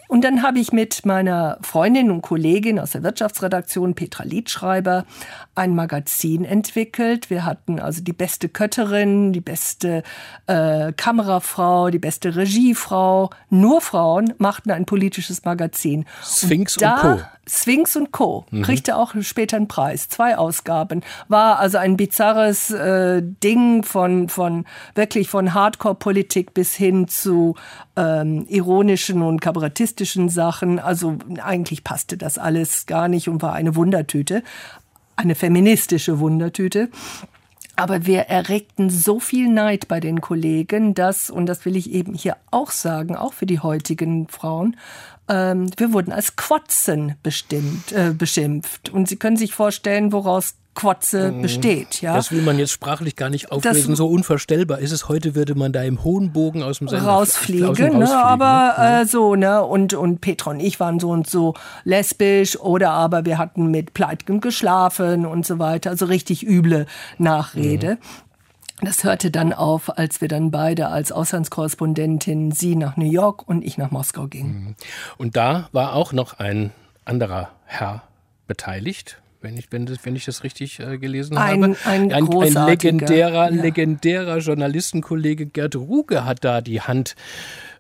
Und 0.10 0.24
dann 0.24 0.42
habe 0.42 0.58
ich 0.58 0.74
mit 0.74 1.06
meiner 1.06 1.60
Freundin 1.62 2.10
und 2.10 2.24
Kollegin 2.24 2.80
aus 2.80 2.90
der 2.90 3.04
Wirtschaftsredaktion, 3.04 3.94
Petra 3.94 4.24
Liedschreiber, 4.24 5.06
ein 5.54 5.76
Magazin 5.76 6.46
entwickelt. 6.46 7.30
Wir 7.30 7.46
hatten 7.46 7.80
also 7.80 8.02
die 8.02 8.12
beste 8.12 8.50
Kötterin, 8.50 9.34
die 9.34 9.40
beste 9.40 10.02
äh, 10.48 10.94
Kamerafrau, 10.94 11.92
die 11.92 12.00
beste 12.00 12.36
Regiefrau. 12.36 13.30
Nur 13.52 13.82
Frauen 13.82 14.34
machten 14.40 14.72
ein 14.72 14.88
politisches 14.88 15.46
Magazin. 15.46 16.06
Sphinx 16.24 16.78
und, 16.78 16.86
und 16.86 16.96
Co. 16.96 17.20
Sphinx 17.48 17.96
und 17.96 18.12
Co. 18.12 18.46
Mhm. 18.50 18.64
kriegte 18.64 18.96
auch 18.96 19.14
später 19.22 19.58
einen 19.58 19.68
Preis, 19.68 20.08
zwei 20.10 20.38
Ausgaben. 20.38 21.02
War 21.28 21.60
also 21.60 21.78
ein 21.78 21.98
bizarres 21.98 22.72
äh, 22.72 23.22
Ding 23.24 23.84
von, 23.84 24.28
von 24.28 24.66
wirklich 24.96 25.30
von 25.30 25.54
Hardcore-Politik 25.54 26.56
bis 26.56 26.74
hin 26.74 27.08
zu 27.08 27.56
ähm, 27.96 28.46
ironischen 28.50 29.22
und 29.24 29.42
kabarettistischen 29.42 29.99
Sachen. 30.30 30.80
Also 30.80 31.18
eigentlich 31.42 31.84
passte 31.84 32.18
das 32.18 32.38
alles 32.38 32.86
gar 32.86 33.08
nicht 33.08 33.30
und 33.30 33.42
war 33.42 33.54
eine 33.54 33.76
Wundertüte. 33.76 34.44
Eine 35.16 35.36
feministische 35.36 36.20
Wundertüte. 36.20 36.90
Aber 37.76 38.06
wir 38.06 38.24
erregten 38.24 38.90
so 38.90 39.22
viel 39.22 39.48
Neid 39.48 39.88
bei 39.88 40.02
den 40.02 40.20
Kollegen, 40.20 40.94
dass, 40.96 41.30
und 41.30 41.46
das 41.46 41.64
will 41.64 41.78
ich 41.78 41.92
eben 41.92 42.14
hier 42.14 42.36
auch 42.52 42.72
sagen, 42.72 43.16
auch 43.16 43.32
für 43.32 43.46
die 43.46 43.60
heutigen 43.60 44.28
Frauen, 44.28 44.76
ähm, 45.30 45.70
wir 45.78 45.94
wurden 45.94 46.12
als 46.12 46.36
Quotzen 46.36 47.16
bestimmt, 47.24 47.94
äh, 47.94 48.12
beschimpft. 48.12 48.90
Und 48.90 49.08
Sie 49.08 49.16
können 49.16 49.38
sich 49.38 49.54
vorstellen, 49.54 50.12
woraus 50.12 50.56
Quotze 50.80 51.32
mhm. 51.32 51.42
besteht. 51.42 52.02
Ja? 52.02 52.14
Das 52.14 52.32
will 52.32 52.42
man 52.42 52.58
jetzt 52.58 52.72
sprachlich 52.72 53.16
gar 53.18 53.30
nicht 53.30 53.52
auflösen. 53.52 53.92
Das, 53.92 53.98
so 53.98 54.08
unvorstellbar 54.08 54.80
ist 54.80 54.92
es. 54.92 55.10
Heute 55.10 55.36
würde 55.36 55.56
man 55.56 55.74
da 55.74 55.84
im 55.84 56.04
hohen 56.04 56.32
Bogen 56.32 56.64
aus 56.64 56.78
dem 56.78 56.88
Sender 56.88 57.06
rausfliegen. 57.06 57.68
Aus 57.68 57.78
dem 57.78 58.00
ne? 58.00 58.16
Aber 58.16 58.76
ne? 58.78 59.02
Äh, 59.02 59.06
so, 59.06 59.36
ne? 59.36 59.64
Und, 59.64 59.94
und 59.94 60.22
Petra 60.22 60.52
und 60.52 60.62
ich 60.62 60.80
waren 60.80 61.00
so 61.00 61.10
und 61.10 61.28
so 61.28 61.54
lesbisch 61.84 62.58
oder 62.58 62.92
aber 62.92 63.26
wir 63.26 63.38
hatten 63.38 63.70
mit 63.70 63.94
Pleitgen 63.94 64.40
geschlafen 64.40 65.26
und 65.26 65.46
so 65.46 65.60
weiter. 65.60 65.90
Also 65.90 66.06
richtig 66.06 66.48
üble 66.48 66.86
Nachrede. 67.18 67.96
Mhm. 67.96 68.86
Das 68.86 69.04
hörte 69.04 69.30
dann 69.30 69.52
auf, 69.52 69.98
als 69.98 70.22
wir 70.22 70.30
dann 70.30 70.52
beide 70.52 70.88
als 70.88 71.12
Auslandskorrespondentin, 71.12 72.54
sie 72.54 72.78
nach 72.78 72.96
New 72.96 73.12
York 73.12 73.46
und 73.46 73.66
ich 73.66 73.78
nach 73.78 73.92
Moskau 73.92 74.28
gingen. 74.28 74.54
Mhm. 74.54 74.76
Und 75.18 75.36
da 75.36 75.68
war 75.74 75.94
auch 75.94 76.14
noch 76.14 76.40
ein 76.40 76.72
anderer 77.04 77.50
Herr 77.66 78.04
beteiligt, 78.48 79.22
wenn 79.42 79.58
ich, 79.58 79.72
wenn, 79.72 79.86
das, 79.86 80.00
wenn 80.04 80.16
ich 80.16 80.26
das 80.26 80.44
richtig 80.44 80.80
äh, 80.80 80.98
gelesen 80.98 81.38
ein, 81.38 81.64
habe. 81.64 81.76
Ein, 81.86 82.12
ein, 82.12 82.30
ein 82.30 82.68
legendärer, 82.68 83.52
ja. 83.52 83.62
legendärer 83.62 84.38
Journalistenkollege 84.40 85.46
Gerd 85.46 85.76
Ruge 85.76 86.26
hat 86.26 86.44
da 86.44 86.62
die 86.62 86.82
Hand 86.82 87.16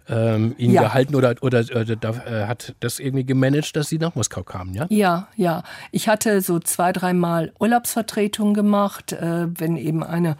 ähm, 0.07 0.55
ihn 0.57 0.71
ja. 0.71 0.83
gehalten 0.83 1.15
oder, 1.15 1.35
oder, 1.41 1.63
oder, 1.71 1.93
oder 1.93 2.25
äh, 2.25 2.47
hat 2.47 2.75
das 2.79 2.99
irgendwie 2.99 3.25
gemanagt, 3.25 3.75
dass 3.75 3.89
sie 3.89 3.99
nach 3.99 4.15
Moskau 4.15 4.43
kamen, 4.43 4.73
ja? 4.73 4.87
Ja, 4.89 5.27
ja. 5.35 5.63
Ich 5.91 6.07
hatte 6.07 6.41
so 6.41 6.59
zwei, 6.59 6.91
dreimal 6.91 7.51
Urlaubsvertretung 7.59 8.53
gemacht, 8.53 9.13
äh, 9.13 9.47
wenn 9.59 9.77
eben 9.77 10.03
eine 10.03 10.37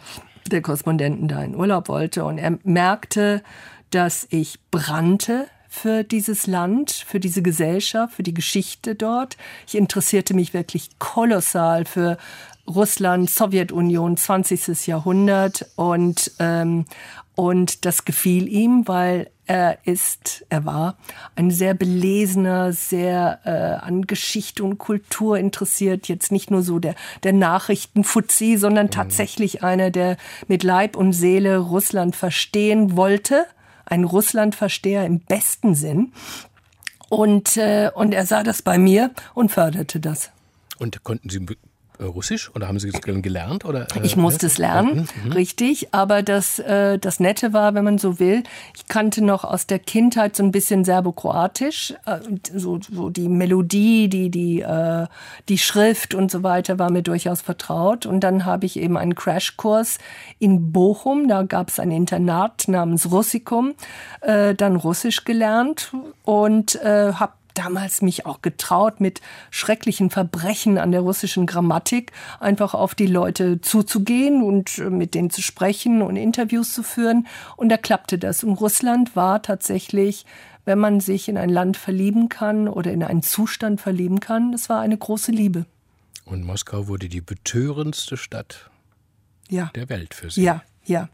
der 0.50 0.62
Korrespondenten 0.62 1.28
da 1.28 1.42
in 1.42 1.54
Urlaub 1.54 1.88
wollte. 1.88 2.24
Und 2.24 2.38
er 2.38 2.58
merkte, 2.64 3.42
dass 3.90 4.26
ich 4.30 4.58
brannte 4.70 5.46
für 5.70 6.02
dieses 6.02 6.48
Land, 6.48 6.90
für 6.90 7.20
diese 7.20 7.42
Gesellschaft, 7.42 8.14
für 8.14 8.24
die 8.24 8.34
Geschichte 8.34 8.96
dort. 8.96 9.36
Ich 9.68 9.76
interessierte 9.76 10.34
mich 10.34 10.52
wirklich 10.52 10.98
kolossal 10.98 11.84
für 11.84 12.18
Russland, 12.66 13.30
Sowjetunion, 13.30 14.16
20. 14.16 14.88
Jahrhundert 14.88 15.66
und, 15.76 16.32
ähm, 16.40 16.86
und 17.36 17.84
das 17.84 18.04
gefiel 18.04 18.48
ihm, 18.48 18.86
weil 18.88 19.30
er 19.46 19.78
ist, 19.84 20.44
er 20.48 20.64
war 20.64 20.96
ein 21.36 21.52
sehr 21.52 21.74
belesener, 21.74 22.72
sehr 22.72 23.40
äh, 23.44 23.84
an 23.84 24.02
Geschichte 24.06 24.64
und 24.64 24.78
Kultur 24.78 25.38
interessiert, 25.38 26.08
jetzt 26.08 26.32
nicht 26.32 26.50
nur 26.50 26.62
so 26.62 26.80
der, 26.80 26.94
der 27.22 27.32
Nachrichtenfuzzi, 27.32 28.56
sondern 28.56 28.86
mhm. 28.86 28.90
tatsächlich 28.90 29.62
einer, 29.62 29.90
der 29.90 30.16
mit 30.48 30.64
Leib 30.64 30.96
und 30.96 31.12
Seele 31.12 31.58
Russland 31.58 32.16
verstehen 32.16 32.96
wollte 32.96 33.46
ein 33.84 34.04
Russlandversteher 34.04 35.04
im 35.04 35.20
besten 35.20 35.74
Sinn. 35.74 36.12
Und, 37.08 37.56
äh, 37.56 37.90
und 37.94 38.12
er 38.12 38.24
sah 38.26 38.42
das 38.42 38.62
bei 38.62 38.78
mir 38.78 39.10
und 39.34 39.50
förderte 39.50 39.98
das. 40.00 40.30
Und 40.78 41.02
konnten 41.02 41.28
Sie 41.28 41.44
Russisch 42.04 42.50
oder 42.54 42.68
haben 42.68 42.78
Sie 42.78 42.88
es 42.88 43.00
gelernt? 43.00 43.64
Oder, 43.64 43.86
äh, 43.94 44.00
ich 44.02 44.16
musste 44.16 44.46
es 44.46 44.58
lernen, 44.58 45.08
mhm, 45.22 45.26
mhm. 45.26 45.32
richtig. 45.32 45.92
Aber 45.92 46.22
das, 46.22 46.58
äh, 46.58 46.98
das 46.98 47.20
Nette 47.20 47.52
war, 47.52 47.74
wenn 47.74 47.84
man 47.84 47.98
so 47.98 48.18
will, 48.18 48.42
ich 48.76 48.86
kannte 48.88 49.22
noch 49.22 49.44
aus 49.44 49.66
der 49.66 49.78
Kindheit 49.78 50.36
so 50.36 50.42
ein 50.42 50.52
bisschen 50.52 50.84
Serbokroatisch. 50.84 51.94
Äh, 52.06 52.18
so, 52.54 52.80
so 52.80 53.10
die 53.10 53.28
Melodie, 53.28 54.08
die, 54.08 54.30
die, 54.30 54.60
äh, 54.60 55.06
die 55.48 55.58
Schrift 55.58 56.14
und 56.14 56.30
so 56.30 56.42
weiter 56.42 56.78
war 56.78 56.90
mir 56.90 57.02
durchaus 57.02 57.40
vertraut. 57.40 58.06
Und 58.06 58.20
dann 58.20 58.44
habe 58.44 58.66
ich 58.66 58.78
eben 58.78 58.96
einen 58.96 59.14
Crashkurs 59.14 59.98
in 60.38 60.72
Bochum. 60.72 61.28
Da 61.28 61.42
gab 61.42 61.68
es 61.68 61.78
ein 61.78 61.90
Internat 61.90 62.68
namens 62.68 63.10
Russikum. 63.10 63.74
Äh, 64.20 64.54
dann 64.54 64.76
Russisch 64.76 65.24
gelernt 65.24 65.92
und 66.24 66.76
äh, 66.76 67.12
habe 67.14 67.32
damals 67.54 68.02
mich 68.02 68.26
auch 68.26 68.42
getraut, 68.42 69.00
mit 69.00 69.20
schrecklichen 69.50 70.10
Verbrechen 70.10 70.78
an 70.78 70.92
der 70.92 71.00
russischen 71.00 71.46
Grammatik 71.46 72.12
einfach 72.38 72.74
auf 72.74 72.94
die 72.94 73.06
Leute 73.06 73.60
zuzugehen 73.60 74.42
und 74.42 74.78
äh, 74.78 74.90
mit 74.90 75.14
denen 75.14 75.30
zu 75.30 75.42
sprechen 75.42 76.02
und 76.02 76.16
Interviews 76.16 76.72
zu 76.72 76.82
führen. 76.82 77.26
Und 77.56 77.68
da 77.68 77.76
klappte 77.76 78.18
das. 78.18 78.44
Und 78.44 78.54
Russland 78.54 79.16
war 79.16 79.42
tatsächlich, 79.42 80.26
wenn 80.64 80.78
man 80.78 81.00
sich 81.00 81.28
in 81.28 81.38
ein 81.38 81.50
Land 81.50 81.76
verlieben 81.76 82.28
kann 82.28 82.68
oder 82.68 82.92
in 82.92 83.02
einen 83.02 83.22
Zustand 83.22 83.80
verlieben 83.80 84.20
kann, 84.20 84.52
das 84.52 84.68
war 84.68 84.80
eine 84.80 84.96
große 84.96 85.32
Liebe. 85.32 85.66
Und 86.24 86.44
Moskau 86.44 86.86
wurde 86.86 87.08
die 87.08 87.20
betörendste 87.20 88.16
Stadt 88.16 88.70
ja. 89.48 89.70
der 89.74 89.88
Welt 89.88 90.14
für 90.14 90.30
Sie. 90.30 90.42
Ja, 90.42 90.62
ja. 90.84 91.08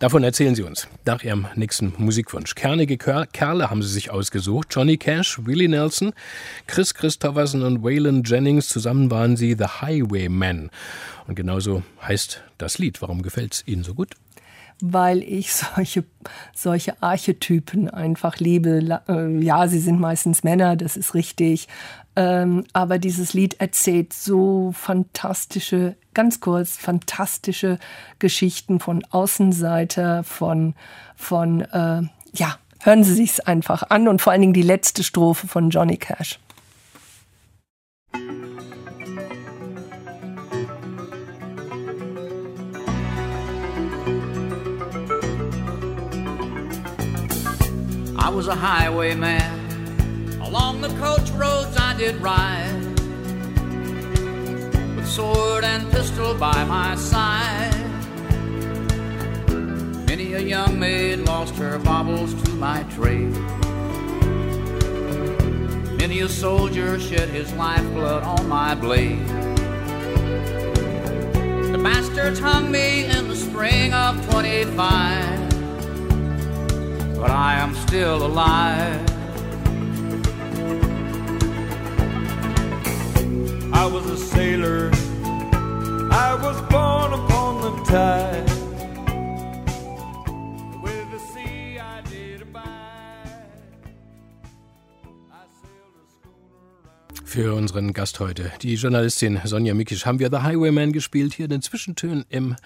Davon 0.00 0.22
erzählen 0.22 0.54
Sie 0.54 0.62
uns 0.62 0.88
nach 1.04 1.22
Ihrem 1.22 1.46
nächsten 1.54 1.92
Musikwunsch. 1.98 2.54
Kernige 2.54 2.96
Kerle 2.98 3.70
haben 3.70 3.82
Sie 3.82 3.92
sich 3.92 4.10
ausgesucht. 4.10 4.68
Johnny 4.70 4.96
Cash, 4.96 5.40
Willie 5.44 5.68
Nelson, 5.68 6.12
Chris 6.66 6.94
Christopherson 6.94 7.62
und 7.62 7.82
Waylon 7.82 8.22
Jennings. 8.24 8.68
Zusammen 8.68 9.10
waren 9.10 9.36
sie 9.36 9.54
The 9.58 9.80
Highwaymen. 9.80 10.70
Und 11.26 11.34
genauso 11.34 11.82
heißt 12.02 12.42
das 12.58 12.78
Lied. 12.78 13.02
Warum 13.02 13.22
gefällt 13.22 13.54
es 13.54 13.66
Ihnen 13.66 13.82
so 13.82 13.94
gut? 13.94 14.14
weil 14.80 15.22
ich 15.22 15.54
solche, 15.54 16.04
solche 16.54 17.02
Archetypen 17.02 17.88
einfach 17.88 18.38
liebe. 18.38 19.00
Äh, 19.08 19.42
ja, 19.42 19.68
sie 19.68 19.78
sind 19.78 20.00
meistens 20.00 20.44
Männer, 20.44 20.76
das 20.76 20.96
ist 20.96 21.14
richtig. 21.14 21.68
Ähm, 22.18 22.64
aber 22.72 22.98
dieses 22.98 23.34
Lied 23.34 23.60
erzählt 23.60 24.14
so 24.14 24.72
fantastische, 24.72 25.96
ganz 26.14 26.40
kurz, 26.40 26.78
fantastische 26.78 27.78
Geschichten 28.18 28.80
von 28.80 29.04
Außenseiter, 29.10 30.24
von, 30.24 30.74
von 31.14 31.60
äh, 31.60 32.02
ja, 32.32 32.58
hören 32.80 33.04
Sie 33.04 33.12
sich's 33.12 33.40
einfach 33.40 33.90
an 33.90 34.08
und 34.08 34.22
vor 34.22 34.32
allen 34.32 34.40
Dingen 34.40 34.54
die 34.54 34.62
letzte 34.62 35.04
Strophe 35.04 35.46
von 35.46 35.68
Johnny 35.68 35.98
Cash. 35.98 36.38
I 48.18 48.30
was 48.30 48.48
a 48.48 48.56
highwayman. 48.56 49.65
Along 50.46 50.80
the 50.80 50.88
coach 51.00 51.28
roads 51.30 51.76
I 51.76 51.94
did 51.98 52.16
ride. 52.22 52.72
With 54.96 55.08
sword 55.08 55.64
and 55.64 55.90
pistol 55.90 56.34
by 56.34 56.64
my 56.64 56.94
side. 56.94 57.74
Many 60.06 60.34
a 60.34 60.38
young 60.38 60.78
maid 60.78 61.18
lost 61.20 61.56
her 61.56 61.78
baubles 61.80 62.32
to 62.44 62.50
my 62.52 62.84
trade. 62.84 63.34
Many 65.98 66.20
a 66.20 66.28
soldier 66.28 67.00
shed 67.00 67.28
his 67.28 67.52
lifeblood 67.54 68.22
on 68.22 68.48
my 68.48 68.76
blade. 68.76 69.26
The 71.72 71.80
bastards 71.82 72.38
hung 72.38 72.70
me 72.70 73.06
in 73.06 73.26
the 73.26 73.36
spring 73.36 73.92
of 73.92 74.24
25 74.30 75.46
but 77.18 77.30
I 77.30 77.54
am 77.54 77.74
still 77.74 78.24
alive. 78.24 79.15
I 83.78 83.84
was 83.84 84.06
a 84.06 84.16
sailor, 84.16 84.90
I 86.10 86.34
was 86.42 86.60
born 86.70 87.12
upon 87.12 87.60
the 87.60 87.72
tide. 87.84 88.56
Für 97.24 97.54
unseren 97.54 97.92
Gast 97.92 98.18
heute, 98.18 98.50
die 98.62 98.76
Journalistin 98.76 99.38
Sonja 99.44 99.74
Mikisch, 99.74 100.06
haben 100.06 100.20
wir 100.20 100.30
The 100.30 100.38
Highwayman 100.38 100.92
gespielt, 100.92 101.34
hier 101.34 101.44
in 101.44 101.50
den 101.50 101.60
Zwischentönen 101.60 102.24
im 102.30 102.56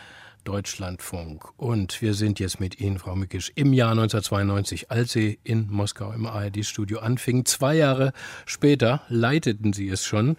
Deutschlandfunk. 0.45 1.45
Und 1.57 2.01
wir 2.01 2.15
sind 2.15 2.39
jetzt 2.39 2.61
mit 2.61 2.79
Ihnen, 2.81 3.01
Frau 3.01 3.17
Mückisch, 3.17 3.51
im 3.57 3.73
Jahr 3.73 3.91
1992, 3.91 4.91
als 4.91 5.11
Sie 5.11 5.41
in 5.43 5.67
Moskau 5.71 6.13
im 6.13 6.25
ARD-Studio 6.25 7.01
anfingen. 7.01 7.47
Zwei 7.47 7.75
Jahre 7.75 8.13
später 8.47 9.03
leiteten 9.09 9.73
Sie 9.73 9.89
es 9.89 10.05
schon 10.05 10.37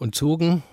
und 0.00 0.14
zogen 0.14 0.64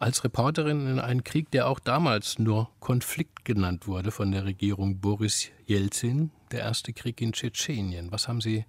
als 0.00 0.24
Reporterin 0.24 0.88
in 0.88 0.98
einen 0.98 1.22
Krieg, 1.22 1.52
der 1.52 1.68
auch 1.68 1.78
damals 1.78 2.40
nur 2.40 2.68
Konflikt 2.80 3.44
genannt 3.44 3.86
wurde 3.86 4.10
von 4.10 4.32
der 4.32 4.44
Regierung 4.44 4.98
Boris 4.98 5.50
Jelzin, 5.66 6.32
der 6.50 6.60
erste 6.60 6.92
Krieg 6.92 7.20
in 7.20 7.32
Tschetschenien. 7.32 8.10
Was 8.10 8.26
haben 8.26 8.40
Sie 8.40 8.64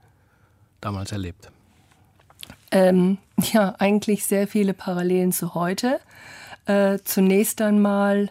damals 0.79 1.11
erlebt? 1.11 1.51
Ähm, 2.69 3.17
ja, 3.53 3.73
eigentlich 3.79 4.25
sehr 4.25 4.47
viele 4.47 4.75
Parallelen 4.75 5.31
zu 5.31 5.55
heute. 5.55 5.99
Äh, 6.65 6.99
zunächst 7.03 7.61
einmal 7.61 8.29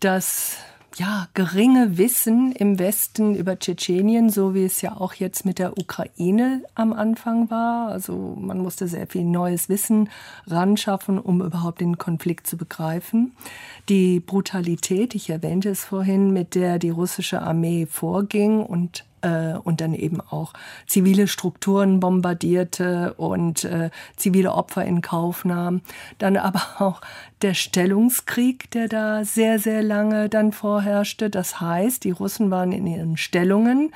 das 0.00 0.58
ja, 0.96 1.28
geringe 1.34 1.98
Wissen 1.98 2.52
im 2.52 2.78
Westen 2.78 3.34
über 3.34 3.58
Tschetschenien, 3.58 4.30
so 4.30 4.54
wie 4.54 4.64
es 4.64 4.82
ja 4.82 4.96
auch 4.96 5.14
jetzt 5.14 5.44
mit 5.44 5.58
der 5.58 5.78
Ukraine 5.78 6.62
am 6.74 6.92
Anfang 6.92 7.50
war. 7.50 7.88
Also 7.88 8.36
man 8.38 8.58
musste 8.58 8.88
sehr 8.88 9.06
viel 9.06 9.24
neues 9.24 9.68
Wissen 9.68 10.10
ranschaffen, 10.46 11.18
um 11.18 11.40
überhaupt 11.40 11.80
den 11.80 11.98
Konflikt 11.98 12.46
zu 12.46 12.56
begreifen. 12.56 13.32
Die 13.88 14.20
Brutalität, 14.20 15.14
ich 15.14 15.30
erwähnte 15.30 15.70
es 15.70 15.84
vorhin, 15.84 16.32
mit 16.32 16.54
der 16.54 16.78
die 16.78 16.90
russische 16.90 17.42
Armee 17.42 17.86
vorging 17.86 18.60
und 18.60 19.04
äh, 19.22 19.54
und 19.54 19.80
dann 19.80 19.94
eben 19.94 20.20
auch 20.20 20.52
zivile 20.86 21.26
Strukturen 21.26 22.00
bombardierte 22.00 23.14
und 23.14 23.64
äh, 23.64 23.90
zivile 24.16 24.52
Opfer 24.52 24.84
in 24.84 25.00
Kauf 25.00 25.44
nahm. 25.44 25.80
Dann 26.18 26.36
aber 26.36 26.62
auch 26.78 27.00
der 27.40 27.54
Stellungskrieg, 27.54 28.70
der 28.70 28.88
da 28.88 29.24
sehr, 29.24 29.58
sehr 29.58 29.82
lange 29.82 30.28
dann 30.28 30.52
vorherrschte. 30.52 31.30
Das 31.30 31.60
heißt, 31.60 32.04
die 32.04 32.10
Russen 32.10 32.50
waren 32.50 32.72
in 32.72 32.86
ihren 32.86 33.16
Stellungen 33.16 33.90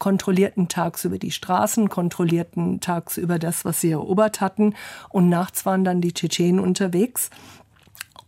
kontrollierten 0.00 0.66
tagsüber 0.66 1.18
die 1.18 1.30
Straßen, 1.30 1.88
kontrollierten 1.88 2.80
tagsüber 2.80 3.38
das, 3.38 3.64
was 3.64 3.80
sie 3.80 3.92
erobert 3.92 4.40
hatten. 4.40 4.74
Und 5.10 5.28
nachts 5.28 5.64
waren 5.64 5.84
dann 5.84 6.00
die 6.00 6.14
Tschetschenen 6.14 6.58
unterwegs 6.58 7.30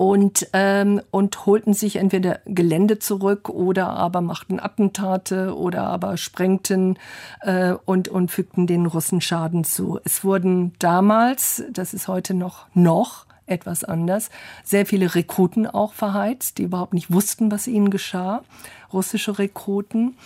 und, 0.02 0.48
ähm, 0.52 1.00
und 1.12 1.46
holten 1.46 1.74
sich 1.74 1.94
entweder 1.94 2.40
Gelände 2.44 2.98
zurück 2.98 3.48
oder 3.48 3.90
aber 3.90 4.20
machten 4.20 4.58
Attentate 4.58 5.56
oder 5.56 5.84
aber 5.84 6.16
sprengten 6.16 6.98
äh, 7.42 7.74
und, 7.84 8.08
und 8.08 8.32
fügten 8.32 8.66
den 8.66 8.86
Russen 8.86 9.20
Schaden 9.20 9.62
zu. 9.62 10.00
Es 10.02 10.24
wurden 10.24 10.72
damals, 10.80 11.62
das 11.70 11.94
ist 11.94 12.08
heute 12.08 12.34
noch, 12.34 12.66
noch 12.74 13.26
etwas 13.46 13.84
anders, 13.84 14.30
sehr 14.64 14.86
viele 14.86 15.14
Rekruten 15.14 15.68
auch 15.68 15.92
verheizt, 15.92 16.58
die 16.58 16.64
überhaupt 16.64 16.94
nicht 16.94 17.12
wussten, 17.12 17.52
was 17.52 17.68
ihnen 17.68 17.90
geschah, 17.90 18.42
russische 18.92 19.38
Rekruten. 19.38 20.16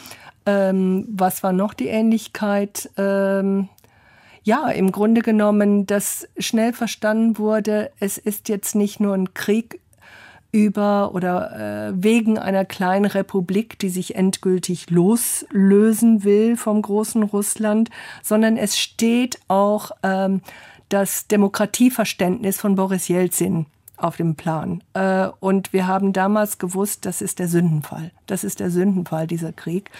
Ähm, 0.46 1.06
was 1.10 1.42
war 1.42 1.52
noch 1.52 1.74
die 1.74 1.88
Ähnlichkeit? 1.88 2.88
Ähm, 2.96 3.68
ja, 4.46 4.68
im 4.68 4.92
Grunde 4.92 5.22
genommen, 5.22 5.86
dass 5.86 6.28
schnell 6.38 6.72
verstanden 6.72 7.36
wurde, 7.36 7.90
es 7.98 8.16
ist 8.16 8.48
jetzt 8.48 8.76
nicht 8.76 9.00
nur 9.00 9.12
ein 9.12 9.34
Krieg 9.34 9.80
über 10.52 11.12
oder 11.14 11.88
äh, 11.88 11.92
wegen 11.96 12.38
einer 12.38 12.64
kleinen 12.64 13.06
Republik, 13.06 13.76
die 13.80 13.88
sich 13.88 14.14
endgültig 14.14 14.88
loslösen 14.88 16.22
will 16.22 16.56
vom 16.56 16.80
großen 16.80 17.24
Russland, 17.24 17.90
sondern 18.22 18.56
es 18.56 18.78
steht 18.78 19.40
auch 19.48 19.90
ähm, 20.04 20.42
das 20.90 21.26
Demokratieverständnis 21.26 22.58
von 22.58 22.76
Boris 22.76 23.08
Jelzin 23.08 23.66
auf 23.96 24.16
dem 24.16 24.36
Plan. 24.36 24.80
Äh, 24.94 25.26
und 25.40 25.72
wir 25.72 25.88
haben 25.88 26.12
damals 26.12 26.58
gewusst, 26.58 27.04
das 27.04 27.20
ist 27.20 27.40
der 27.40 27.48
Sündenfall. 27.48 28.12
Das 28.26 28.44
ist 28.44 28.60
der 28.60 28.70
Sündenfall, 28.70 29.26
dieser 29.26 29.52
Krieg. 29.52 29.90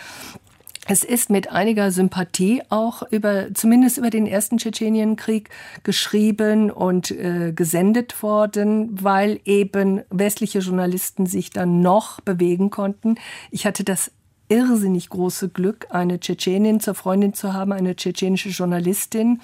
Es 0.88 1.02
ist 1.02 1.30
mit 1.30 1.50
einiger 1.50 1.90
Sympathie 1.90 2.62
auch 2.68 3.02
über, 3.10 3.52
zumindest 3.54 3.98
über 3.98 4.10
den 4.10 4.26
ersten 4.26 4.58
Tschetschenienkrieg 4.58 5.50
geschrieben 5.82 6.70
und 6.70 7.10
äh, 7.10 7.52
gesendet 7.52 8.22
worden, 8.22 8.90
weil 9.02 9.40
eben 9.44 10.02
westliche 10.10 10.60
Journalisten 10.60 11.26
sich 11.26 11.50
dann 11.50 11.82
noch 11.82 12.20
bewegen 12.20 12.70
konnten. 12.70 13.16
Ich 13.50 13.66
hatte 13.66 13.82
das 13.82 14.12
irrsinnig 14.48 15.08
große 15.08 15.48
Glück, 15.48 15.88
eine 15.90 16.20
Tschetschenin 16.20 16.78
zur 16.78 16.94
Freundin 16.94 17.34
zu 17.34 17.52
haben, 17.52 17.72
eine 17.72 17.96
tschetschenische 17.96 18.50
Journalistin, 18.50 19.40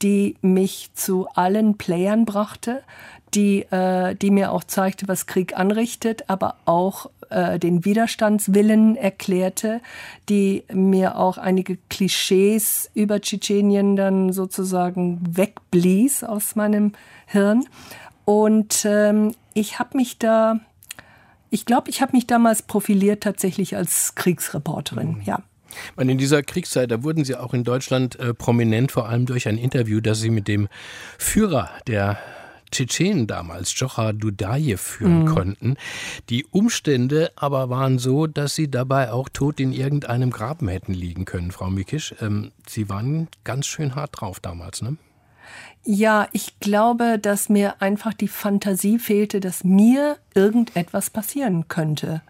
die 0.00 0.36
mich 0.42 0.90
zu 0.94 1.26
allen 1.34 1.76
Playern 1.76 2.24
brachte, 2.24 2.82
die, 3.34 3.62
äh, 3.62 4.14
die 4.14 4.30
mir 4.30 4.52
auch 4.52 4.62
zeigte, 4.62 5.08
was 5.08 5.26
Krieg 5.26 5.56
anrichtet, 5.56 6.30
aber 6.30 6.56
auch 6.66 7.10
äh, 7.30 7.58
den 7.58 7.84
Widerstandswillen 7.84 8.96
erklärte, 8.96 9.80
die 10.28 10.64
mir 10.72 11.16
auch 11.16 11.38
einige 11.38 11.78
Klischees 11.88 12.90
über 12.94 13.20
Tschetschenien 13.20 13.96
dann 13.96 14.32
sozusagen 14.32 15.20
wegblies 15.28 16.24
aus 16.24 16.56
meinem 16.56 16.92
Hirn. 17.26 17.64
Und 18.24 18.84
ähm, 18.84 19.34
ich 19.54 19.78
habe 19.78 19.96
mich 19.96 20.18
da, 20.18 20.60
ich 21.50 21.66
glaube, 21.66 21.90
ich 21.90 22.02
habe 22.02 22.12
mich 22.12 22.26
damals 22.26 22.62
profiliert 22.62 23.22
tatsächlich 23.22 23.76
als 23.76 24.14
Kriegsreporterin, 24.14 25.16
mhm. 25.16 25.22
ja. 25.24 25.42
Und 25.96 26.08
in 26.08 26.18
dieser 26.18 26.42
Kriegszeit, 26.42 26.90
da 26.90 27.02
wurden 27.02 27.24
Sie 27.24 27.34
auch 27.34 27.52
in 27.52 27.64
Deutschland 27.64 28.18
äh, 28.18 28.32
prominent, 28.32 28.92
vor 28.92 29.08
allem 29.08 29.26
durch 29.26 29.48
ein 29.48 29.58
Interview, 29.58 30.00
das 30.00 30.20
Sie 30.20 30.30
mit 30.30 30.46
dem 30.48 30.68
Führer 31.18 31.70
der 31.88 32.18
Tschetschenen 32.74 33.26
damals, 33.26 33.72
Djochar 33.74 34.12
Dudajew, 34.12 34.76
führen 34.76 35.20
mhm. 35.20 35.26
konnten. 35.26 35.76
Die 36.28 36.44
Umstände 36.44 37.30
aber 37.36 37.70
waren 37.70 37.98
so, 37.98 38.26
dass 38.26 38.54
sie 38.54 38.70
dabei 38.70 39.12
auch 39.12 39.28
tot 39.28 39.60
in 39.60 39.72
irgendeinem 39.72 40.30
Graben 40.30 40.68
hätten 40.68 40.92
liegen 40.92 41.24
können, 41.24 41.52
Frau 41.52 41.70
Mikisch. 41.70 42.14
Ähm, 42.20 42.50
sie 42.68 42.88
waren 42.88 43.28
ganz 43.44 43.66
schön 43.66 43.94
hart 43.94 44.20
drauf 44.20 44.40
damals, 44.40 44.82
ne? 44.82 44.96
Ja, 45.84 46.28
ich 46.32 46.58
glaube, 46.60 47.18
dass 47.18 47.48
mir 47.50 47.82
einfach 47.82 48.14
die 48.14 48.28
Fantasie 48.28 48.98
fehlte, 48.98 49.40
dass 49.40 49.64
mir 49.64 50.16
irgendetwas 50.34 51.10
passieren 51.10 51.68
könnte. 51.68 52.22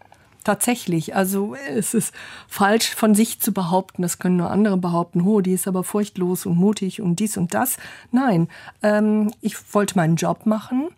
Tatsächlich. 0.44 1.16
Also 1.16 1.56
es 1.74 1.94
ist 1.94 2.14
falsch 2.48 2.94
von 2.94 3.14
sich 3.14 3.40
zu 3.40 3.52
behaupten, 3.52 4.02
das 4.02 4.18
können 4.18 4.36
nur 4.36 4.50
andere 4.50 4.76
behaupten, 4.76 5.22
oh, 5.22 5.40
die 5.40 5.54
ist 5.54 5.66
aber 5.66 5.84
furchtlos 5.84 6.44
und 6.44 6.58
mutig 6.58 7.00
und 7.00 7.18
dies 7.18 7.38
und 7.38 7.54
das. 7.54 7.78
Nein, 8.12 8.48
ähm, 8.82 9.32
ich 9.40 9.56
wollte 9.74 9.96
meinen 9.96 10.16
Job 10.16 10.44
machen. 10.44 10.88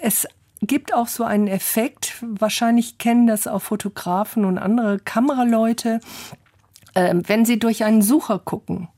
Es 0.00 0.26
gibt 0.60 0.92
auch 0.94 1.06
so 1.06 1.22
einen 1.22 1.46
Effekt, 1.46 2.16
wahrscheinlich 2.22 2.98
kennen 2.98 3.28
das 3.28 3.46
auch 3.46 3.62
Fotografen 3.62 4.44
und 4.44 4.58
andere 4.58 4.98
Kameraleute, 4.98 6.00
äh, 6.94 7.14
wenn 7.14 7.44
sie 7.44 7.60
durch 7.60 7.84
einen 7.84 8.02
Sucher 8.02 8.40
gucken 8.40 8.88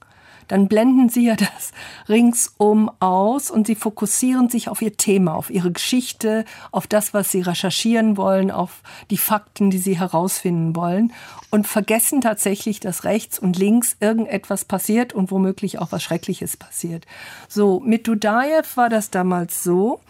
dann 0.48 0.68
blenden 0.68 1.08
sie 1.08 1.26
ja 1.26 1.36
das 1.36 1.72
ringsum 2.08 2.90
aus 3.00 3.50
und 3.50 3.66
sie 3.66 3.74
fokussieren 3.74 4.48
sich 4.48 4.68
auf 4.68 4.82
ihr 4.82 4.96
Thema, 4.96 5.34
auf 5.34 5.50
ihre 5.50 5.72
Geschichte, 5.72 6.44
auf 6.70 6.86
das, 6.86 7.14
was 7.14 7.30
sie 7.30 7.40
recherchieren 7.40 8.16
wollen, 8.16 8.50
auf 8.50 8.82
die 9.10 9.16
Fakten, 9.16 9.70
die 9.70 9.78
sie 9.78 9.98
herausfinden 9.98 10.76
wollen 10.76 11.12
und 11.50 11.66
vergessen 11.66 12.20
tatsächlich, 12.20 12.80
dass 12.80 13.04
rechts 13.04 13.38
und 13.38 13.56
links 13.56 13.96
irgendetwas 14.00 14.64
passiert 14.64 15.12
und 15.12 15.30
womöglich 15.30 15.78
auch 15.78 15.92
was 15.92 16.02
Schreckliches 16.02 16.56
passiert. 16.56 17.06
So, 17.48 17.80
mit 17.80 18.08
Dudayev 18.08 18.76
war 18.76 18.88
das 18.88 19.10
damals 19.10 19.62
so, 19.62 20.00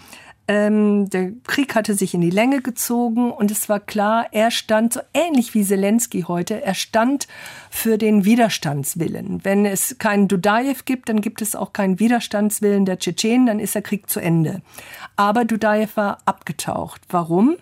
ähm, 0.47 1.09
der 1.09 1.33
Krieg 1.47 1.75
hatte 1.75 1.95
sich 1.95 2.13
in 2.13 2.21
die 2.21 2.31
Länge 2.31 2.61
gezogen 2.61 3.33
und 3.33 3.51
es 3.51 3.69
war 3.69 3.81
klar, 3.81 4.27
er 4.33 4.51
stand 4.51 4.93
so 4.93 5.01
ähnlich 5.15 5.55
wie 5.55 5.65
Zelensky 5.65 6.23
heute, 6.29 6.63
er 6.63 6.75
stand 6.75 7.27
für 7.71 7.97
den 7.97 8.27
Widerstandswillen. 8.27 9.43
Wenn 9.43 9.65
es 9.65 9.97
keinen 9.99 10.29
Dudajew 10.29 10.77
gibt, 10.85 11.09
dann 11.09 11.23
gibt 11.23 11.41
es 11.41 11.57
auch 11.57 11.73
keinen 11.73 11.99
Widerstandswillen 11.99 12.85
der 12.85 12.99
Tschetschenen, 12.99 13.47
dann 13.47 13.59
ist 13.59 13.75
der 13.75 13.83
Krieg 13.83 14.11
zu 14.11 14.21
Ende. 14.21 14.61
Aber 15.17 15.47
Dudajew 15.47 15.89
war 15.95 16.19
abgetaucht. 16.27 17.01
Warum? 17.09 17.57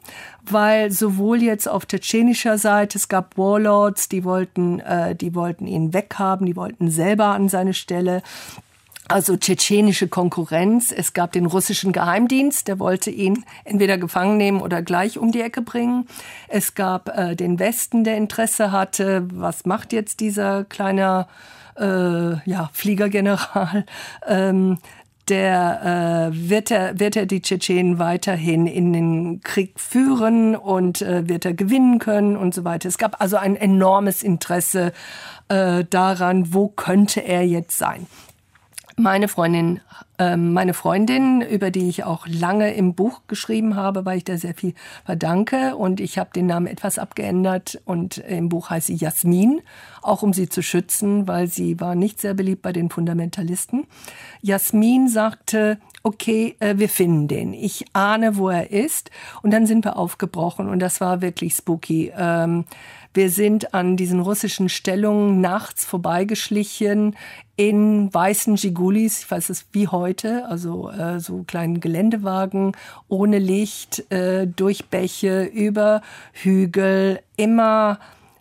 Weil 0.50 0.90
sowohl 0.90 1.40
jetzt 1.40 1.68
auf 1.68 1.86
tschetschenischer 1.86 2.58
Seite, 2.58 2.98
es 2.98 3.08
gab 3.08 3.38
Warlords, 3.38 4.08
die 4.08 4.24
wollten, 4.24 4.80
äh, 4.80 5.14
die 5.14 5.36
wollten 5.36 5.68
ihn 5.68 5.94
weghaben, 5.94 6.46
die 6.46 6.56
wollten 6.56 6.90
selber 6.90 7.26
an 7.26 7.48
seine 7.48 7.74
Stelle 7.74 8.22
also 9.08 9.36
tschetschenische 9.36 10.08
Konkurrenz. 10.08 10.92
Es 10.92 11.12
gab 11.12 11.32
den 11.32 11.46
russischen 11.46 11.92
Geheimdienst, 11.92 12.68
der 12.68 12.78
wollte 12.78 13.10
ihn 13.10 13.44
entweder 13.64 13.98
gefangen 13.98 14.36
nehmen 14.36 14.60
oder 14.60 14.82
gleich 14.82 15.18
um 15.18 15.32
die 15.32 15.42
Ecke 15.42 15.62
bringen. 15.62 16.06
Es 16.48 16.74
gab 16.74 17.16
äh, 17.16 17.34
den 17.34 17.58
Westen, 17.58 18.04
der 18.04 18.16
Interesse 18.16 18.72
hatte, 18.72 19.26
was 19.32 19.66
macht 19.66 19.92
jetzt 19.92 20.20
dieser 20.20 20.64
kleine 20.64 21.26
äh, 21.76 21.84
ja, 22.48 22.70
Fliegergeneral? 22.72 23.84
Ähm, 24.26 24.78
der 25.28 26.30
äh, 26.32 26.48
wird 26.48 26.70
er 26.70 26.98
wird 26.98 27.16
er 27.16 27.26
die 27.26 27.40
Tschetschenen 27.40 27.98
weiterhin 27.98 28.66
in 28.66 28.92
den 28.92 29.40
Krieg 29.40 29.78
führen 29.78 30.56
und 30.56 31.00
äh, 31.00 31.28
wird 31.28 31.44
er 31.44 31.54
gewinnen 31.54 31.98
können 31.98 32.36
und 32.36 32.54
so 32.54 32.64
weiter. 32.64 32.88
Es 32.88 32.98
gab 32.98 33.20
also 33.20 33.36
ein 33.36 33.54
enormes 33.56 34.22
Interesse 34.22 34.92
äh, 35.48 35.84
daran, 35.88 36.52
wo 36.52 36.68
könnte 36.68 37.20
er 37.20 37.46
jetzt 37.46 37.78
sein. 37.78 38.06
Meine 38.96 39.28
Freundin, 39.28 39.80
äh, 40.18 40.36
meine 40.36 40.74
Freundin, 40.74 41.40
über 41.40 41.70
die 41.70 41.88
ich 41.88 42.04
auch 42.04 42.26
lange 42.26 42.74
im 42.74 42.94
Buch 42.94 43.22
geschrieben 43.26 43.74
habe, 43.74 44.04
weil 44.04 44.18
ich 44.18 44.24
da 44.24 44.36
sehr 44.36 44.54
viel 44.54 44.74
verdanke. 45.06 45.76
Und 45.76 45.98
ich 45.98 46.18
habe 46.18 46.30
den 46.34 46.46
Namen 46.46 46.66
etwas 46.66 46.98
abgeändert 46.98 47.80
und 47.86 48.18
im 48.18 48.50
Buch 48.50 48.68
heißt 48.68 48.88
sie 48.88 48.96
Jasmin, 48.96 49.62
auch 50.02 50.22
um 50.22 50.34
sie 50.34 50.48
zu 50.48 50.62
schützen, 50.62 51.26
weil 51.26 51.46
sie 51.46 51.80
war 51.80 51.94
nicht 51.94 52.20
sehr 52.20 52.34
beliebt 52.34 52.60
bei 52.60 52.72
den 52.72 52.90
Fundamentalisten. 52.90 53.86
Jasmin 54.42 55.08
sagte, 55.08 55.78
okay, 56.02 56.56
äh, 56.60 56.74
wir 56.76 56.90
finden 56.90 57.28
den. 57.28 57.54
Ich 57.54 57.86
ahne, 57.94 58.36
wo 58.36 58.50
er 58.50 58.70
ist. 58.70 59.10
Und 59.42 59.52
dann 59.52 59.66
sind 59.66 59.86
wir 59.86 59.96
aufgebrochen 59.96 60.68
und 60.68 60.80
das 60.80 61.00
war 61.00 61.22
wirklich 61.22 61.54
spooky. 61.54 62.12
Ähm, 62.14 62.66
wir 63.14 63.30
sind 63.30 63.74
an 63.74 63.96
diesen 63.96 64.20
russischen 64.20 64.68
Stellungen 64.68 65.40
nachts 65.40 65.84
vorbeigeschlichen 65.84 67.16
in 67.56 68.12
weißen 68.12 68.56
Gigulis, 68.56 69.20
ich 69.20 69.30
weiß 69.30 69.50
es 69.50 69.66
wie 69.72 69.88
heute, 69.88 70.46
also 70.46 70.90
äh, 70.90 71.20
so 71.20 71.44
kleinen 71.46 71.80
Geländewagen 71.80 72.72
ohne 73.08 73.38
Licht, 73.38 74.10
äh, 74.10 74.46
durch 74.46 74.86
Bäche, 74.86 75.44
über 75.44 76.00
Hügel, 76.32 77.20
immer 77.36 77.98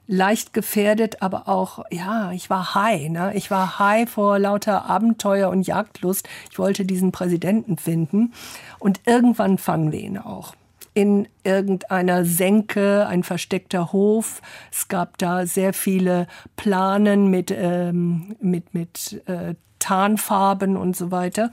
leicht 0.08 0.54
gefährdet, 0.54 1.22
aber 1.22 1.48
auch, 1.48 1.86
ja, 1.90 2.32
ich 2.32 2.50
war 2.50 2.76
high. 2.76 3.10
Ne? 3.10 3.32
Ich 3.36 3.50
war 3.50 3.80
high 3.80 4.10
vor 4.10 4.40
lauter 4.40 4.86
Abenteuer 4.86 5.50
und 5.50 5.66
Jagdlust. 5.66 6.28
Ich 6.52 6.60
wollte 6.60 6.84
diesen 6.84 7.12
Präsidenten 7.12 7.78
finden. 7.78 8.34
Und 8.78 9.00
irgendwann 9.06 9.58
fangen 9.58 9.92
wir 9.92 10.00
ihn 10.00 10.18
auch 10.18 10.54
in 10.94 11.28
irgendeiner 11.44 12.26
Senke, 12.26 13.08
ein 13.08 13.24
versteckter 13.24 13.92
Hof. 13.94 14.42
Es 14.72 14.88
gab 14.88 15.18
da 15.18 15.46
sehr 15.46 15.74
viele 15.74 16.28
Planen 16.58 17.30
mit, 17.30 17.52
ähm, 17.52 18.36
mit, 18.42 18.74
mit 18.74 19.22
äh, 19.28 19.56
Tarnfarben 19.80 20.76
und 20.76 20.96
so 20.96 21.12
weiter, 21.12 21.50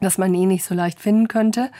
dass 0.00 0.18
man 0.18 0.34
ihn 0.34 0.48
nicht 0.48 0.64
so 0.64 0.74
leicht 0.74 1.00
finden 1.00 1.28
könnte. 1.28 1.70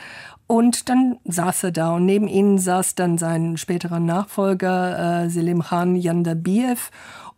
Und 0.46 0.88
dann 0.88 1.18
saß 1.26 1.64
er 1.64 1.70
da 1.70 1.94
und 1.94 2.06
neben 2.06 2.26
ihnen 2.26 2.58
saß 2.58 2.96
dann 2.96 3.18
sein 3.18 3.56
späterer 3.56 4.00
Nachfolger 4.00 5.24
äh, 5.24 5.30
Selim 5.30 5.62
Khan 5.62 5.94
Yandabiev 5.94 6.90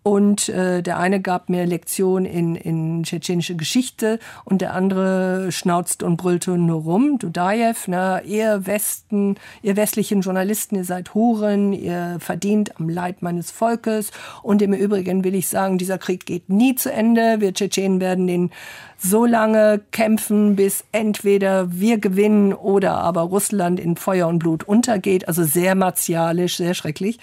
und 0.02 0.48
äh, 0.48 0.82
der 0.82 0.98
eine 0.98 1.20
gab 1.20 1.48
mir 1.48 1.64
Lektion 1.64 2.24
in, 2.24 2.56
in 2.56 3.04
tschetschenische 3.04 3.54
Geschichte 3.54 4.18
und 4.44 4.60
der 4.60 4.74
andere 4.74 5.52
schnauzte 5.52 6.04
und 6.04 6.16
brüllte 6.16 6.58
nur 6.58 6.82
rum. 6.82 7.18
Dudajew, 7.18 7.76
ne, 7.86 8.20
ihr 8.24 8.66
Westen, 8.66 9.36
ihr 9.62 9.76
westlichen 9.76 10.22
Journalisten, 10.22 10.74
ihr 10.74 10.84
seid 10.84 11.14
Huren, 11.14 11.72
ihr 11.72 12.16
verdient 12.18 12.80
am 12.80 12.88
Leid 12.88 13.22
meines 13.22 13.52
Volkes. 13.52 14.10
Und 14.42 14.60
im 14.60 14.72
Übrigen 14.72 15.22
will 15.22 15.36
ich 15.36 15.46
sagen, 15.46 15.78
dieser 15.78 15.98
Krieg 15.98 16.26
geht 16.26 16.48
nie 16.48 16.74
zu 16.74 16.92
Ende. 16.92 17.36
Wir 17.40 17.54
Tschetschenen 17.54 18.00
werden 18.00 18.26
den 18.26 18.50
so 18.98 19.24
lange 19.24 19.80
kämpfen, 19.92 20.56
bis 20.56 20.84
entweder 20.92 21.72
wir 21.72 21.98
gewinnen 21.98 22.52
oder 22.52 22.98
aber 22.98 23.22
Russland 23.22 23.78
in 23.78 23.96
Feuer 23.96 24.26
und 24.26 24.40
Blut 24.40 24.64
untergeht. 24.64 25.28
Also 25.28 25.44
sehr 25.44 25.74
martialisch, 25.76 26.56
sehr 26.56 26.74
schrecklich. 26.74 27.18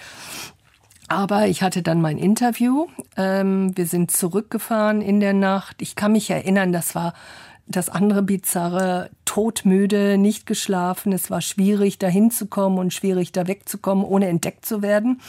Aber 1.10 1.48
ich 1.48 1.64
hatte 1.64 1.82
dann 1.82 2.00
mein 2.00 2.18
Interview. 2.18 2.86
Ähm, 3.16 3.76
wir 3.76 3.86
sind 3.86 4.12
zurückgefahren 4.12 5.02
in 5.02 5.18
der 5.18 5.32
Nacht. 5.32 5.82
Ich 5.82 5.96
kann 5.96 6.12
mich 6.12 6.30
erinnern, 6.30 6.72
das 6.72 6.94
war 6.94 7.14
das 7.66 7.88
andere 7.88 8.22
Bizarre, 8.22 9.10
todmüde, 9.24 10.18
nicht 10.18 10.46
geschlafen. 10.46 11.12
Es 11.12 11.28
war 11.28 11.40
schwierig, 11.40 11.98
da 11.98 12.06
hinzukommen 12.06 12.78
und 12.78 12.94
schwierig, 12.94 13.32
da 13.32 13.48
wegzukommen, 13.48 14.04
ohne 14.04 14.28
entdeckt 14.28 14.64
zu 14.64 14.82
werden. 14.82 15.20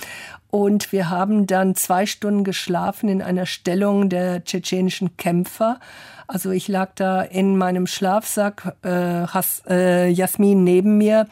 Und 0.52 0.92
wir 0.92 1.10
haben 1.10 1.48
dann 1.48 1.74
zwei 1.74 2.06
Stunden 2.06 2.44
geschlafen 2.44 3.10
in 3.10 3.24
einer 3.24 3.48
Stellung 3.48 4.08
der 4.08 4.44
tschetschenischen 4.44 5.18
Kämpfer. 5.18 5.80
Also 6.28 6.52
ich 6.52 6.68
lag 6.68 6.92
da 6.94 7.24
in 7.24 7.58
meinem 7.58 7.88
Schlafsack, 7.88 8.76
äh, 8.84 8.90
Has, 8.90 9.64
äh, 9.68 10.10
Jasmin 10.10 10.64
neben 10.64 11.00
mir 11.00 11.26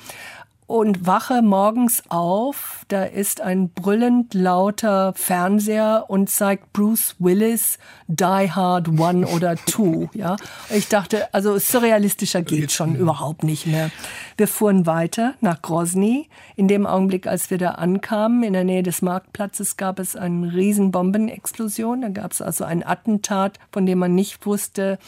und 0.69 1.07
wache 1.07 1.41
morgens 1.41 2.03
auf, 2.09 2.85
da 2.89 3.03
ist 3.03 3.41
ein 3.41 3.69
brüllend 3.69 4.35
lauter 4.35 5.13
Fernseher 5.15 6.05
und 6.09 6.29
zeigt 6.29 6.73
Bruce 6.73 7.15
Willis 7.17 7.79
Die 8.07 8.51
Hard 8.51 8.99
One 8.99 9.25
oder 9.25 9.55
Two, 9.65 10.09
ja. 10.13 10.35
Ich 10.69 10.87
dachte, 10.87 11.33
also 11.33 11.57
surrealistischer 11.57 12.43
geht 12.43 12.71
schon 12.71 12.95
überhaupt 12.95 13.43
nicht 13.43 13.65
mehr. 13.65 13.89
Wir 14.37 14.47
fuhren 14.47 14.85
weiter 14.85 15.33
nach 15.41 15.63
Grozny. 15.63 16.29
In 16.55 16.67
dem 16.67 16.85
Augenblick, 16.85 17.25
als 17.25 17.49
wir 17.49 17.57
da 17.57 17.71
ankamen, 17.71 18.43
in 18.43 18.53
der 18.53 18.63
Nähe 18.63 18.83
des 18.83 19.01
Marktplatzes, 19.01 19.75
gab 19.75 19.97
es 19.97 20.15
eine 20.15 20.53
riesen 20.53 20.91
Bombenexplosion. 20.91 22.01
Da 22.01 22.09
gab 22.09 22.31
es 22.31 22.43
also 22.43 22.63
ein 22.63 22.85
Attentat, 22.85 23.57
von 23.71 23.87
dem 23.87 23.97
man 23.97 24.13
nicht 24.13 24.45
wusste, 24.45 24.99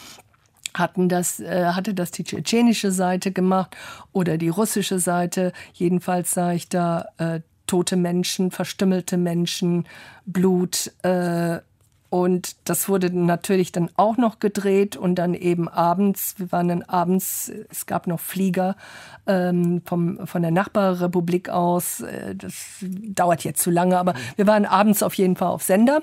hatten 0.74 1.10
das, 1.10 1.40
äh, 1.40 1.68
hatte 1.68 1.94
das 1.94 2.12
die 2.12 2.24
tschetschenische 2.24 2.92
Seite 2.92 3.32
gemacht 3.32 3.76
oder 4.12 4.38
die 4.38 4.50
russische 4.50 5.00
Seite. 5.00 5.52
Jedenfalls 5.74 6.32
sah 6.32 6.54
ich 6.54 6.70
da 6.70 7.06
äh, 7.18 7.42
tote 7.68 7.96
Menschen, 7.96 8.52
verstümmelte 8.52 9.18
Menschen, 9.18 9.86
Blut. 10.26 10.92
Äh, 11.04 11.60
und 12.10 12.58
das 12.66 12.90
wurde 12.90 13.10
natürlich 13.10 13.72
dann 13.72 13.90
auch 13.96 14.18
noch 14.18 14.40
gedreht 14.40 14.98
und 14.98 15.16
dann 15.16 15.34
eben 15.34 15.70
abends, 15.70 16.36
wir 16.38 16.52
waren 16.52 16.68
dann 16.68 16.82
abends, 16.82 17.50
es 17.70 17.86
gab 17.86 18.06
noch 18.06 18.20
Flieger 18.20 18.76
ähm, 19.28 19.82
vom, 19.86 20.28
von 20.28 20.42
der 20.42 20.52
Nachbarrepublik 20.52 21.48
aus. 21.48 22.02
Äh, 22.02 22.36
das 22.36 22.54
dauert 22.82 23.46
jetzt 23.46 23.62
zu 23.62 23.72
lange, 23.72 23.98
aber 23.98 24.14
wir 24.36 24.46
waren 24.46 24.66
abends 24.66 25.04
auf 25.04 25.14
jeden 25.14 25.38
Fall 25.38 25.48
auf 25.48 25.64
Sender 25.64 26.02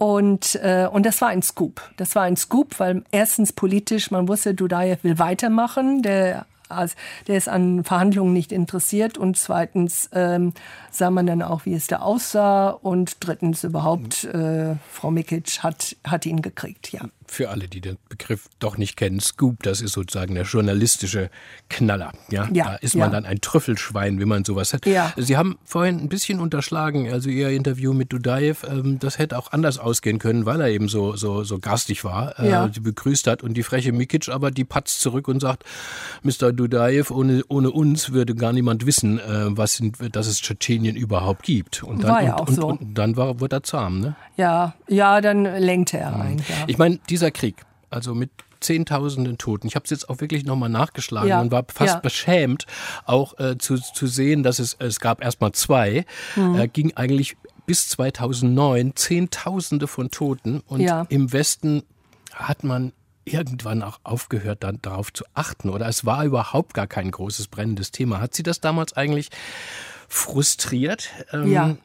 und, 0.00 0.54
äh, 0.62 0.88
und 0.90 1.04
das 1.04 1.20
war 1.20 1.28
ein 1.28 1.42
Scoop. 1.42 1.82
Das 1.98 2.14
war 2.14 2.22
ein 2.22 2.38
Scoop, 2.38 2.80
weil 2.80 3.04
erstens 3.12 3.52
politisch, 3.52 4.10
man 4.10 4.28
wusste, 4.28 4.54
Dudayev 4.54 5.04
will 5.04 5.18
weitermachen. 5.18 6.00
Der 6.00 6.46
also 6.70 6.94
der 7.26 7.36
ist 7.36 7.48
an 7.48 7.84
Verhandlungen 7.84 8.32
nicht 8.32 8.50
interessiert 8.50 9.18
und 9.18 9.36
zweitens 9.36 10.08
ähm, 10.12 10.54
sah 10.90 11.10
man 11.10 11.26
dann 11.26 11.42
auch, 11.42 11.66
wie 11.66 11.74
es 11.74 11.86
da 11.86 11.98
aussah 11.98 12.70
und 12.70 13.16
drittens 13.20 13.64
überhaupt, 13.64 14.24
äh, 14.24 14.76
Frau 14.90 15.10
Mikic 15.10 15.64
hat, 15.64 15.96
hat 16.04 16.24
ihn 16.24 16.40
gekriegt, 16.40 16.92
ja 16.92 17.02
für 17.30 17.50
alle, 17.50 17.68
die 17.68 17.80
den 17.80 17.96
Begriff 18.08 18.48
doch 18.58 18.76
nicht 18.76 18.96
kennen, 18.96 19.20
Scoop, 19.20 19.62
das 19.62 19.80
ist 19.80 19.92
sozusagen 19.92 20.34
der 20.34 20.44
journalistische 20.44 21.30
Knaller. 21.68 22.12
Ja, 22.30 22.48
ja 22.52 22.64
da 22.64 22.74
ist 22.76 22.96
man 22.96 23.08
ja. 23.08 23.14
dann 23.14 23.26
ein 23.26 23.40
Trüffelschwein, 23.40 24.18
wenn 24.20 24.28
man 24.28 24.44
sowas 24.44 24.74
hat. 24.74 24.84
Ja. 24.86 25.12
Sie 25.16 25.36
haben 25.36 25.56
vorhin 25.64 26.00
ein 26.00 26.08
bisschen 26.08 26.40
unterschlagen, 26.40 27.10
also 27.10 27.30
Ihr 27.30 27.50
Interview 27.50 27.92
mit 27.92 28.12
Dudaev, 28.12 28.66
ähm, 28.68 28.98
das 28.98 29.18
hätte 29.18 29.38
auch 29.38 29.52
anders 29.52 29.78
ausgehen 29.78 30.18
können, 30.18 30.44
weil 30.44 30.60
er 30.60 30.68
eben 30.68 30.88
so, 30.88 31.16
so, 31.16 31.44
so 31.44 31.58
garstig 31.58 32.04
war, 32.04 32.38
äh, 32.38 32.50
ja. 32.50 32.68
die 32.68 32.80
begrüßt 32.80 33.26
hat 33.26 33.42
und 33.42 33.54
die 33.54 33.62
freche 33.62 33.92
Mikic 33.92 34.28
aber 34.28 34.50
die 34.50 34.64
patzt 34.64 35.00
zurück 35.00 35.28
und 35.28 35.40
sagt, 35.40 35.64
Mr. 36.22 36.52
Dudaev, 36.52 37.12
ohne, 37.12 37.42
ohne 37.48 37.70
uns 37.70 38.12
würde 38.12 38.34
gar 38.34 38.52
niemand 38.52 38.86
wissen, 38.86 39.18
äh, 39.18 39.56
was 39.56 39.76
sind, 39.76 39.96
dass 40.14 40.26
es 40.26 40.40
Tschetschenien 40.40 40.96
überhaupt 40.96 41.44
gibt. 41.44 41.82
Und 41.82 42.02
dann, 42.02 42.10
war 42.10 42.22
ja 42.22 42.34
und, 42.34 42.40
auch 42.40 42.48
so. 42.48 42.66
Und, 42.66 42.80
und 42.80 42.94
dann 42.94 43.16
war, 43.16 43.40
wurde 43.40 43.56
er 43.56 43.62
zahm, 43.62 44.00
ne? 44.00 44.16
Ja, 44.36 44.74
ja, 44.88 45.20
dann 45.20 45.44
lenkte 45.44 45.98
er 45.98 46.18
ein. 46.18 46.38
Ja. 46.38 46.64
Ich 46.66 46.78
meine, 46.78 46.98
dieser 47.20 47.30
Krieg, 47.30 47.56
also 47.90 48.14
mit 48.14 48.30
Zehntausenden 48.60 49.38
Toten. 49.38 49.66
Ich 49.66 49.74
habe 49.74 49.84
es 49.84 49.90
jetzt 49.90 50.08
auch 50.08 50.20
wirklich 50.20 50.44
nochmal 50.44 50.68
nachgeschlagen 50.68 51.28
ja. 51.28 51.40
und 51.40 51.50
war 51.50 51.64
fast 51.72 51.94
ja. 51.94 52.00
beschämt, 52.00 52.66
auch 53.06 53.38
äh, 53.38 53.56
zu, 53.58 53.76
zu 53.76 54.06
sehen, 54.06 54.42
dass 54.42 54.58
es, 54.58 54.76
es 54.78 55.00
gab 55.00 55.22
erstmal 55.22 55.52
zwei, 55.52 56.04
mhm. 56.36 56.56
äh, 56.56 56.68
ging 56.68 56.94
eigentlich 56.94 57.36
bis 57.64 57.88
2009 57.88 58.96
Zehntausende 58.96 59.86
von 59.86 60.10
Toten 60.10 60.60
und 60.60 60.80
ja. 60.80 61.06
im 61.08 61.32
Westen 61.32 61.84
hat 62.34 62.64
man 62.64 62.92
irgendwann 63.24 63.82
auch 63.82 64.00
aufgehört, 64.02 64.62
dann 64.62 64.78
darauf 64.82 65.12
zu 65.12 65.24
achten 65.34 65.70
oder 65.70 65.86
es 65.86 66.04
war 66.04 66.24
überhaupt 66.24 66.74
gar 66.74 66.86
kein 66.86 67.10
großes 67.10 67.48
brennendes 67.48 67.92
Thema. 67.92 68.20
Hat 68.20 68.34
Sie 68.34 68.42
das 68.42 68.60
damals 68.60 68.94
eigentlich 68.94 69.30
frustriert? 70.08 71.08
Ähm, 71.32 71.50
ja. 71.50 71.76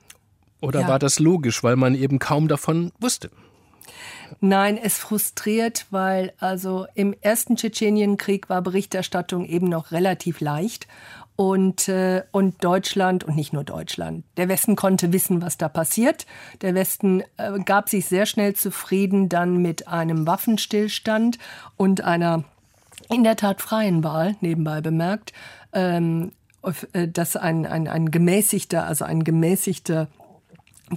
Oder 0.62 0.88
war 0.88 1.00
das 1.00 1.20
logisch, 1.20 1.64
weil 1.64 1.76
man 1.76 1.94
eben 1.96 2.20
kaum 2.20 2.48
davon 2.48 2.92
wusste? 3.00 3.30
Nein, 4.40 4.78
es 4.82 4.98
frustriert, 4.98 5.86
weil 5.92 6.34
also 6.40 6.88
im 6.96 7.14
ersten 7.22 7.56
Tschetschenienkrieg 7.56 8.50
war 8.50 8.62
Berichterstattung 8.62 9.46
eben 9.46 9.70
noch 9.70 9.92
relativ 9.92 10.42
leicht. 10.42 10.88
Und, 11.38 11.90
äh, 11.90 12.24
und 12.32 12.64
Deutschland 12.64 13.26
und 13.26 13.36
nicht 13.36 13.52
nur 13.52 13.66
Deutschland. 13.66 14.24
Der 14.38 14.48
Westen 14.48 14.78
konnte 14.78 15.12
wissen, 15.12 15.42
was 15.42 15.58
da 15.58 15.68
passiert. 15.68 16.26
Der 16.62 16.76
Westen 16.76 17.24
äh, 17.36 17.60
gab 17.66 17.90
sich 17.90 18.06
sehr 18.06 18.26
schnell 18.26 18.54
zufrieden 18.54 19.28
dann 19.28 19.58
mit 19.58 19.90
einem 19.90 20.28
Waffenstillstand 20.28 21.38
und 21.76 22.06
einer 22.06 22.46
in 23.10 23.26
der 23.26 23.36
Tat 23.36 23.62
freien 23.62 24.02
Wahl, 24.04 24.38
nebenbei 24.40 24.80
bemerkt, 24.80 25.34
ähm, 25.74 26.32
äh, 26.94 27.08
dass 27.08 27.36
ein, 27.36 27.66
ein, 27.66 27.88
ein 27.88 28.12
gemäßigter, 28.12 28.86
also 28.86 29.06
ein 29.06 29.24
gemäßigter 29.24 30.08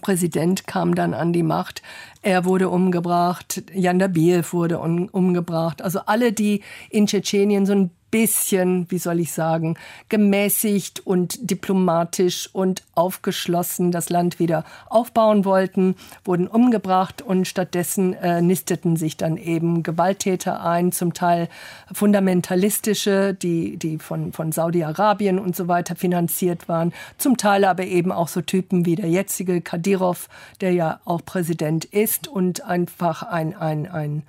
Präsident 0.02 0.66
kam 0.66 0.94
dann 0.94 1.14
an 1.14 1.32
die 1.32 1.42
Macht. 1.42 1.82
Er 2.22 2.44
wurde 2.44 2.68
umgebracht, 2.68 3.62
Jan 3.72 3.98
Dabiev 3.98 4.52
wurde 4.52 4.78
umgebracht. 4.78 5.82
Also 5.82 6.00
alle, 6.06 6.32
die 6.32 6.62
in 6.90 7.06
Tschetschenien 7.06 7.64
so 7.64 7.72
ein 7.72 7.90
bisschen, 8.10 8.86
wie 8.90 8.98
soll 8.98 9.20
ich 9.20 9.32
sagen, 9.32 9.76
gemäßigt 10.08 11.06
und 11.06 11.50
diplomatisch 11.50 12.48
und 12.52 12.82
aufgeschlossen 12.94 13.92
das 13.92 14.08
Land 14.08 14.38
wieder 14.38 14.64
aufbauen 14.88 15.44
wollten, 15.44 15.94
wurden 16.24 16.48
umgebracht 16.48 17.22
und 17.22 17.46
stattdessen 17.46 18.14
äh, 18.14 18.40
nisteten 18.40 18.96
sich 18.96 19.16
dann 19.16 19.36
eben 19.36 19.82
Gewalttäter 19.82 20.64
ein, 20.64 20.92
zum 20.92 21.12
Teil 21.12 21.48
fundamentalistische, 21.92 23.34
die, 23.34 23.76
die 23.76 23.98
von, 23.98 24.32
von 24.32 24.52
Saudi-Arabien 24.52 25.38
und 25.38 25.54
so 25.54 25.68
weiter 25.68 25.94
finanziert 25.94 26.68
waren, 26.68 26.92
zum 27.18 27.36
Teil 27.36 27.64
aber 27.64 27.84
eben 27.84 28.10
auch 28.10 28.28
so 28.28 28.40
Typen 28.40 28.86
wie 28.86 28.96
der 28.96 29.08
jetzige 29.08 29.60
Kadyrov, 29.60 30.28
der 30.60 30.72
ja 30.72 31.00
auch 31.04 31.24
Präsident 31.24 31.84
ist 31.84 32.07
und 32.28 32.64
einfach 32.64 33.22
ein, 33.22 33.54
ein, 33.54 33.86
ein 33.86 34.22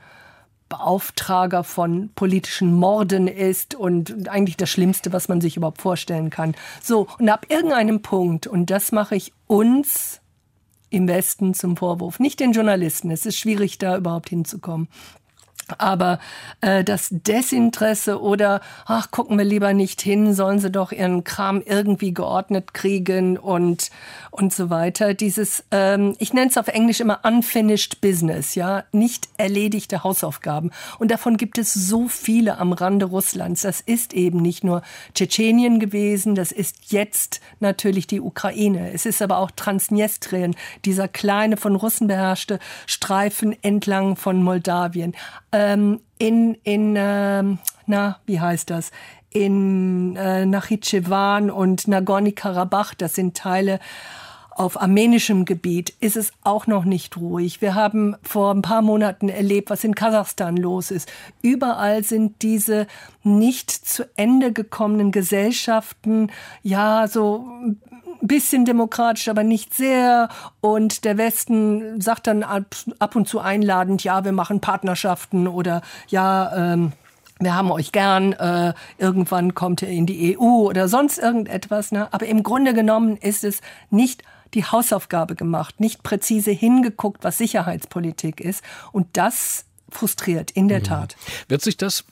Beauftrager 0.67 1.63
von 1.63 2.09
politischen 2.13 2.73
Morden 2.73 3.27
ist 3.27 3.73
und 3.73 4.29
eigentlich 4.29 4.57
das 4.57 4.69
Schlimmste, 4.69 5.11
was 5.11 5.27
man 5.27 5.41
sich 5.41 5.57
überhaupt 5.57 5.81
vorstellen 5.81 6.29
kann. 6.29 6.55
So, 6.81 7.07
und 7.17 7.29
ab 7.29 7.47
irgendeinem 7.49 8.01
Punkt, 8.01 8.45
und 8.47 8.69
das 8.69 8.91
mache 8.91 9.15
ich 9.15 9.33
uns 9.47 10.21
im 10.91 11.07
Westen 11.07 11.53
zum 11.53 11.75
Vorwurf, 11.75 12.19
nicht 12.19 12.39
den 12.39 12.51
Journalisten, 12.51 13.11
es 13.11 13.25
ist 13.25 13.37
schwierig, 13.37 13.79
da 13.79 13.97
überhaupt 13.97 14.29
hinzukommen, 14.29 14.87
aber 15.77 16.19
äh, 16.61 16.83
das 16.83 17.09
Desinteresse 17.11 18.21
oder, 18.21 18.61
ach, 18.85 19.11
gucken 19.11 19.37
wir 19.37 19.45
lieber 19.45 19.73
nicht 19.73 20.01
hin, 20.01 20.33
sollen 20.33 20.59
sie 20.59 20.71
doch 20.71 20.91
ihren 20.91 21.23
Kram 21.23 21.61
irgendwie 21.65 22.13
geordnet 22.13 22.73
kriegen 22.73 23.37
und, 23.37 23.89
und 24.31 24.53
so 24.53 24.69
weiter. 24.69 25.13
Dieses, 25.13 25.63
ähm, 25.71 26.15
ich 26.19 26.33
nenne 26.33 26.49
es 26.49 26.57
auf 26.57 26.67
Englisch 26.67 26.99
immer 26.99 27.19
unfinished 27.23 28.01
business, 28.01 28.55
ja, 28.55 28.83
nicht 28.91 29.29
erledigte 29.37 30.03
Hausaufgaben. 30.03 30.71
Und 30.97 31.11
davon 31.11 31.37
gibt 31.37 31.57
es 31.57 31.73
so 31.73 32.07
viele 32.07 32.57
am 32.57 32.73
Rande 32.73 33.05
Russlands. 33.05 33.61
Das 33.61 33.81
ist 33.81 34.13
eben 34.13 34.41
nicht 34.41 34.63
nur 34.63 34.81
Tschetschenien 35.13 35.79
gewesen, 35.79 36.35
das 36.35 36.51
ist 36.51 36.91
jetzt 36.91 37.41
natürlich 37.59 38.07
die 38.07 38.21
Ukraine. 38.21 38.91
Es 38.93 39.05
ist 39.05 39.21
aber 39.21 39.37
auch 39.37 39.51
Transnistrien, 39.51 40.55
dieser 40.85 41.07
kleine 41.07 41.57
von 41.57 41.75
Russen 41.75 42.07
beherrschte 42.07 42.59
Streifen 42.85 43.55
entlang 43.63 44.15
von 44.15 44.43
Moldawien 44.43 45.15
ähm, 45.51 46.01
in, 46.17 46.55
in 46.63 46.95
ähm, 46.97 47.59
na, 47.85 48.19
wie 48.25 48.39
heißt 48.39 48.69
das? 48.69 48.91
In 49.31 50.15
äh, 50.15 50.45
Nachitschewan 50.45 51.51
und 51.51 51.87
Nagorny-Karabach, 51.87 52.93
das 52.93 53.15
sind 53.15 53.35
Teile 53.35 53.79
auf 54.59 54.81
armenischem 54.81 55.45
Gebiet 55.45 55.93
ist 56.01 56.17
es 56.17 56.33
auch 56.43 56.67
noch 56.67 56.83
nicht 56.83 57.15
ruhig. 57.15 57.61
Wir 57.61 57.75
haben 57.75 58.17
vor 58.23 58.53
ein 58.53 58.61
paar 58.61 58.81
Monaten 58.81 59.29
erlebt, 59.29 59.69
was 59.69 59.85
in 59.85 59.95
Kasachstan 59.95 60.57
los 60.57 60.91
ist. 60.91 61.09
Überall 61.41 62.03
sind 62.03 62.41
diese 62.41 62.85
nicht 63.23 63.71
zu 63.71 64.03
Ende 64.17 64.51
gekommenen 64.51 65.13
Gesellschaften, 65.13 66.29
ja, 66.61 67.07
so 67.07 67.47
ein 68.21 68.27
bisschen 68.27 68.65
demokratisch, 68.65 69.27
aber 69.27 69.43
nicht 69.43 69.73
sehr. 69.73 70.29
Und 70.61 71.05
der 71.05 71.17
Westen 71.17 72.01
sagt 72.01 72.27
dann 72.27 72.43
ab, 72.43 72.75
ab 72.99 73.15
und 73.15 73.27
zu 73.27 73.39
einladend, 73.39 74.03
ja, 74.03 74.23
wir 74.25 74.31
machen 74.31 74.61
Partnerschaften 74.61 75.47
oder 75.47 75.81
ja, 76.07 76.73
ähm, 76.73 76.93
wir 77.39 77.55
haben 77.55 77.71
euch 77.71 77.91
gern, 77.91 78.33
äh, 78.33 78.73
irgendwann 78.97 79.55
kommt 79.55 79.81
ihr 79.81 79.87
in 79.87 80.05
die 80.05 80.37
EU 80.37 80.67
oder 80.67 80.89
sonst 80.89 81.17
irgendetwas. 81.17 81.91
Ne? 81.91 82.11
Aber 82.11 82.25
im 82.25 82.43
Grunde 82.43 82.73
genommen 82.73 83.15
ist 83.15 83.43
es 83.43 83.61
nicht 83.89 84.23
die 84.53 84.65
Hausaufgabe 84.65 85.35
gemacht, 85.35 85.79
nicht 85.79 86.03
präzise 86.03 86.51
hingeguckt, 86.51 87.23
was 87.23 87.37
Sicherheitspolitik 87.37 88.41
ist. 88.41 88.63
Und 88.91 89.07
das 89.13 89.65
frustriert, 89.89 90.51
in 90.51 90.67
der 90.67 90.79
mhm. 90.79 90.83
Tat. 90.83 91.15
Wird 91.47 91.61
sich 91.61 91.77
das 91.77 92.03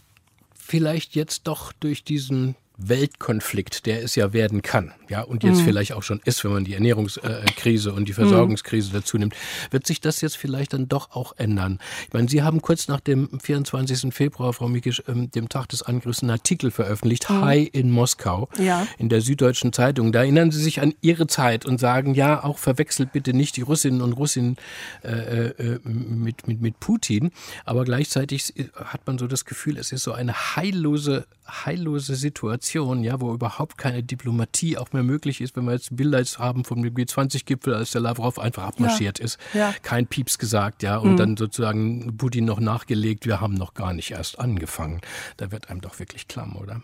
vielleicht 0.56 1.16
jetzt 1.16 1.48
doch 1.48 1.74
durch 1.74 2.04
diesen 2.04 2.56
Weltkonflikt, 2.78 3.88
der 3.88 4.04
es 4.04 4.16
ja 4.16 4.34
werden 4.34 4.62
kann, 4.62 4.94
ja, 5.10 5.22
und 5.22 5.44
jetzt 5.44 5.62
mhm. 5.62 5.66
vielleicht 5.66 5.94
auch 5.94 6.04
schon 6.04 6.22
ist, 6.26 6.44
wenn 6.44 6.52
man 6.52 6.64
die 6.64 6.76
Ernährungskrise 6.76 7.92
und 7.92 8.08
die 8.08 8.14
Versorgungskrise 8.14 8.92
dazu 8.94 9.18
nimmt, 9.18 9.36
wird 9.72 9.88
sich 9.88 10.00
das 10.00 10.22
jetzt 10.22 10.38
vielleicht 10.38 10.74
dann 10.74 10.88
doch 10.88 11.12
auch 11.12 11.34
ändern. 11.38 11.80
Ich 12.08 12.14
meine, 12.14 12.30
Sie 12.30 12.44
haben 12.44 12.62
kurz 12.62 12.88
nach 12.88 13.00
dem 13.00 13.40
24. 13.42 14.14
Februar, 14.14 14.54
Frau 14.54 14.68
Mikisch, 14.68 15.02
ähm, 15.08 15.32
dem 15.32 15.50
Tag 15.50 15.70
des 15.70 15.82
Angriffs, 15.82 16.22
einen 16.22 16.30
Artikel 16.30 16.70
veröffentlicht, 16.70 17.28
mhm. 17.30 17.42
High 17.42 17.70
in 17.72 17.90
Moskau, 17.90 18.48
ja. 18.60 18.88
in 19.00 19.10
der 19.10 19.22
Süddeutschen 19.22 19.74
Zeitung. 19.74 20.12
Da 20.12 20.20
erinnern 20.20 20.52
Sie 20.52 20.62
sich 20.62 20.80
an 20.80 20.94
Ihre 21.02 21.26
Zeit 21.26 21.66
und 21.66 21.80
sagen, 21.80 22.14
ja, 22.14 22.44
auch 22.44 22.60
verwechselt 22.60 23.12
bitte 23.12 23.34
nicht 23.34 23.58
die 23.58 23.62
Russinnen 23.62 24.02
und 24.02 24.14
Russen 24.14 24.58
äh, 25.04 25.48
äh, 25.48 25.80
mit, 25.84 26.48
mit, 26.48 26.62
mit 26.62 26.80
Putin, 26.80 27.32
aber 27.66 27.86
gleichzeitig 27.86 28.54
hat 28.76 29.08
man 29.08 29.18
so 29.18 29.26
das 29.26 29.46
Gefühl, 29.46 29.78
es 29.78 29.92
ist 29.92 30.04
so 30.04 30.12
eine 30.12 30.56
heillose, 30.56 31.26
heillose 31.48 32.16
Situation 32.16 32.67
Situation, 32.68 33.04
ja, 33.04 33.20
wo 33.22 33.34
überhaupt 33.34 33.78
keine 33.78 34.04
Diplomatie 34.04 34.78
auch 34.78 34.92
mehr 34.92 35.04
möglich 35.04 35.42
ist, 35.42 35.56
wenn 35.56 35.66
wir 35.66 35.74
jetzt 35.74 35.96
Bilder 35.96 36.20
jetzt 36.20 36.38
haben 36.38 36.66
vom 36.66 36.82
G20-Gipfel, 36.82 37.74
als 37.74 37.92
der 37.92 38.02
Lavrov 38.02 38.40
einfach 38.40 38.64
abmarschiert 38.64 39.20
ja. 39.20 39.26
ist, 39.26 39.40
ja. 39.54 39.74
kein 39.82 40.06
Pieps 40.06 40.38
gesagt, 40.38 40.84
ja, 40.84 40.98
und 40.98 41.14
mhm. 41.14 41.18
dann 41.18 41.38
sozusagen 41.38 42.18
Putin 42.18 42.46
noch 42.46 42.60
nachgelegt, 42.60 43.26
wir 43.26 43.40
haben 43.42 43.54
noch 43.54 43.74
gar 43.74 43.94
nicht 43.94 44.12
erst 44.12 44.40
angefangen. 44.40 45.02
Da 45.38 45.52
wird 45.52 45.70
einem 45.70 45.82
doch 45.82 46.00
wirklich 46.00 46.28
klamm, 46.28 46.56
oder? 46.58 46.82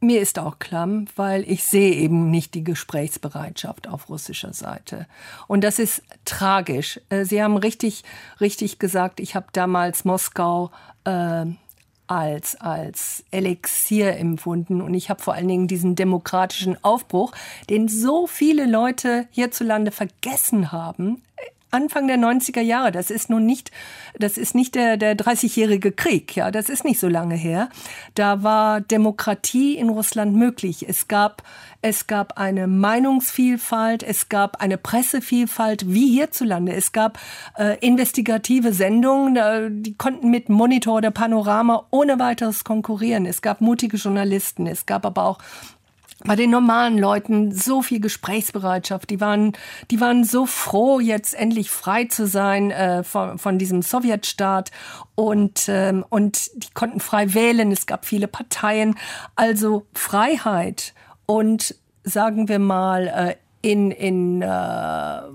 Mir 0.00 0.20
ist 0.20 0.38
auch 0.38 0.58
klamm, 0.58 1.06
weil 1.16 1.48
ich 1.50 1.64
sehe 1.64 1.94
eben 1.94 2.30
nicht 2.30 2.54
die 2.54 2.64
Gesprächsbereitschaft 2.64 3.88
auf 3.88 4.10
russischer 4.10 4.52
Seite. 4.52 5.06
Und 5.46 5.64
das 5.64 5.78
ist 5.78 6.02
tragisch. 6.24 7.00
Äh, 7.08 7.24
Sie 7.24 7.42
haben 7.42 7.56
richtig, 7.56 8.02
richtig 8.40 8.78
gesagt, 8.78 9.20
ich 9.20 9.34
habe 9.34 9.46
damals 9.52 10.04
Moskau 10.04 10.72
äh, 11.04 11.46
als, 12.14 12.54
als 12.60 13.24
Elixier 13.32 14.16
empfunden. 14.16 14.80
Und 14.80 14.94
ich 14.94 15.10
habe 15.10 15.20
vor 15.20 15.34
allen 15.34 15.48
Dingen 15.48 15.66
diesen 15.66 15.96
demokratischen 15.96 16.82
Aufbruch, 16.84 17.32
den 17.68 17.88
so 17.88 18.26
viele 18.28 18.66
Leute 18.66 19.26
hierzulande 19.30 19.90
vergessen 19.90 20.70
haben, 20.70 21.22
Anfang 21.74 22.06
der 22.06 22.16
90er 22.16 22.60
Jahre. 22.60 22.92
Das 22.92 23.10
ist 23.10 23.28
nun 23.28 23.44
nicht, 23.44 23.72
das 24.16 24.38
ist 24.38 24.54
nicht 24.54 24.76
der, 24.76 24.96
der 24.96 25.16
30-jährige 25.16 25.90
Krieg. 25.92 26.36
Ja, 26.36 26.50
das 26.50 26.68
ist 26.68 26.84
nicht 26.84 27.00
so 27.00 27.08
lange 27.08 27.34
her. 27.34 27.68
Da 28.14 28.42
war 28.42 28.80
Demokratie 28.80 29.76
in 29.76 29.88
Russland 29.88 30.34
möglich. 30.36 30.88
Es 30.88 31.08
gab, 31.08 31.42
es 31.82 32.06
gab 32.06 32.38
eine 32.38 32.68
Meinungsvielfalt. 32.68 34.04
Es 34.04 34.28
gab 34.28 34.62
eine 34.62 34.78
Pressevielfalt 34.78 35.92
wie 35.92 36.08
hierzulande. 36.08 36.72
Es 36.72 36.92
gab 36.92 37.18
äh, 37.58 37.76
investigative 37.80 38.72
Sendungen, 38.72 39.82
die 39.82 39.94
konnten 39.94 40.30
mit 40.30 40.48
Monitor 40.48 40.98
oder 40.98 41.10
Panorama 41.10 41.86
ohne 41.90 42.20
weiteres 42.20 42.62
konkurrieren. 42.62 43.26
Es 43.26 43.42
gab 43.42 43.60
mutige 43.60 43.96
Journalisten. 43.96 44.68
Es 44.68 44.86
gab 44.86 45.04
aber 45.04 45.24
auch 45.24 45.38
bei 46.24 46.36
den 46.36 46.50
normalen 46.50 46.98
Leuten 46.98 47.52
so 47.52 47.82
viel 47.82 48.00
Gesprächsbereitschaft. 48.00 49.10
Die 49.10 49.20
waren, 49.20 49.52
die 49.90 50.00
waren 50.00 50.24
so 50.24 50.46
froh, 50.46 50.98
jetzt 50.98 51.34
endlich 51.34 51.70
frei 51.70 52.06
zu 52.06 52.26
sein 52.26 52.70
äh, 52.70 53.04
von, 53.04 53.38
von 53.38 53.58
diesem 53.58 53.82
Sowjetstaat 53.82 54.70
und 55.14 55.66
ähm, 55.68 56.04
und 56.08 56.50
die 56.54 56.72
konnten 56.72 57.00
frei 57.00 57.34
wählen. 57.34 57.70
Es 57.70 57.86
gab 57.86 58.06
viele 58.06 58.26
Parteien, 58.26 58.96
also 59.36 59.86
Freiheit 59.94 60.94
und 61.26 61.76
sagen 62.04 62.48
wir 62.48 62.58
mal 62.58 63.06
äh, 63.06 63.34
in, 63.64 63.90
in, 63.90 64.42
äh, 64.42 65.26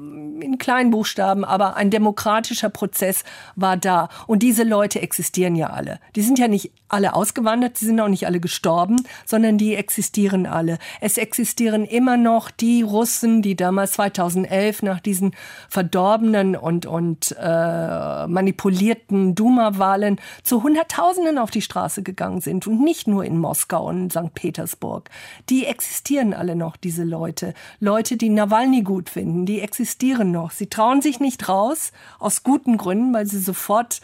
in 0.44 0.58
kleinen 0.60 0.92
Buchstaben, 0.92 1.44
aber 1.44 1.78
ein 1.78 1.90
demokratischer 1.90 2.70
Prozess 2.70 3.24
war 3.56 3.76
da. 3.76 4.08
Und 4.28 4.44
diese 4.44 4.64
Leute 4.64 5.02
existieren 5.02 5.56
ja 5.56 5.72
alle. 5.72 6.00
Die 6.16 6.22
sind 6.22 6.38
ja 6.38 6.48
nicht 6.48 6.72
alle 6.90 7.14
ausgewandert, 7.14 7.80
die 7.80 7.86
sind 7.86 8.00
auch 8.00 8.08
nicht 8.08 8.26
alle 8.26 8.40
gestorben, 8.40 8.98
sondern 9.26 9.58
die 9.58 9.76
existieren 9.76 10.46
alle. 10.46 10.78
Es 11.02 11.18
existieren 11.18 11.86
immer 11.86 12.18
noch 12.18 12.52
die 12.52 12.82
Russen, 12.82 13.42
die 13.42 13.56
damals 13.56 13.94
2011 13.94 14.84
nach 14.84 15.00
diesen 15.00 15.36
verdorbenen 15.70 16.56
und, 16.56 16.86
und 16.86 17.36
äh, 17.40 18.28
manipulierten 18.28 19.36
Duma-Wahlen 19.36 20.20
zu 20.44 20.64
Hunderttausenden 20.64 21.38
auf 21.38 21.52
die 21.52 21.62
Straße 21.62 22.04
gegangen 22.04 22.42
sind 22.42 22.68
und 22.68 22.82
nicht 22.82 23.08
nur 23.08 23.24
in 23.24 23.38
Moskau 23.38 23.88
und 23.88 24.12
St. 24.12 24.34
Petersburg. 24.34 25.10
Die 25.50 25.66
existieren 25.66 26.34
alle 26.34 26.56
noch, 26.56 26.76
diese 26.76 27.04
Leute. 27.04 27.54
Leute, 27.80 28.18
die 28.18 28.30
Nawalny 28.30 28.82
gut 28.82 29.10
finden, 29.10 29.46
die 29.46 29.62
existieren 29.62 30.32
noch. 30.32 30.52
Sie 30.52 30.68
trauen 30.68 31.02
sich 31.02 31.20
nicht 31.20 31.48
raus, 31.48 31.92
aus 32.20 32.44
guten 32.44 32.78
Gründen, 32.78 33.14
weil 33.14 33.26
sie 33.26 33.40
sofort 33.40 34.02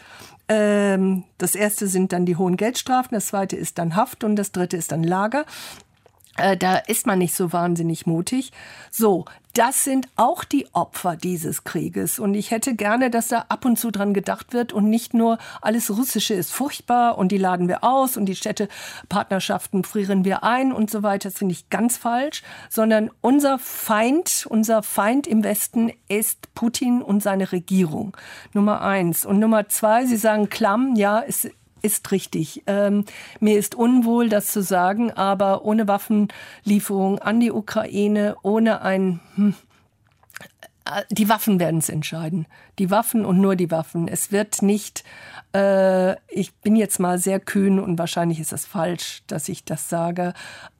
ähm, 0.48 1.24
das 1.38 1.54
erste 1.54 1.88
sind 1.88 2.12
dann 2.12 2.26
die 2.26 2.36
hohen 2.36 2.56
Geldstrafen, 2.56 3.14
das 3.14 3.26
zweite 3.26 3.56
ist 3.56 3.78
dann 3.78 3.96
Haft 3.96 4.24
und 4.24 4.36
das 4.36 4.52
dritte 4.52 4.76
ist 4.76 4.92
dann 4.92 5.02
Lager. 5.02 5.44
Äh, 6.36 6.56
da 6.56 6.76
ist 6.76 7.06
man 7.06 7.18
nicht 7.18 7.34
so 7.34 7.52
wahnsinnig 7.52 8.06
mutig. 8.06 8.52
So, 8.90 9.24
das 9.56 9.84
sind 9.84 10.08
auch 10.16 10.44
die 10.44 10.66
Opfer 10.74 11.16
dieses 11.16 11.64
Krieges. 11.64 12.18
Und 12.18 12.34
ich 12.34 12.50
hätte 12.50 12.74
gerne, 12.74 13.10
dass 13.10 13.28
da 13.28 13.46
ab 13.48 13.64
und 13.64 13.78
zu 13.78 13.90
dran 13.90 14.12
gedacht 14.12 14.52
wird 14.52 14.74
und 14.74 14.90
nicht 14.90 15.14
nur 15.14 15.38
alles 15.62 15.90
Russische 15.90 16.34
ist 16.34 16.52
furchtbar 16.52 17.16
und 17.16 17.32
die 17.32 17.38
laden 17.38 17.66
wir 17.66 17.82
aus 17.82 18.18
und 18.18 18.26
die 18.26 18.36
Städtepartnerschaften 18.36 19.82
frieren 19.84 20.24
wir 20.26 20.44
ein 20.44 20.72
und 20.72 20.90
so 20.90 21.02
weiter. 21.02 21.30
Das 21.30 21.38
finde 21.38 21.52
ich 21.52 21.70
ganz 21.70 21.96
falsch, 21.96 22.42
sondern 22.68 23.10
unser 23.22 23.58
Feind, 23.58 24.46
unser 24.48 24.82
Feind 24.82 25.26
im 25.26 25.42
Westen 25.42 25.90
ist 26.08 26.54
Putin 26.54 27.00
und 27.00 27.22
seine 27.22 27.50
Regierung. 27.50 28.14
Nummer 28.52 28.82
eins. 28.82 29.24
Und 29.24 29.38
Nummer 29.38 29.68
zwei, 29.68 30.04
Sie 30.04 30.18
sagen 30.18 30.50
klamm, 30.50 30.96
ja, 30.96 31.22
es 31.26 31.48
ist 31.86 32.10
richtig. 32.12 32.62
Ähm, 32.66 33.04
mir 33.40 33.58
ist 33.58 33.74
unwohl, 33.74 34.28
das 34.28 34.48
zu 34.48 34.62
sagen, 34.62 35.12
aber 35.12 35.64
ohne 35.64 35.88
Waffenlieferung 35.88 37.18
an 37.20 37.40
die 37.40 37.52
Ukraine, 37.52 38.36
ohne 38.42 38.82
ein 38.82 39.20
hm, 39.36 39.54
die 41.10 41.28
Waffen 41.28 41.58
werden 41.58 41.78
es 41.78 41.88
entscheiden. 41.88 42.46
Die 42.78 42.90
Waffen 42.90 43.24
und 43.24 43.40
nur 43.40 43.56
die 43.56 43.70
Waffen. 43.70 44.08
Es 44.08 44.30
wird 44.30 44.62
nicht, 44.62 45.04
äh, 45.54 46.12
ich 46.28 46.54
bin 46.62 46.76
jetzt 46.76 47.00
mal 47.00 47.18
sehr 47.18 47.40
kühn 47.40 47.80
und 47.80 47.98
wahrscheinlich 47.98 48.40
ist 48.40 48.52
es 48.52 48.66
falsch, 48.66 49.22
dass 49.26 49.48
ich 49.48 49.64
das 49.64 49.88
sage, 49.88 50.32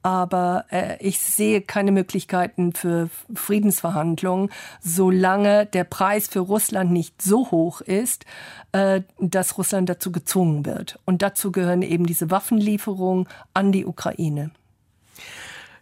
aber 0.03 0.65
äh, 0.71 0.97
ich 0.99 1.19
sehe 1.19 1.61
keine 1.61 1.91
Möglichkeiten 1.91 2.73
für 2.73 3.09
Friedensverhandlungen, 3.33 4.49
solange 4.79 5.65
der 5.65 5.83
Preis 5.83 6.27
für 6.27 6.39
Russland 6.39 6.91
nicht 6.91 7.21
so 7.21 7.51
hoch 7.51 7.81
ist, 7.81 8.25
äh, 8.71 9.01
dass 9.19 9.57
Russland 9.57 9.89
dazu 9.89 10.11
gezwungen 10.11 10.65
wird. 10.65 10.99
Und 11.05 11.21
dazu 11.21 11.51
gehören 11.51 11.81
eben 11.81 12.05
diese 12.05 12.31
Waffenlieferungen 12.31 13.27
an 13.53 13.71
die 13.71 13.85
Ukraine. 13.85 14.51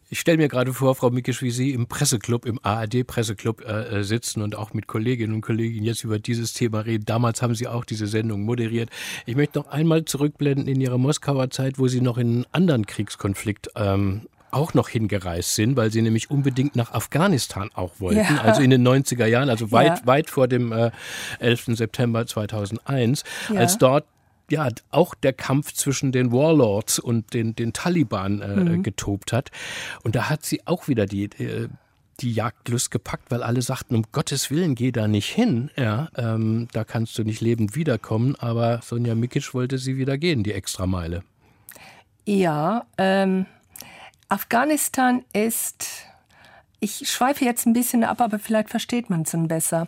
Ich 0.10 0.20
stelle 0.20 0.38
mir 0.38 0.48
gerade 0.48 0.74
vor, 0.74 0.94
Frau 0.96 1.10
Mikisch, 1.10 1.42
wie 1.42 1.50
Sie 1.50 1.72
im 1.72 1.88
Presseclub, 1.88 2.46
im 2.46 2.60
ARD-Presseclub 2.62 3.62
äh, 3.62 4.00
äh, 4.00 4.04
sitzen 4.04 4.42
und 4.44 4.56
auch 4.56 4.74
mit 4.74 4.86
Kolleginnen 4.86 5.34
und 5.34 5.42
Kollegen 5.42 5.84
jetzt 5.84 6.04
über 6.04 6.20
dieses 6.20 6.54
Thema 6.54 6.82
reden. 6.82 7.06
Damals 7.06 7.42
haben 7.42 7.56
Sie 7.56 7.68
auch 7.68 7.86
diese 7.86 8.06
Sendung 8.06 8.44
moderiert. 8.44 8.90
Ich 9.26 9.36
möchte 9.36 9.58
noch 9.58 9.68
einmal 9.68 10.06
zurückblenden 10.06 10.68
in 10.68 10.80
Ihre 10.80 11.00
Moskauer 11.00 11.50
Zeit, 11.50 11.80
wo 11.80 11.88
Sie 11.88 12.02
noch 12.02 12.20
in 12.20 12.28
einen 12.28 12.46
anderen 12.52 12.86
Kriegskonflikt 12.86 13.70
ähm, 13.76 14.28
auch 14.52 14.74
noch 14.74 14.88
hingereist 14.88 15.56
sind, 15.56 15.76
weil 15.76 15.92
sie 15.92 16.02
nämlich 16.02 16.32
unbedingt 16.32 16.78
nach 16.78 16.94
Afghanistan 16.94 17.70
auch 17.74 18.00
wollten, 18.00 18.20
ja. 18.20 18.42
also 18.42 18.62
in 18.62 18.70
den 18.70 18.88
90er 18.88 19.26
Jahren, 19.26 19.50
also 19.50 19.72
weit, 19.74 20.00
ja. 20.00 20.06
weit 20.06 20.30
vor 20.30 20.48
dem 20.48 20.72
äh, 20.72 20.92
11. 21.40 21.76
September 21.76 22.26
2001, 22.26 23.24
ja. 23.50 23.60
als 23.60 23.78
dort 23.78 24.06
ja 24.52 24.70
auch 24.92 25.16
der 25.16 25.34
Kampf 25.34 25.74
zwischen 25.74 26.12
den 26.12 26.32
Warlords 26.32 27.00
und 27.00 27.34
den, 27.34 27.56
den 27.56 27.74
Taliban 27.74 28.42
äh, 28.42 28.48
mhm. 28.48 28.84
getobt 28.84 29.34
hat. 29.34 29.52
Und 30.04 30.16
da 30.16 30.30
hat 30.30 30.46
sie 30.46 30.66
auch 30.66 30.88
wieder 30.88 31.06
die, 31.06 31.26
äh, 31.26 31.70
die 32.20 32.32
Jagdlust 32.32 32.92
gepackt, 32.92 33.32
weil 33.32 33.44
alle 33.44 33.62
sagten, 33.62 33.96
um 33.96 34.04
Gottes 34.12 34.50
Willen, 34.50 34.76
geh 34.76 34.92
da 34.92 35.08
nicht 35.08 35.30
hin. 35.30 35.70
Ja, 35.76 36.10
ähm, 36.16 36.68
da 36.72 36.84
kannst 36.84 37.18
du 37.18 37.24
nicht 37.24 37.42
lebend 37.42 37.76
wiederkommen. 37.76 38.36
Aber 38.36 38.82
Sonja 38.84 39.16
Mikic 39.16 39.54
wollte 39.54 39.78
sie 39.78 39.98
wieder 39.98 40.18
gehen, 40.18 40.44
die 40.44 40.54
Extrameile. 40.54 41.24
Ja, 42.26 42.86
ähm, 42.98 43.46
Afghanistan 44.30 45.24
ist 45.34 46.08
ich 46.86 47.10
schweife 47.12 47.44
jetzt 47.44 47.66
ein 47.66 47.74
bisschen 47.74 48.04
ab, 48.04 48.22
aber 48.22 48.38
vielleicht 48.38 48.70
versteht 48.70 49.10
man 49.10 49.24
es 49.24 49.32
dann 49.32 49.48
besser. 49.48 49.88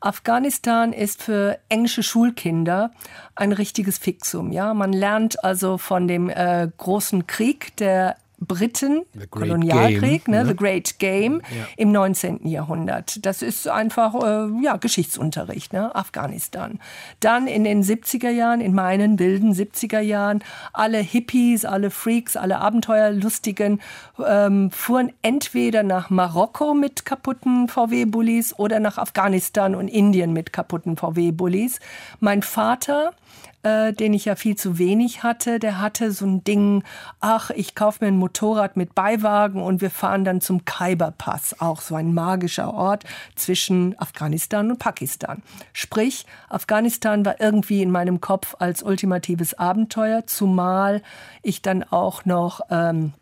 Afghanistan 0.00 0.92
ist 0.92 1.22
für 1.22 1.58
englische 1.68 2.04
Schulkinder 2.04 2.92
ein 3.34 3.52
richtiges 3.52 3.98
Fixum. 3.98 4.52
Ja, 4.52 4.72
man 4.72 4.92
lernt 4.92 5.42
also 5.44 5.76
von 5.76 6.06
dem 6.06 6.30
äh, 6.30 6.68
großen 6.78 7.26
Krieg, 7.26 7.76
der 7.76 8.16
Briten, 8.38 9.02
Kolonialkrieg, 9.30 10.28
ne, 10.28 10.42
ne, 10.42 10.48
The 10.48 10.56
Great 10.56 10.98
Game 10.98 11.40
ja. 11.56 11.66
im 11.78 11.90
19. 11.90 12.46
Jahrhundert. 12.46 13.24
Das 13.24 13.40
ist 13.40 13.66
einfach 13.66 14.14
äh, 14.14 14.62
ja, 14.62 14.76
Geschichtsunterricht, 14.76 15.72
ne, 15.72 15.94
Afghanistan. 15.94 16.78
Dann 17.20 17.46
in 17.46 17.64
den 17.64 17.82
70er 17.82 18.28
Jahren, 18.28 18.60
in 18.60 18.74
meinen 18.74 19.18
wilden 19.18 19.54
70er 19.54 20.00
Jahren, 20.00 20.44
alle 20.74 20.98
Hippies, 20.98 21.64
alle 21.64 21.90
Freaks, 21.90 22.36
alle 22.36 22.58
Abenteuerlustigen 22.58 23.80
ähm, 24.24 24.70
fuhren 24.70 25.12
entweder 25.22 25.82
nach 25.82 26.10
Marokko 26.10 26.74
mit 26.74 27.06
kaputten 27.06 27.68
VW-Bullis 27.68 28.58
oder 28.58 28.80
nach 28.80 28.98
Afghanistan 28.98 29.74
und 29.74 29.88
Indien 29.88 30.34
mit 30.34 30.52
kaputten 30.52 30.98
VW-Bullis. 30.98 31.80
Mein 32.20 32.42
Vater 32.42 33.12
äh, 33.66 33.92
den 33.92 34.14
ich 34.14 34.26
ja 34.26 34.36
viel 34.36 34.54
zu 34.54 34.78
wenig 34.78 35.24
hatte, 35.24 35.58
der 35.58 35.80
hatte 35.80 36.12
so 36.12 36.24
ein 36.24 36.44
Ding, 36.44 36.84
ach, 37.20 37.50
ich 37.50 37.74
kaufe 37.74 38.04
mir 38.04 38.12
ein 38.12 38.16
Motorrad 38.16 38.76
mit 38.76 38.94
Beiwagen 38.94 39.60
und 39.60 39.80
wir 39.80 39.90
fahren 39.90 40.24
dann 40.24 40.40
zum 40.40 40.64
Khyber-Pass, 40.64 41.60
auch 41.60 41.80
so 41.80 41.96
ein 41.96 42.14
magischer 42.14 42.72
Ort 42.72 43.02
zwischen 43.34 43.98
Afghanistan 43.98 44.70
und 44.70 44.78
Pakistan. 44.78 45.42
Sprich, 45.72 46.26
Afghanistan 46.48 47.24
war 47.24 47.40
irgendwie 47.40 47.82
in 47.82 47.90
meinem 47.90 48.20
Kopf 48.20 48.54
als 48.60 48.84
ultimatives 48.84 49.54
Abenteuer, 49.54 50.26
zumal 50.26 51.02
ich 51.42 51.60
dann 51.60 51.82
auch 51.82 52.24
noch 52.24 52.60
ähm, 52.70 53.14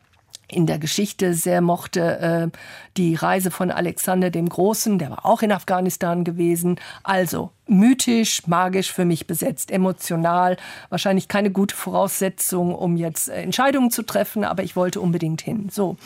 in 0.48 0.66
der 0.66 0.78
Geschichte 0.78 1.34
sehr 1.34 1.60
mochte 1.60 2.50
äh, 2.52 2.58
die 2.96 3.14
Reise 3.14 3.50
von 3.50 3.70
Alexander 3.70 4.30
dem 4.30 4.48
Großen, 4.48 4.98
der 4.98 5.10
war 5.10 5.26
auch 5.26 5.42
in 5.42 5.52
Afghanistan 5.52 6.24
gewesen. 6.24 6.78
Also 7.02 7.50
mythisch, 7.66 8.46
magisch 8.46 8.92
für 8.92 9.04
mich 9.04 9.26
besetzt, 9.26 9.70
emotional, 9.70 10.56
wahrscheinlich 10.90 11.28
keine 11.28 11.50
gute 11.50 11.74
Voraussetzung, 11.74 12.74
um 12.74 12.96
jetzt 12.96 13.28
äh, 13.28 13.42
Entscheidungen 13.42 13.90
zu 13.90 14.02
treffen, 14.02 14.44
aber 14.44 14.62
ich 14.62 14.76
wollte 14.76 15.00
unbedingt 15.00 15.40
hin. 15.40 15.68
So. 15.70 15.96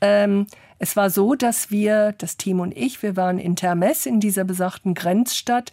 Ähm, 0.00 0.46
es 0.82 0.96
war 0.96 1.10
so, 1.10 1.34
dass 1.34 1.70
wir, 1.70 2.14
das 2.16 2.38
Team 2.38 2.58
und 2.58 2.74
ich, 2.74 3.02
wir 3.02 3.14
waren 3.14 3.38
in 3.38 3.54
Termes 3.54 4.06
in 4.06 4.18
dieser 4.18 4.44
besagten 4.44 4.94
Grenzstadt 4.94 5.72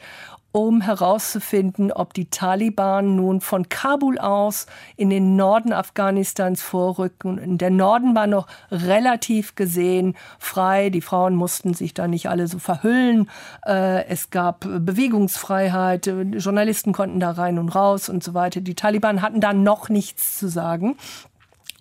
um 0.58 0.82
herauszufinden, 0.82 1.91
ob 1.91 2.16
die 2.16 2.32
Taliban 2.32 3.16
nun 3.16 3.41
von 3.41 3.70
Kabul 3.70 4.18
aus 4.18 4.66
in 4.95 5.12
den 5.12 5.36
Norden 5.36 5.72
Afghanistans 5.72 6.64
vorrücken. 6.64 7.60
Der 7.60 7.70
Norden 7.70 8.16
war 8.16 8.26
noch 8.26 8.47
relativ 8.72 9.53
gesehen 9.53 10.16
frei. 10.39 10.89
Die 10.89 11.01
Frauen 11.01 11.36
mussten 11.36 11.76
sich 11.76 11.93
da 11.93 12.08
nicht 12.08 12.28
alle 12.28 12.47
so 12.47 12.58
verhüllen. 12.58 13.30
Äh, 13.68 14.08
es 14.08 14.32
gab 14.32 14.62
Bewegungsfreiheit. 14.62 16.08
Journalisten 16.08 16.91
konnten 16.91 17.20
da 17.20 17.30
rein 17.30 17.60
und 17.60 17.70
raus 17.70 18.10
und 18.10 18.24
so 18.24 18.34
weiter. 18.34 18.60
Die 18.60 18.74
Taliban 18.74 19.22
hatten 19.22 19.41
da 19.41 19.53
noch 19.53 19.89
nichts 19.89 20.39
zu 20.39 20.47
sagen. 20.47 20.97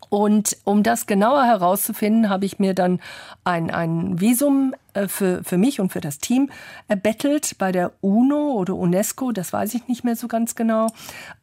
Und 0.09 0.57
um 0.65 0.83
das 0.83 1.07
genauer 1.07 1.45
herauszufinden, 1.45 2.29
habe 2.29 2.45
ich 2.45 2.59
mir 2.59 2.75
dann 2.75 3.01
ein, 3.45 3.71
ein 3.71 4.21
Visum 4.21 4.75
äh, 4.75 4.86
für, 5.09 5.45
für 5.45 5.59
mich 5.59 5.81
und 5.81 5.93
für 5.93 6.01
das 6.01 6.19
Team 6.19 6.51
erbettelt 6.89 7.57
bei 7.59 7.73
der 7.73 7.93
UNO 8.01 8.53
oder 8.53 8.75
UNESCO, 8.75 9.33
das 9.33 9.53
weiß 9.53 9.75
ich 9.75 9.89
nicht 9.89 10.05
mehr 10.05 10.17
so 10.17 10.29
ganz 10.29 10.55
genau. 10.55 10.89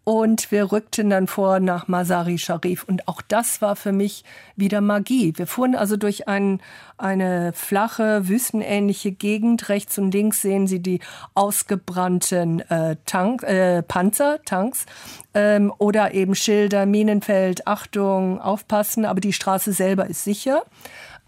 Und 0.06 0.52
wir 0.52 0.74
rückten 0.74 1.10
dann 1.10 1.28
vor 1.28 1.62
nach 1.62 1.88
Masari 1.88 2.38
Sharif. 2.38 2.84
Und 2.84 3.08
auch 3.08 3.22
das 3.22 3.62
war 3.62 3.78
für 3.78 3.94
mich 3.94 4.26
wieder 4.58 4.82
Magie. 4.82 5.34
Wir 5.38 5.48
fuhren 5.48 5.76
also 5.76 5.96
durch 5.96 6.28
ein, 6.28 6.60
eine 6.98 7.54
flache, 7.54 8.28
wüstenähnliche 8.28 9.14
Gegend. 9.14 9.70
Rechts 9.70 9.98
und 9.98 10.14
links 10.14 10.42
sehen 10.42 10.68
Sie 10.68 10.82
die 10.82 11.00
ausgebrannten 11.36 12.60
äh, 12.70 12.98
Tank, 13.06 13.44
äh, 13.44 13.82
Panzer, 13.82 14.42
Tanks 14.44 14.86
ähm, 15.34 15.72
oder 15.78 16.14
eben 16.14 16.36
Schilder, 16.36 16.86
Minenfeld, 16.86 17.66
Achtung, 17.66 18.42
aufpassen. 18.42 19.06
Aber 19.06 19.22
die 19.22 19.34
Straße 19.34 19.72
selber 19.72 20.08
ist 20.08 20.26
sicher. 20.26 20.64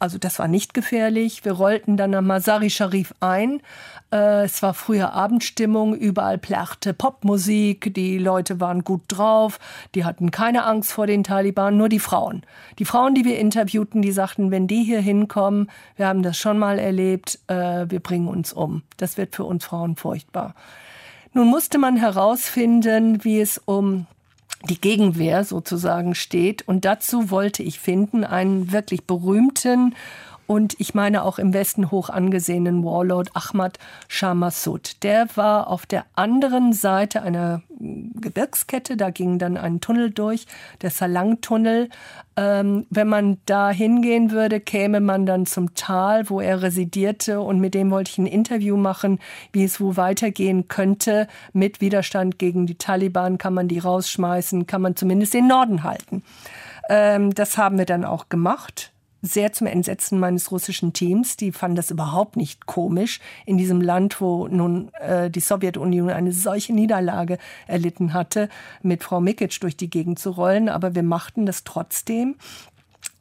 Also 0.06 0.20
das 0.20 0.38
war 0.38 0.48
nicht 0.48 0.76
gefährlich. 0.76 1.46
Wir 1.46 1.54
rollten 1.54 1.98
dann 1.98 2.14
am 2.14 2.28
Masari 2.28 2.70
Sharif 2.70 3.16
ein. 3.22 3.60
Äh, 4.12 4.44
es 4.44 4.62
war 4.62 4.76
früher 4.76 5.14
Abendstimmung, 5.14 5.96
überall 5.96 6.38
plärrte 6.38 6.94
Popmusik, 6.94 7.92
die 7.96 8.20
Leute 8.20 8.60
waren 8.60 8.84
gut 8.84 9.02
drauf, 9.08 9.60
die 9.96 10.06
hatten 10.06 10.30
keine 10.30 10.66
Angst 10.66 10.92
vor 10.92 11.08
den 11.08 11.24
Taliban, 11.24 11.76
nur 11.76 11.90
die 11.90 11.98
Frauen. 11.98 12.44
Die 12.78 12.86
Frauen, 12.86 13.16
die 13.16 13.26
wir 13.26 13.40
interviewten, 13.40 14.04
die 14.04 14.12
sagten, 14.12 14.52
wenn 14.52 14.68
die 14.68 14.84
hier 14.84 15.02
hinkommen, 15.02 15.72
wir 15.96 16.06
haben 16.06 16.22
das 16.22 16.38
schon 16.38 16.60
mal 16.60 16.78
erlebt, 16.78 17.40
äh, 17.48 17.88
wir 17.90 18.00
bringen 18.00 18.28
uns 18.28 18.54
um. 18.54 18.84
Das 18.98 19.18
wird 19.18 19.36
für 19.36 19.46
uns 19.46 19.66
Frauen 19.66 19.96
furchtbar. 19.96 20.54
Nun 21.34 21.48
musste 21.48 21.80
man 21.80 21.98
herausfinden, 21.98 23.24
wie 23.24 23.42
es 23.42 23.58
um 23.58 24.06
die 24.70 24.80
Gegenwehr 24.80 25.44
sozusagen 25.44 26.16
steht. 26.16 26.68
Und 26.68 26.86
dazu 26.86 27.30
wollte 27.30 27.64
ich 27.64 27.80
finden 27.80 28.24
einen 28.24 28.72
wirklich 28.72 29.06
berühmten 29.06 29.96
und 30.48 30.80
ich 30.80 30.94
meine 30.94 31.24
auch 31.24 31.40
im 31.40 31.54
Westen 31.54 31.92
hoch 31.92 32.10
angesehenen 32.10 32.84
Warlord 32.84 33.30
Ahmad 33.34 33.80
Shah 34.08 34.34
Massoud. 34.34 35.04
Der 35.04 35.28
war 35.36 35.68
auf 35.68 35.86
der 35.86 36.06
anderen 36.16 36.74
Seite 36.74 37.22
einer 37.22 37.62
Gebirgskette, 37.80 38.96
da 38.96 39.10
ging 39.10 39.40
dann 39.40 39.58
ein 39.58 39.82
Tunnel 39.82 40.12
durch, 40.12 40.46
der 40.82 40.92
Salang-Tunnel. 40.92 41.90
Ähm, 42.38 42.86
wenn 42.90 43.08
man 43.08 43.38
da 43.46 43.70
hingehen 43.70 44.32
würde, 44.32 44.60
käme 44.60 45.00
man 45.00 45.26
dann 45.26 45.46
zum 45.46 45.74
Tal, 45.74 46.30
wo 46.30 46.40
er 46.40 46.62
residierte 46.62 47.42
und 47.42 47.60
mit 47.60 47.74
dem 47.74 47.92
wollte 47.92 48.12
ich 48.12 48.18
ein 48.18 48.28
Interview 48.28 48.78
machen, 48.78 49.20
wie 49.52 49.64
es 49.64 49.82
wo 49.82 49.98
weitergehen 49.98 50.68
könnte. 50.68 51.28
Mit 51.54 51.82
Widerstand 51.82 52.40
gegen 52.40 52.66
die 52.66 52.76
Taliban 52.76 53.38
kann 53.38 53.54
man 53.54 53.68
die 53.68 53.80
rausschmeißen, 53.80 54.68
kann 54.68 54.82
man 54.82 54.96
zumindest 54.96 55.34
den 55.34 55.48
Norden 55.48 55.84
halten. 55.84 56.24
Ähm, 56.90 57.34
das 57.34 57.58
haben 57.58 57.78
wir 57.78 57.86
dann 57.86 58.06
auch 58.06 58.30
gemacht 58.30 58.92
sehr 59.26 59.54
zum 59.54 59.68
Entsetzen 59.68 60.20
meines 60.20 60.52
russischen 60.52 60.94
Teams. 60.94 61.38
Die 61.38 61.52
fanden 61.52 61.76
das 61.76 61.92
überhaupt 61.92 62.36
nicht 62.36 62.66
komisch, 62.66 63.20
in 63.46 63.58
diesem 63.58 63.82
Land, 63.82 64.22
wo 64.22 64.48
nun 64.48 64.94
äh, 64.94 65.30
die 65.30 65.40
Sowjetunion 65.40 66.10
eine 66.10 66.32
solche 66.32 66.74
Niederlage 66.74 67.38
erlitten 67.68 68.14
hatte, 68.14 68.50
mit 68.82 69.04
Frau 69.04 69.20
Mikic 69.22 69.60
durch 69.60 69.78
die 69.78 69.90
Gegend 69.90 70.20
zu 70.20 70.32
rollen. 70.32 70.70
Aber 70.70 70.96
wir 70.96 71.04
machten 71.04 71.46
das 71.46 71.64
trotzdem 71.64 72.36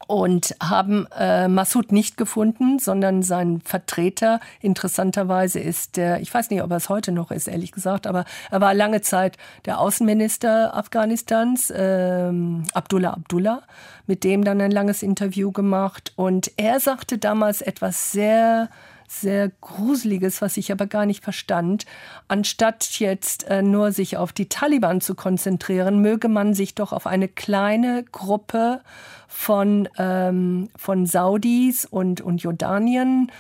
und 0.07 0.55
haben 0.63 1.07
äh, 1.19 1.49
Massoud 1.49 1.93
nicht 1.93 2.17
gefunden, 2.17 2.79
sondern 2.79 3.23
sein 3.23 3.61
Vertreter. 3.65 4.41
Interessanterweise 4.61 5.61
ist 5.61 5.97
der, 5.97 6.21
ich 6.21 6.33
weiß 6.33 6.51
nicht, 6.51 6.63
ob 6.63 6.71
er 6.71 6.77
es 6.77 6.89
heute 6.89 7.13
noch 7.13 7.31
ist, 7.31 7.49
ehrlich 7.49 7.73
gesagt, 7.73 8.07
aber 8.07 8.25
er 8.51 8.61
war 8.61 8.75
lange 8.75 9.01
Zeit 9.01 9.37
der 9.65 9.81
Außenminister 9.81 10.77
Afghanistans, 10.77 11.73
ähm, 11.75 12.65
Abdullah 12.75 13.15
Abdullah, 13.15 13.63
mit 14.07 14.25
dem 14.25 14.45
dann 14.45 14.61
ein 14.61 14.71
langes 14.71 15.03
Interview 15.03 15.53
gemacht. 15.53 16.13
Und 16.17 16.53
er 16.57 16.81
sagte 16.81 17.19
damals 17.19 17.63
etwas 17.63 18.13
sehr 18.13 18.69
sehr 19.07 19.51
Gruseliges, 19.61 20.43
was 20.43 20.57
ich 20.57 20.73
aber 20.73 20.87
gar 20.87 21.07
nicht 21.07 21.23
verstand. 21.23 21.87
Anstatt 22.29 22.99
jetzt 22.99 23.45
äh, 23.49 23.63
nur 23.63 23.93
sich 23.93 24.17
auf 24.17 24.33
die 24.33 24.49
Taliban 24.49 25.01
zu 25.01 25.15
konzentrieren, 25.15 26.01
möge 26.01 26.29
man 26.29 26.55
sich 26.55 26.75
doch 26.75 26.93
auf 26.93 27.07
eine 27.07 27.29
kleine 27.29 28.05
Gruppe 28.05 28.81
von, 29.29 29.89
ähm, 29.99 30.69
von 30.77 31.07
Saudis 31.07 31.85
und, 31.85 32.21
und 32.21 32.43
Jordanien 32.43 33.31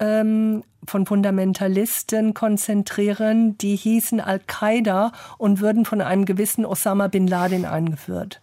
ähm, 0.00 0.64
von 0.86 1.06
Fundamentalisten 1.06 2.34
konzentrieren, 2.34 3.56
die 3.58 3.76
hießen 3.76 4.20
Al-Qaida 4.20 5.12
und 5.38 5.60
würden 5.60 5.84
von 5.84 6.00
einem 6.00 6.24
gewissen 6.24 6.66
Osama 6.66 7.08
bin 7.08 7.26
Laden 7.26 7.64
eingeführt. 7.64 8.40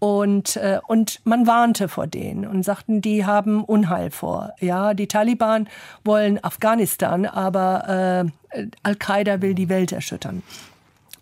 Und, 0.00 0.56
äh, 0.56 0.80
und 0.86 1.20
man 1.24 1.46
warnte 1.46 1.88
vor 1.88 2.06
denen 2.06 2.46
und 2.46 2.64
sagten, 2.64 3.02
die 3.02 3.26
haben 3.26 3.62
Unheil 3.62 4.10
vor. 4.10 4.54
Ja, 4.58 4.94
die 4.94 5.06
Taliban 5.06 5.68
wollen 6.04 6.42
Afghanistan, 6.42 7.26
aber 7.26 8.32
äh, 8.54 8.64
Al-Qaida 8.82 9.42
will 9.42 9.54
die 9.54 9.68
Welt 9.68 9.92
erschüttern. 9.92 10.42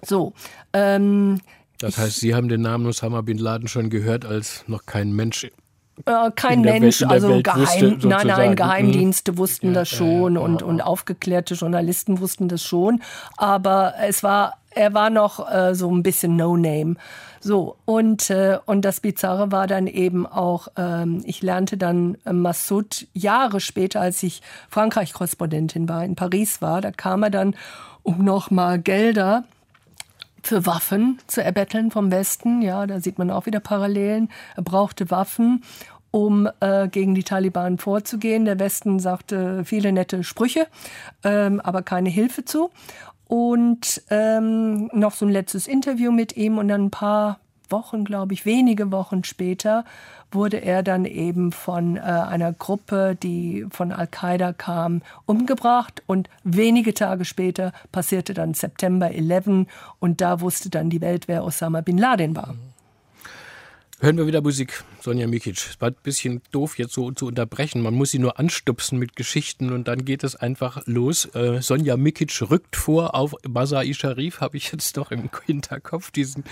So. 0.03 0.33
Ähm, 0.73 1.41
das 1.81 1.99
heißt, 1.99 2.21
Sie 2.21 2.37
haben 2.37 2.49
den 2.49 2.63
Namen 2.63 2.87
Osama 2.87 3.21
bin 3.21 3.39
Laden 3.39 3.67
schon 3.67 3.91
gehört, 3.91 4.25
als 4.25 4.65
noch 4.69 4.87
kein 4.87 5.13
Mensch 5.13 5.49
äh, 6.07 6.31
kein 6.37 6.61
Mensch, 6.61 7.01
Welt, 7.01 7.11
also 7.11 7.43
Geheim, 7.43 7.61
wusste, 7.61 8.09
nein, 8.09 8.27
nein, 8.29 8.57
Geheimdienste 8.57 9.37
wussten 9.37 9.69
ja, 9.69 9.73
das 9.75 9.89
schon 9.89 10.37
ja, 10.37 10.41
und, 10.41 10.63
und 10.63 10.81
aufgeklärte 10.81 11.55
Journalisten 11.55 12.21
wussten 12.21 12.49
das 12.49 12.63
schon, 12.63 13.03
aber 13.37 13.95
es 14.07 14.23
war, 14.23 14.59
er 14.71 14.95
war 14.95 15.11
noch 15.11 15.51
äh, 15.51 15.75
so 15.75 15.91
ein 15.91 16.05
bisschen 16.05 16.37
No-Name. 16.37 16.95
So, 17.41 17.77
und, 17.85 18.31
äh, 18.31 18.59
und 18.67 18.85
das 18.85 19.01
Bizarre 19.01 19.53
war 19.53 19.67
dann 19.67 19.87
eben 19.87 20.27
auch, 20.27 20.69
ähm, 20.77 21.23
ich 21.25 21.43
lernte 21.43 21.77
dann 21.77 22.17
äh, 22.25 22.33
Massoud 22.33 23.07
Jahre 23.13 23.61
später, 23.61 24.01
als 24.01 24.23
ich 24.23 24.43
Frankreich-Korrespondentin 24.71 25.89
war, 25.89 26.05
in 26.05 26.17
Paris 26.17 26.61
war, 26.61 26.81
da 26.81 26.91
kam 26.91 27.23
er 27.23 27.31
dann, 27.31 27.55
um 28.03 28.25
nochmal 28.25 28.79
Gelder 28.79 29.45
für 30.43 30.67
Waffen 30.67 31.19
zu 31.27 31.43
erbetteln 31.43 31.91
vom 31.91 32.11
Westen. 32.11 32.63
Ja, 32.63 32.87
da 32.87 33.01
sieht 33.01 33.19
man 33.19 33.31
auch 33.31 33.47
wieder 33.47 33.61
Parallelen. 33.61 34.31
Er 34.57 34.63
brauchte 34.63 35.11
Waffen 35.11 35.63
um 36.11 36.49
äh, 36.61 36.89
gegen 36.89 37.15
die 37.15 37.23
Taliban 37.23 37.79
vorzugehen. 37.79 38.45
Der 38.45 38.59
Westen 38.59 38.99
sagte 38.99 39.65
viele 39.65 39.93
nette 39.93 40.25
Sprüche, 40.25 40.67
ähm, 41.23 41.61
aber 41.61 41.83
keine 41.83 42.09
Hilfe 42.09 42.45
zu 42.45 42.71
und 43.29 44.03
ähm, 44.11 44.89
noch 44.93 45.13
so 45.15 45.27
ein 45.27 45.31
letztes 45.31 45.69
Interview 45.69 46.11
mit 46.11 46.37
ihm 46.37 46.59
und 46.59 46.69
dann 46.69 46.87
ein 46.87 46.91
paar 46.91 47.39
Wochen, 47.71 48.05
glaube 48.05 48.33
ich, 48.33 48.47
wenige 48.47 48.91
Wochen 48.91 49.25
später 49.25 49.85
wurde 50.31 50.59
er 50.59 50.83
dann 50.83 51.05
eben 51.05 51.53
von 51.53 51.97
äh, 51.97 52.01
einer 52.01 52.53
Gruppe, 52.53 53.17
die 53.23 53.67
von 53.71 53.93
Al-Qaida 53.93 54.53
kam, 54.53 55.03
umgebracht 55.27 56.03
und 56.07 56.29
wenige 56.45 56.95
Tage 56.95 57.25
später 57.25 57.73
passierte 57.93 58.35
dann 58.35 58.55
September 58.55 59.11
11 59.11 59.67
und 60.01 60.21
da 60.21 60.41
wusste 60.41 60.71
dann 60.71 60.91
die 60.91 61.01
Welt, 61.01 61.29
wer 61.29 61.45
Osama 61.45 61.81
bin 61.81 61.99
Laden 61.99 62.37
war. 62.37 62.55
Hören 64.01 64.17
wir 64.17 64.29
wieder 64.29 64.43
Musik, 64.43 64.85
Sonja 65.01 65.27
Mikic. 65.27 65.57
Es 65.57 65.81
war 65.81 65.89
ein 65.89 65.97
bisschen 66.05 66.41
doof, 66.53 66.79
jetzt 66.79 66.93
so 66.93 67.11
zu 67.11 67.27
unterbrechen. 67.27 67.83
Man 67.83 67.95
muss 67.95 68.13
sie 68.13 68.21
nur 68.21 68.39
anstupsen 68.39 68.97
mit 68.97 69.17
Geschichten 69.17 69.73
und 69.73 69.89
dann 69.89 70.05
geht 70.05 70.23
es 70.23 70.37
einfach 70.37 70.87
los. 70.87 71.25
Äh, 71.35 71.61
Sonja 71.63 71.97
Mikic 71.97 72.41
rückt 72.49 72.77
vor 72.77 73.17
auf 73.17 73.35
Masai 73.49 73.93
Sharif, 73.95 74.41
habe 74.41 74.57
ich 74.57 74.71
jetzt 74.71 74.97
noch 74.97 75.11
im 75.11 75.29
Hinterkopf, 75.47 76.13
diesen, 76.13 76.45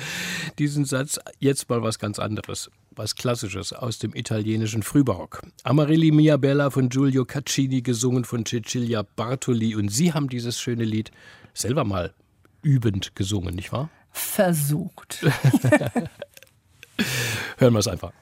diesen 0.59 0.85
Satz. 0.85 1.21
Jetzt 1.39 1.71
mal 1.71 1.83
was 1.83 2.01
ganz 2.01 2.19
anderes, 2.19 2.69
was 2.91 3.15
Klassisches 3.15 3.73
aus 3.73 4.01
dem 4.01 4.17
italienischen 4.17 4.83
Frühbarock. 4.83 5.43
Amarilli 5.63 6.11
Mia 6.11 6.39
Bella 6.39 6.71
von 6.71 6.89
Giulio 6.89 7.25
Caccini, 7.25 7.81
gesungen 7.81 8.25
von 8.25 8.45
Cecilia 8.45 9.05
Bartoli. 9.15 9.77
Und 9.77 9.91
Sie 9.91 10.13
haben 10.13 10.29
dieses 10.29 10.59
schöne 10.59 10.85
Lied 10.85 11.13
selber 11.55 11.85
mal 11.85 12.13
übend 12.63 13.15
gesungen, 13.15 13.55
nicht 13.55 13.71
wahr? 13.71 13.89
Versucht. 14.11 15.25
Hören 17.59 17.73
wir 17.73 17.81
es 17.81 17.89
einfach. 17.89 18.13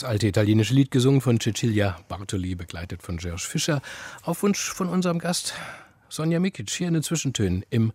Das 0.00 0.08
alte 0.08 0.28
italienische 0.28 0.72
Lied 0.72 0.90
gesungen 0.90 1.20
von 1.20 1.38
Cecilia 1.38 1.98
Bartoli, 2.08 2.54
begleitet 2.54 3.02
von 3.02 3.18
George 3.18 3.44
Fischer, 3.46 3.82
auf 4.22 4.42
Wunsch 4.42 4.72
von 4.72 4.88
unserem 4.88 5.18
Gast 5.18 5.52
Sonja 6.08 6.40
Mikic 6.40 6.70
hier 6.70 6.88
in 6.88 6.94
den 6.94 7.02
Zwischentönen 7.02 7.66
im 7.68 7.92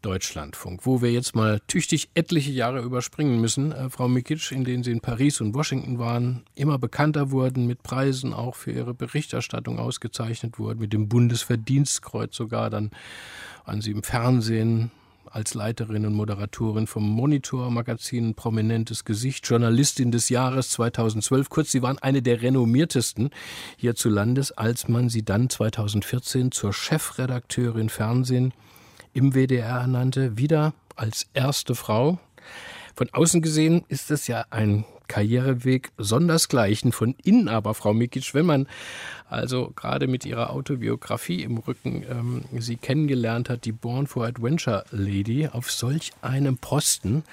Deutschlandfunk, 0.00 0.86
wo 0.86 1.02
wir 1.02 1.12
jetzt 1.12 1.36
mal 1.36 1.60
tüchtig 1.68 2.08
etliche 2.14 2.50
Jahre 2.50 2.80
überspringen 2.80 3.38
müssen, 3.38 3.70
äh, 3.72 3.90
Frau 3.90 4.08
Mikic, 4.08 4.50
in 4.50 4.64
denen 4.64 4.82
Sie 4.82 4.92
in 4.92 5.02
Paris 5.02 5.42
und 5.42 5.54
Washington 5.54 5.98
waren, 5.98 6.42
immer 6.54 6.78
bekannter 6.78 7.30
wurden, 7.32 7.66
mit 7.66 7.82
Preisen 7.82 8.32
auch 8.32 8.56
für 8.56 8.72
Ihre 8.72 8.94
Berichterstattung 8.94 9.78
ausgezeichnet 9.78 10.58
wurden, 10.58 10.80
mit 10.80 10.94
dem 10.94 11.10
Bundesverdienstkreuz 11.10 12.34
sogar, 12.34 12.70
dann 12.70 12.92
waren 13.66 13.82
Sie 13.82 13.90
im 13.90 14.02
Fernsehen 14.02 14.90
als 15.32 15.54
Leiterin 15.54 16.04
und 16.04 16.14
Moderatorin 16.14 16.86
vom 16.86 17.08
Monitor-Magazin, 17.08 18.34
prominentes 18.34 19.04
Gesicht, 19.04 19.48
Journalistin 19.48 20.10
des 20.12 20.28
Jahres 20.28 20.70
2012. 20.70 21.48
Kurz, 21.48 21.70
Sie 21.70 21.82
waren 21.82 21.98
eine 21.98 22.22
der 22.22 22.42
renommiertesten 22.42 23.30
hierzulandes, 23.76 24.52
als 24.52 24.88
man 24.88 25.08
sie 25.08 25.24
dann 25.24 25.48
2014 25.48 26.52
zur 26.52 26.72
Chefredakteurin 26.72 27.88
Fernsehen 27.88 28.52
im 29.14 29.34
WDR 29.34 29.80
ernannte, 29.80 30.36
wieder 30.36 30.74
als 30.96 31.26
erste 31.32 31.74
Frau. 31.74 32.18
Von 32.94 33.08
außen 33.10 33.40
gesehen 33.40 33.84
ist 33.88 34.10
es 34.10 34.26
ja 34.26 34.44
ein 34.50 34.84
Karriereweg 35.12 35.92
sondersgleichen. 35.98 36.90
Von 36.90 37.14
innen 37.22 37.48
aber, 37.48 37.74
Frau 37.74 37.92
Mikic, 37.92 38.32
wenn 38.32 38.46
man 38.46 38.66
also 39.28 39.70
gerade 39.76 40.06
mit 40.06 40.24
ihrer 40.24 40.48
Autobiografie 40.50 41.42
im 41.42 41.58
Rücken 41.58 42.02
ähm, 42.08 42.44
sie 42.58 42.76
kennengelernt 42.76 43.50
hat, 43.50 43.66
die 43.66 43.72
Born 43.72 44.06
for 44.06 44.24
Adventure 44.24 44.84
Lady, 44.90 45.48
auf 45.48 45.70
solch 45.70 46.12
einem 46.22 46.56
Posten, 46.56 47.24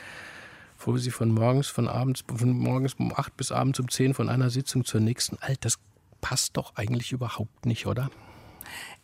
wo 0.77 0.97
sie 0.97 1.09
von 1.09 1.31
morgens, 1.31 1.67
von 1.67 1.87
abends, 1.87 2.25
von 2.27 2.51
morgens 2.51 2.95
um 2.95 3.13
acht 3.15 3.37
bis 3.37 3.53
abends 3.53 3.79
um 3.79 3.87
zehn 3.87 4.13
von 4.13 4.27
einer 4.27 4.49
Sitzung 4.49 4.83
zur 4.83 4.99
nächsten, 4.99 5.37
alt, 5.39 5.63
das 5.63 5.79
passt 6.19 6.57
doch 6.57 6.75
eigentlich 6.75 7.13
überhaupt 7.13 7.65
nicht, 7.65 7.87
oder? 7.87 8.09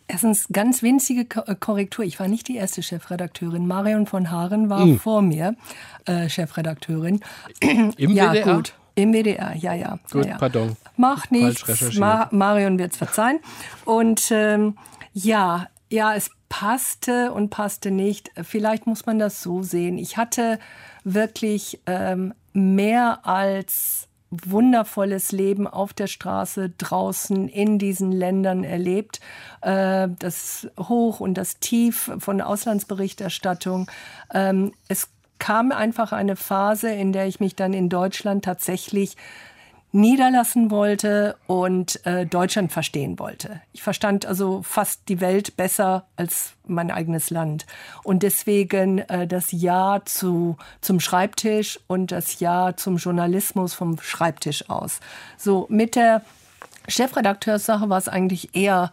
Erstens 0.07 0.47
ganz 0.51 0.83
winzige 0.83 1.21
äh, 1.47 1.55
Korrektur. 1.55 2.05
Ich 2.05 2.19
war 2.19 2.27
nicht 2.27 2.47
die 2.47 2.55
erste 2.55 2.83
Chefredakteurin. 2.83 3.65
Marion 3.65 4.05
von 4.05 4.29
Haaren 4.29 4.69
war 4.69 4.85
mhm. 4.85 4.99
vor 4.99 5.21
mir 5.21 5.55
äh, 6.05 6.29
Chefredakteurin. 6.29 7.21
Im 7.59 7.91
ja, 7.97 8.31
WDR? 8.31 8.55
gut. 8.55 8.73
Im 8.95 9.13
WDR, 9.13 9.55
ja, 9.55 9.73
ja. 9.73 9.99
Gut, 10.11 10.25
ja, 10.25 10.31
ja. 10.31 10.37
pardon. 10.37 10.77
Mach 10.95 11.29
nichts. 11.29 11.97
Ma 11.97 12.29
Marion 12.31 12.79
wird 12.79 12.93
es 12.93 12.97
verzeihen. 12.97 13.39
Und 13.83 14.29
ähm, 14.31 14.77
ja, 15.13 15.67
ja, 15.89 16.15
es 16.15 16.29
passte 16.49 17.33
und 17.33 17.49
passte 17.49 17.91
nicht. 17.91 18.31
Vielleicht 18.41 18.87
muss 18.87 19.05
man 19.05 19.19
das 19.19 19.41
so 19.41 19.63
sehen. 19.63 19.97
Ich 19.97 20.17
hatte 20.17 20.59
wirklich 21.03 21.81
ähm, 21.85 22.33
mehr 22.53 23.25
als 23.25 24.07
wundervolles 24.45 25.31
Leben 25.31 25.67
auf 25.67 25.93
der 25.93 26.07
Straße 26.07 26.71
draußen 26.77 27.47
in 27.47 27.79
diesen 27.79 28.11
Ländern 28.11 28.63
erlebt. 28.63 29.19
Äh, 29.61 30.09
das 30.19 30.67
Hoch 30.77 31.19
und 31.19 31.35
das 31.35 31.59
Tief 31.59 32.11
von 32.19 32.41
Auslandsberichterstattung. 32.41 33.89
Ähm, 34.33 34.73
es 34.87 35.09
kam 35.39 35.71
einfach 35.71 36.11
eine 36.11 36.35
Phase, 36.35 36.89
in 36.91 37.11
der 37.11 37.27
ich 37.27 37.39
mich 37.39 37.55
dann 37.55 37.73
in 37.73 37.89
Deutschland 37.89 38.45
tatsächlich 38.45 39.17
niederlassen 39.95 40.71
wollte 40.71 41.37
und 41.47 42.05
äh, 42.05 42.25
Deutschland 42.25 42.73
verstehen 42.73 43.17
wollte. 43.17 43.61
Ich 43.71 43.81
verstand 43.81 44.25
also 44.25 44.61
fast 44.61 45.07
die 45.07 45.21
Welt 45.21 45.55
besser 45.55 46.05
als 46.17 46.51
mein 46.67 46.91
eigenes 46.91 47.29
Land. 47.29 47.65
Und 48.03 48.21
deswegen 48.21 48.99
äh, 48.99 49.25
das 49.25 49.53
Ja 49.53 50.01
zu, 50.03 50.57
zum 50.81 50.99
Schreibtisch 50.99 51.79
und 51.87 52.11
das 52.11 52.41
Ja 52.41 52.75
zum 52.75 52.97
Journalismus 52.97 53.73
vom 53.73 53.97
Schreibtisch 54.01 54.69
aus. 54.69 54.99
So, 55.37 55.65
mit 55.69 55.95
der 55.95 56.23
Chefredakteurssache 56.89 57.87
war 57.89 57.97
es 57.97 58.09
eigentlich 58.09 58.53
eher 58.53 58.91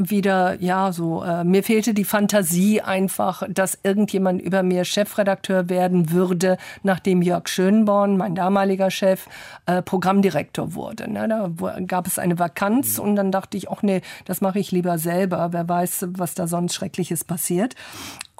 wieder, 0.00 0.60
ja, 0.60 0.92
so, 0.92 1.22
äh, 1.22 1.44
mir 1.44 1.62
fehlte 1.62 1.92
die 1.92 2.04
Fantasie 2.04 2.80
einfach, 2.80 3.42
dass 3.48 3.78
irgendjemand 3.82 4.40
über 4.40 4.62
mir 4.62 4.84
Chefredakteur 4.84 5.68
werden 5.68 6.10
würde, 6.10 6.56
nachdem 6.82 7.20
Jörg 7.20 7.48
Schönborn, 7.48 8.16
mein 8.16 8.34
damaliger 8.34 8.90
Chef, 8.90 9.26
äh, 9.66 9.82
Programmdirektor 9.82 10.74
wurde. 10.74 11.10
Ne? 11.10 11.28
Da 11.28 11.80
gab 11.86 12.06
es 12.06 12.18
eine 12.18 12.38
Vakanz 12.38 12.96
mhm. 12.98 13.04
und 13.04 13.16
dann 13.16 13.30
dachte 13.30 13.56
ich, 13.56 13.70
ach 13.70 13.82
nee, 13.82 14.00
das 14.24 14.40
mache 14.40 14.58
ich 14.58 14.72
lieber 14.72 14.98
selber. 14.98 15.48
Wer 15.52 15.68
weiß, 15.68 16.08
was 16.12 16.34
da 16.34 16.46
sonst 16.46 16.74
Schreckliches 16.74 17.24
passiert. 17.24 17.74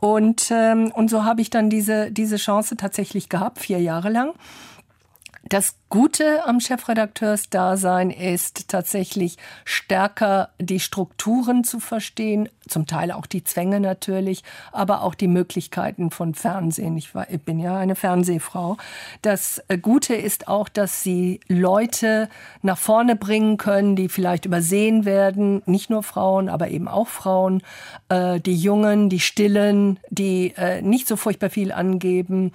Und, 0.00 0.50
ähm, 0.50 0.90
und 0.94 1.10
so 1.10 1.24
habe 1.24 1.42
ich 1.42 1.50
dann 1.50 1.68
diese, 1.68 2.10
diese 2.10 2.36
Chance 2.36 2.76
tatsächlich 2.76 3.28
gehabt, 3.28 3.58
vier 3.58 3.80
Jahre 3.80 4.08
lang. 4.08 4.32
Das 5.50 5.74
Gute 5.88 6.46
am 6.46 6.60
Chefredakteursdasein 6.60 8.10
ist 8.10 8.68
tatsächlich 8.68 9.36
stärker 9.64 10.50
die 10.60 10.78
Strukturen 10.78 11.64
zu 11.64 11.80
verstehen, 11.80 12.48
zum 12.68 12.86
Teil 12.86 13.10
auch 13.10 13.26
die 13.26 13.42
Zwänge 13.42 13.80
natürlich, 13.80 14.44
aber 14.70 15.02
auch 15.02 15.16
die 15.16 15.26
Möglichkeiten 15.26 16.12
von 16.12 16.34
Fernsehen. 16.34 16.96
Ich, 16.96 17.16
war, 17.16 17.28
ich 17.28 17.42
bin 17.42 17.58
ja 17.58 17.76
eine 17.76 17.96
Fernsehfrau. 17.96 18.76
Das 19.22 19.60
Gute 19.82 20.14
ist 20.14 20.46
auch, 20.46 20.68
dass 20.68 21.02
sie 21.02 21.40
Leute 21.48 22.28
nach 22.62 22.78
vorne 22.78 23.16
bringen 23.16 23.56
können, 23.56 23.96
die 23.96 24.08
vielleicht 24.08 24.44
übersehen 24.44 25.04
werden, 25.04 25.62
nicht 25.66 25.90
nur 25.90 26.04
Frauen, 26.04 26.48
aber 26.48 26.68
eben 26.68 26.86
auch 26.86 27.08
Frauen, 27.08 27.64
äh, 28.08 28.38
die 28.38 28.54
Jungen, 28.54 29.08
die 29.08 29.18
Stillen, 29.18 29.98
die 30.10 30.54
äh, 30.56 30.80
nicht 30.80 31.08
so 31.08 31.16
furchtbar 31.16 31.50
viel 31.50 31.72
angeben 31.72 32.52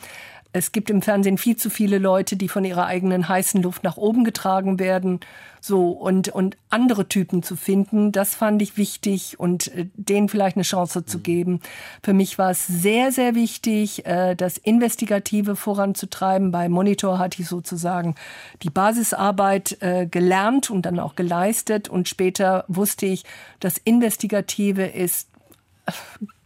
es 0.56 0.72
gibt 0.72 0.90
im 0.90 1.02
Fernsehen 1.02 1.38
viel 1.38 1.58
zu 1.58 1.70
viele 1.70 1.98
Leute, 1.98 2.38
die 2.38 2.48
von 2.48 2.64
ihrer 2.64 2.86
eigenen 2.86 3.28
heißen 3.28 3.62
Luft 3.62 3.84
nach 3.84 3.98
oben 3.98 4.24
getragen 4.24 4.80
werden. 4.80 5.20
So, 5.60 5.90
und, 5.90 6.30
und 6.30 6.56
andere 6.70 7.10
Typen 7.10 7.44
zu 7.44 7.58
finden, 7.58 8.14
das 8.14 8.36
fand 8.36 8.62
ich 8.62 8.78
wichtig 8.78 9.38
und 9.38 9.68
äh, 9.76 9.88
denen 9.96 10.30
vielleicht 10.30 10.56
eine 10.56 10.64
Chance 10.64 11.06
zu 11.06 11.20
geben. 11.20 11.60
Für 12.02 12.14
mich 12.14 12.38
war 12.38 12.52
es 12.52 12.66
sehr, 12.66 13.12
sehr 13.12 13.36
wichtig, 13.36 14.06
äh, 14.06 14.36
das 14.36 14.58
Investigative 14.58 15.58
voranzutreiben. 15.58 16.52
Bei 16.52 16.70
Monitor 16.70 17.20
hatte 17.20 17.42
ich 17.42 17.50
sozusagen 17.50 18.16
die 18.64 18.70
Basisarbeit 18.70 19.82
äh, 19.82 20.08
gelernt 20.08 20.70
und 20.70 20.86
dann 20.86 21.00
auch 21.00 21.16
geleistet. 21.16 21.90
Und 21.90 22.08
später 22.08 22.64
wusste 22.70 23.08
ich, 23.08 23.26
das 23.60 23.78
Investigative 23.78 24.86
ist 24.86 25.28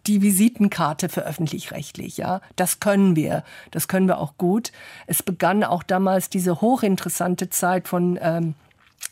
die 0.07 0.21
Visitenkarte 0.21 1.09
für 1.09 1.21
öffentlich-rechtlich, 1.21 2.17
ja. 2.17 2.41
Das 2.55 2.79
können 2.79 3.15
wir. 3.15 3.43
Das 3.71 3.87
können 3.87 4.07
wir 4.07 4.19
auch 4.19 4.37
gut. 4.37 4.71
Es 5.07 5.23
begann 5.23 5.63
auch 5.63 5.83
damals 5.83 6.29
diese 6.29 6.61
hochinteressante 6.61 7.49
Zeit 7.49 7.87
von, 7.87 8.17
ähm, 8.21 8.55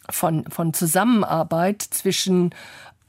von, 0.10 0.46
von 0.50 0.74
Zusammenarbeit 0.74 1.82
zwischen 1.82 2.54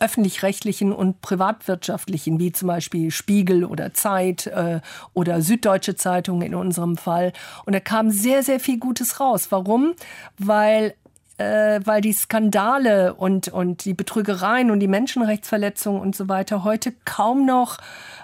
öffentlich-rechtlichen 0.01 0.93
und 0.93 1.21
privatwirtschaftlichen, 1.23 2.39
wie 2.39 2.53
zum 2.53 2.69
Beispiel 2.69 3.11
Spiegel 3.11 3.65
oder 3.65 3.95
Zeit 3.95 4.47
äh, 4.47 4.81
oder 5.13 5.43
Süddeutsche 5.43 5.97
Zeitung 5.97 6.43
in 6.43 6.55
unserem 6.55 6.97
Fall. 6.97 7.33
Und 7.65 7.75
da 7.75 7.81
kam 7.81 8.11
sehr, 8.11 8.43
sehr 8.43 8.61
viel 8.61 8.79
Gutes 8.79 9.19
raus. 9.21 9.49
Warum? 9.51 9.95
Weil 10.39 10.95
äh, 11.39 11.81
weil 11.85 12.01
die 12.01 12.13
Skandale 12.13 13.15
und, 13.15 13.49
und 13.49 13.85
die 13.85 13.95
Betrügereien 13.95 14.71
und 14.71 14.81
die 14.81 14.89
Menschenrechtsverletzungen 14.89 16.01
und 16.01 16.15
so 16.15 16.29
weiter 16.29 16.65
heute 16.65 16.93
kaum 17.05 17.47
noch 17.47 17.79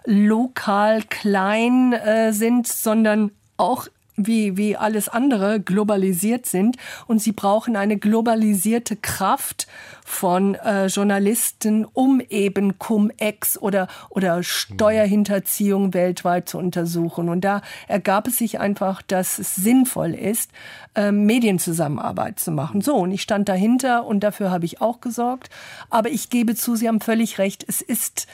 lokal 0.04 1.02
klein 1.02 1.92
äh, 1.92 2.32
sind, 2.32 2.66
sondern 2.66 3.30
auch 3.56 3.86
wie, 4.16 4.56
wie 4.56 4.76
alles 4.76 5.08
andere 5.08 5.60
globalisiert 5.60 6.46
sind 6.46 6.76
und 7.06 7.20
sie 7.20 7.32
brauchen 7.32 7.76
eine 7.76 7.96
globalisierte 7.96 8.96
Kraft 8.96 9.66
von 10.04 10.54
äh, 10.54 10.86
Journalisten, 10.86 11.84
um 11.84 12.20
eben 12.20 12.78
Cum-Ex 12.78 13.58
oder, 13.58 13.88
oder 14.10 14.42
Steuerhinterziehung 14.42 15.94
weltweit 15.94 16.48
zu 16.48 16.58
untersuchen. 16.58 17.28
Und 17.28 17.42
da 17.42 17.62
ergab 17.88 18.28
es 18.28 18.36
sich 18.36 18.60
einfach, 18.60 19.02
dass 19.02 19.38
es 19.38 19.54
sinnvoll 19.54 20.14
ist, 20.14 20.50
äh, 20.94 21.10
Medienzusammenarbeit 21.10 22.38
zu 22.38 22.52
machen. 22.52 22.82
So, 22.82 22.96
und 22.96 23.12
ich 23.12 23.22
stand 23.22 23.48
dahinter 23.48 24.04
und 24.04 24.20
dafür 24.20 24.50
habe 24.50 24.66
ich 24.66 24.80
auch 24.80 25.00
gesorgt. 25.00 25.48
Aber 25.90 26.10
ich 26.10 26.28
gebe 26.28 26.54
zu, 26.54 26.76
Sie 26.76 26.86
haben 26.86 27.00
völlig 27.00 27.38
recht, 27.38 27.64
es 27.66 27.80
ist 27.80 28.28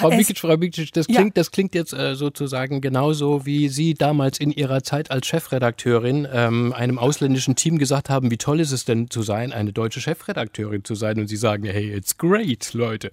Frau 0.00 0.10
Mikic, 0.10 0.38
Frau 0.38 0.56
Mikic, 0.56 0.92
das 0.92 1.06
klingt, 1.06 1.20
ja. 1.20 1.30
das 1.34 1.50
klingt 1.50 1.74
jetzt 1.74 1.92
äh, 1.92 2.14
sozusagen 2.14 2.80
genauso, 2.80 3.46
wie 3.46 3.68
Sie 3.68 3.94
damals 3.94 4.38
in 4.38 4.50
Ihrer 4.50 4.82
Zeit 4.82 5.10
als 5.10 5.26
Chefredakteurin 5.26 6.26
ähm, 6.32 6.72
einem 6.72 6.98
ausländischen 6.98 7.56
Team 7.56 7.78
gesagt 7.78 8.10
haben, 8.10 8.30
wie 8.30 8.36
toll 8.36 8.60
ist 8.60 8.72
es 8.72 8.84
denn 8.84 9.10
zu 9.10 9.22
sein, 9.22 9.52
eine 9.52 9.72
deutsche 9.72 10.00
Chefredakteurin 10.00 10.84
zu 10.84 10.94
sein 10.94 11.18
und 11.18 11.28
Sie 11.28 11.36
sagen, 11.36 11.64
hey, 11.64 11.92
it's 11.92 12.18
great, 12.18 12.72
Leute. 12.72 13.10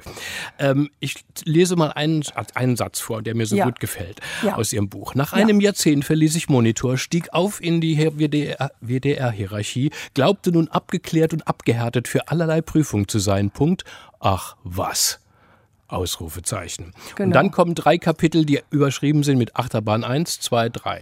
Ähm, 0.59 0.89
ich 0.99 1.15
lese 1.45 1.75
mal 1.75 1.91
einen, 1.91 2.23
einen 2.55 2.75
Satz 2.75 2.99
vor, 2.99 3.21
der 3.21 3.35
mir 3.35 3.45
so 3.45 3.55
ja. 3.55 3.65
gut 3.65 3.79
gefällt 3.79 4.19
ja. 4.43 4.55
aus 4.55 4.73
Ihrem 4.73 4.89
Buch. 4.89 5.15
Nach 5.15 5.33
einem 5.33 5.61
Jahrzehnt 5.61 6.05
verließ 6.05 6.35
ich 6.35 6.49
Monitor, 6.49 6.97
stieg 6.97 7.33
auf 7.33 7.61
in 7.61 7.81
die 7.81 7.97
WDR-Hierarchie, 7.97 9.91
glaubte 10.13 10.51
nun 10.51 10.67
abgeklärt 10.67 11.33
und 11.33 11.47
abgehärtet 11.47 12.07
für 12.07 12.27
allerlei 12.27 12.61
Prüfung 12.61 13.07
zu 13.07 13.19
sein. 13.19 13.51
Punkt. 13.51 13.83
Ach 14.19 14.55
was. 14.63 15.22
Ausrufezeichen. 15.93 16.93
Genau. 17.15 17.27
Und 17.27 17.31
dann 17.35 17.51
kommen 17.51 17.75
drei 17.75 17.97
Kapitel, 17.97 18.45
die 18.45 18.61
überschrieben 18.69 19.23
sind 19.23 19.37
mit 19.37 19.55
Achterbahn 19.55 20.03
1, 20.03 20.39
2, 20.39 20.69
3. 20.69 21.01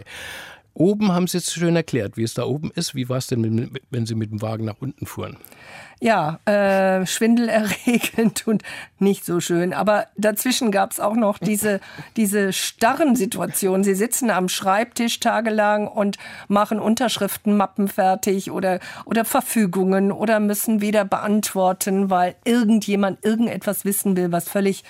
Oben 0.74 1.12
haben 1.12 1.28
Sie 1.28 1.38
es 1.38 1.52
schön 1.52 1.76
erklärt, 1.76 2.16
wie 2.16 2.24
es 2.24 2.34
da 2.34 2.44
oben 2.44 2.72
ist. 2.72 2.96
Wie 2.96 3.10
war 3.10 3.18
es 3.18 3.28
denn, 3.28 3.72
wenn 3.90 4.06
Sie 4.06 4.16
mit 4.16 4.32
dem 4.32 4.42
Wagen 4.42 4.66
nach 4.66 4.78
unten 4.80 5.06
fuhren? 5.06 5.38
Ja, 6.04 6.40
äh, 6.46 7.06
schwindelerregend 7.06 8.48
und 8.48 8.64
nicht 8.98 9.24
so 9.24 9.40
schön. 9.40 9.72
Aber 9.72 10.08
dazwischen 10.18 10.72
gab 10.72 10.92
es 10.92 11.00
auch 11.00 11.14
noch 11.14 11.38
diese, 11.38 11.80
diese 12.18 12.54
starren 12.54 13.16
Situationen. 13.16 13.84
Sie 13.84 13.94
sitzen 13.94 14.32
am 14.32 14.50
Schreibtisch 14.50 15.20
tagelang 15.20 15.88
und 15.88 16.18
machen 16.48 16.80
Unterschriftenmappen 16.80 17.88
fertig 17.88 18.50
oder, 18.50 18.80
oder 19.06 19.26
Verfügungen 19.26 20.12
oder 20.12 20.40
müssen 20.40 20.82
wieder 20.82 21.06
beantworten, 21.06 22.10
weil 22.10 22.34
irgendjemand 22.46 23.24
irgendetwas 23.24 23.86
wissen 23.86 24.18
will, 24.18 24.32
was 24.32 24.50
völlig 24.50 24.84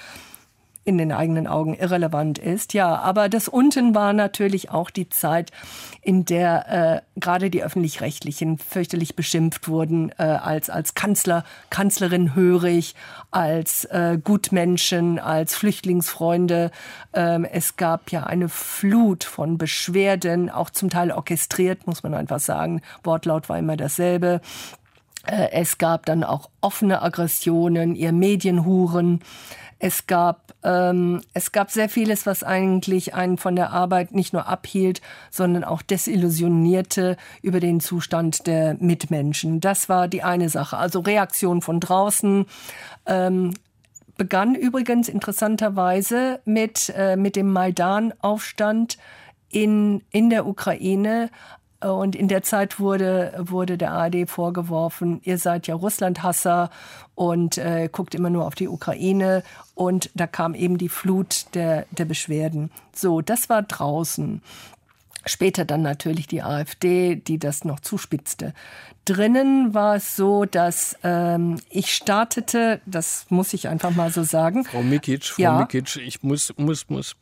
in 0.84 0.97
den 0.97 1.11
eigenen 1.11 1.45
Augen 1.45 1.75
irrelevant 1.75 2.39
ist. 2.39 2.73
Ja, 2.73 2.95
aber 2.95 3.29
das 3.29 3.47
unten 3.47 3.93
war 3.93 4.13
natürlich 4.13 4.71
auch 4.71 4.89
die 4.89 5.09
Zeit, 5.09 5.51
in 6.01 6.25
der 6.25 7.03
äh, 7.15 7.19
gerade 7.19 7.51
die 7.51 7.63
öffentlich-rechtlichen 7.63 8.57
fürchterlich 8.57 9.15
beschimpft 9.15 9.67
wurden 9.67 10.11
äh, 10.17 10.23
als 10.23 10.71
als 10.71 10.95
Kanzler, 10.95 11.43
Kanzlerin 11.69 12.34
hörig, 12.34 12.95
als 13.29 13.86
äh, 13.86 14.17
Gutmenschen, 14.23 15.19
als 15.19 15.55
Flüchtlingsfreunde. 15.55 16.71
Ähm, 17.13 17.45
es 17.45 17.75
gab 17.75 18.11
ja 18.11 18.23
eine 18.23 18.49
Flut 18.49 19.23
von 19.23 19.59
Beschwerden, 19.59 20.49
auch 20.49 20.71
zum 20.71 20.89
Teil 20.89 21.11
orchestriert, 21.11 21.86
muss 21.86 22.01
man 22.01 22.15
einfach 22.15 22.39
sagen. 22.39 22.82
Wortlaut 23.03 23.49
war 23.49 23.59
immer 23.59 23.77
dasselbe. 23.77 24.41
Äh, 25.27 25.51
es 25.51 25.77
gab 25.77 26.05
dann 26.07 26.23
auch 26.23 26.49
offene 26.61 27.01
Aggressionen, 27.01 27.95
ihr 27.95 28.11
Medienhuren. 28.11 29.21
Es 29.84 30.05
gab, 30.05 30.53
ähm, 30.63 31.21
es 31.34 31.51
gab 31.51 31.71
sehr 31.71 31.89
vieles, 31.89 32.27
was 32.27 32.43
eigentlich 32.43 33.15
einen 33.15 33.39
von 33.39 33.55
der 33.55 33.71
Arbeit 33.71 34.13
nicht 34.13 34.32
nur 34.32 34.47
abhielt, 34.47 35.01
sondern 35.32 35.63
auch 35.63 35.82
desillusionierte 35.82 37.17
über 37.41 37.59
den 37.59 37.79
Zustand 37.79 38.45
der 38.45 38.75
Mitmenschen. 38.75 39.59
Das 39.59 39.89
war 39.89 40.07
die 40.07 40.21
eine 40.21 40.49
Sache. 40.49 40.77
Also 40.77 40.99
Reaktion 40.99 41.63
von 41.63 41.79
draußen. 41.79 42.45
Ähm, 43.07 43.55
begann 44.17 44.53
übrigens 44.53 45.09
interessanterweise 45.09 46.41
mit, 46.45 46.93
äh, 46.95 47.15
mit 47.15 47.36
dem 47.36 47.51
Maidan-Aufstand 47.51 48.99
in, 49.49 50.03
in 50.11 50.29
der 50.29 50.45
Ukraine, 50.45 51.32
und 51.82 52.15
in 52.15 52.27
der 52.27 52.43
Zeit 52.43 52.79
wurde, 52.79 53.34
wurde 53.38 53.77
der 53.77 53.91
ARD 53.91 54.29
vorgeworfen, 54.29 55.19
ihr 55.23 55.38
seid 55.38 55.67
ja 55.67 55.75
Russlandhasser 55.75 56.69
und 57.15 57.57
äh, 57.57 57.89
guckt 57.91 58.15
immer 58.15 58.29
nur 58.29 58.45
auf 58.45 58.55
die 58.55 58.67
Ukraine. 58.67 59.43
Und 59.75 60.09
da 60.13 60.27
kam 60.27 60.53
eben 60.53 60.77
die 60.77 60.89
Flut 60.89 61.45
der, 61.53 61.86
der 61.91 62.05
Beschwerden. 62.05 62.71
So, 62.93 63.21
das 63.21 63.49
war 63.49 63.63
draußen. 63.63 64.41
Später 65.25 65.65
dann 65.65 65.82
natürlich 65.82 66.27
die 66.27 66.41
AfD, 66.41 67.15
die 67.15 67.38
das 67.38 67.63
noch 67.63 67.79
zuspitzte. 67.79 68.53
Drinnen 69.05 69.73
war 69.73 69.95
es 69.95 70.15
so, 70.15 70.45
dass 70.45 70.95
ähm, 71.03 71.59
ich 71.69 71.93
startete, 71.93 72.81
das 72.85 73.25
muss 73.29 73.53
ich 73.53 73.67
einfach 73.67 73.91
mal 73.91 74.11
so 74.11 74.23
sagen. 74.23 74.63
Frau 74.63 74.83
Mikic, 74.83 75.25
Frau 75.25 75.41
ja. 75.41 75.59
Mikic, 75.59 75.95
ich 75.97 76.21
muss, 76.21 76.53
muss, 76.57 76.87
muss. 76.87 77.15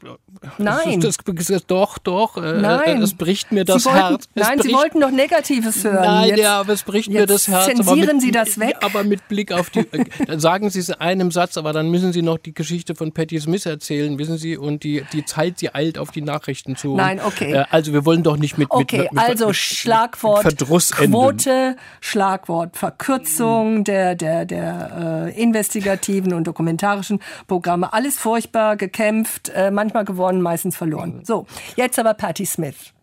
Nein. 0.58 1.00
Das, 1.00 1.18
das, 1.18 1.66
doch, 1.66 1.98
doch. 1.98 2.38
Äh, 2.38 2.60
nein. 2.60 3.02
Es 3.02 3.14
bricht 3.14 3.52
mir 3.52 3.64
das 3.64 3.86
wollten, 3.86 3.98
Herz. 3.98 4.30
Es 4.36 4.44
nein, 4.44 4.58
bricht, 4.58 4.70
Sie 4.70 4.76
wollten 4.76 5.00
doch 5.00 5.12
Negatives 5.12 5.84
hören. 5.84 6.04
Nein, 6.04 6.30
jetzt, 6.30 6.40
ja, 6.40 6.60
aber 6.60 6.74
es 6.74 6.84
bricht 6.84 7.10
mir 7.10 7.26
das 7.26 7.48
Herz. 7.48 7.68
Zensieren 7.68 8.18
mit, 8.18 8.22
Sie 8.22 8.32
das 8.32 8.60
weg? 8.60 8.76
Aber 8.82 9.04
mit 9.04 9.28
Blick 9.30 9.52
auf 9.54 9.70
die. 9.70 9.80
Äh, 9.80 10.06
dann 10.28 10.40
sagen 10.40 10.70
Sie 10.70 10.80
es 10.80 10.90
in 10.90 10.96
einem 10.96 11.32
Satz, 11.32 11.58
aber 11.58 11.72
dann 11.72 11.90
müssen 11.90 12.12
Sie 12.12 12.22
noch 12.22 12.40
die 12.40 12.54
Geschichte 12.54 12.94
von 12.94 13.14
Patti 13.14 13.40
Smith 13.40 13.66
erzählen, 13.66 14.20
wissen 14.20 14.38
Sie? 14.38 14.58
Und 14.58 14.84
die, 14.84 15.06
die 15.14 15.24
Zeit, 15.24 15.60
sie 15.60 15.74
eilt 15.74 15.98
auf 15.98 16.12
die 16.12 16.22
Nachrichten 16.22 16.76
zu. 16.76 16.96
Nein, 16.96 17.22
okay. 17.26 17.54
Äh, 17.54 17.66
also 17.70 17.94
wir 17.94 18.06
wollen 18.06 18.24
doch 18.24 18.38
nicht 18.38 18.58
mit. 18.58 18.70
Okay, 18.70 19.04
mit, 19.04 19.14
mit, 19.14 19.24
also 19.24 19.48
mit, 19.48 19.56
Schlagwort 19.56 20.42
Verdruss 20.42 20.92
Quote, 20.92 21.50
enden. 21.52 21.79
Schlagwort 22.02 22.78
Verkürzung 22.78 23.84
der, 23.84 24.16
der, 24.16 24.46
der 24.46 25.28
äh, 25.28 25.42
investigativen 25.42 26.34
und 26.34 26.46
dokumentarischen 26.46 27.20
Programme. 27.48 27.94
Alles 27.94 28.18
furchtbar, 28.18 28.78
gekämpft, 28.78 29.50
äh, 29.50 29.72
manchmal 29.72 30.06
gewonnen, 30.06 30.42
meistens 30.42 30.76
verloren. 30.78 31.22
So, 31.24 31.46
jetzt 31.76 32.00
aber 32.00 32.14
Patti 32.14 32.46
Smith. 32.46 32.94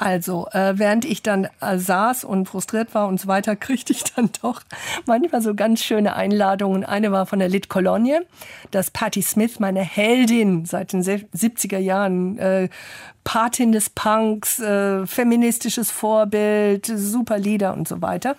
Also, 0.00 0.48
äh, 0.52 0.78
während 0.78 1.04
ich 1.04 1.22
dann 1.22 1.46
äh, 1.60 1.76
saß 1.76 2.24
und 2.24 2.46
frustriert 2.46 2.94
war 2.94 3.06
und 3.06 3.20
so 3.20 3.28
weiter, 3.28 3.54
kriegte 3.66 3.92
ich 3.92 4.02
dann 4.02 4.30
doch 4.40 4.62
manchmal 5.04 5.42
so 5.42 5.54
ganz 5.54 5.82
schöne 5.82 6.16
Einladungen. 6.16 6.84
Eine 6.84 7.12
war 7.12 7.26
von 7.26 7.38
der 7.38 7.50
Lit 7.50 7.68
Cologne, 7.68 8.24
dass 8.70 8.90
Patti 8.90 9.20
Smith, 9.20 9.60
meine 9.60 9.82
Heldin 9.82 10.64
seit 10.64 10.94
den 10.94 11.02
70er 11.02 11.78
Jahren, 11.78 12.38
äh, 12.38 12.70
Patin 13.24 13.72
des 13.72 13.90
Punks, 13.90 14.58
äh, 14.58 15.06
feministisches 15.06 15.90
Vorbild, 15.90 16.86
super 16.86 17.38
Lieder 17.38 17.74
und 17.74 17.86
so 17.86 18.00
weiter 18.00 18.36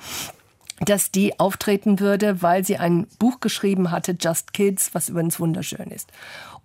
dass 0.84 1.12
die 1.12 1.40
auftreten 1.40 2.00
würde, 2.00 2.42
weil 2.42 2.66
sie 2.66 2.78
ein 2.78 3.06
Buch 3.20 3.40
geschrieben 3.40 3.92
hatte, 3.92 4.18
Just 4.20 4.52
Kids, 4.52 4.96
was 4.96 5.10
übrigens 5.10 5.40
wunderschön 5.40 5.92
ist 5.92 6.12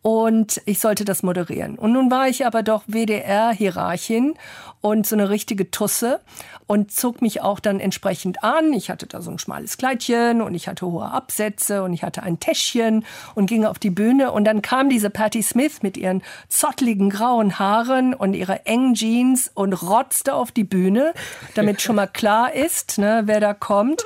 und 0.07 0.63
ich 0.67 0.79
sollte 0.79 1.05
das 1.05 1.25
moderieren. 1.25 1.77
Und 1.77 1.91
nun 1.91 2.13
war 2.13 2.29
ich 2.29 2.47
aber 2.47 2.63
doch 2.63 2.85
WDR-Hierarchin 2.87 4.35
und 4.81 5.05
so 5.05 5.17
eine 5.17 5.31
richtige 5.31 5.73
Tusse 5.73 6.21
und 6.69 6.93
zog 6.93 7.23
mich 7.23 7.43
auch 7.43 7.59
dann 7.59 7.81
entsprechend 7.81 8.45
an. 8.45 8.73
Ich 8.73 8.89
hatte 8.89 9.07
da 9.07 9.21
so 9.21 9.33
ein 9.33 9.41
schmales 9.41 9.79
Kleidchen 9.79 10.43
und 10.43 10.55
ich 10.55 10.69
hatte 10.69 10.87
hohe 10.87 11.11
Absätze 11.11 11.83
und 11.83 11.93
ich 11.93 12.05
hatte 12.05 12.23
ein 12.23 12.39
Täschchen 12.39 13.05
und 13.35 13.47
ging 13.47 13.65
auf 13.65 13.81
die 13.81 13.91
Bühne 13.91 14.31
und 14.31 14.45
dann 14.45 14.63
kam 14.63 14.89
diese 14.89 15.11
Patti 15.11 15.43
Smith 15.43 15.83
mit 15.83 15.97
ihren 15.97 16.23
zottligen 16.49 17.11
grauen 17.11 17.59
Haaren 17.59 18.15
und 18.15 18.35
ihrer 18.35 18.65
engen 18.67 18.95
Jeans 18.95 19.51
und 19.55 19.73
rotzte 19.73 20.35
auf 20.35 20.53
die 20.53 20.63
Bühne, 20.65 21.15
damit 21.55 21.83
schon 21.83 21.97
mal 21.97 22.07
klar 22.07 22.53
ist, 22.53 22.99
ne, 22.99 23.23
wer 23.25 23.41
da 23.41 23.55
kommt 23.55 24.05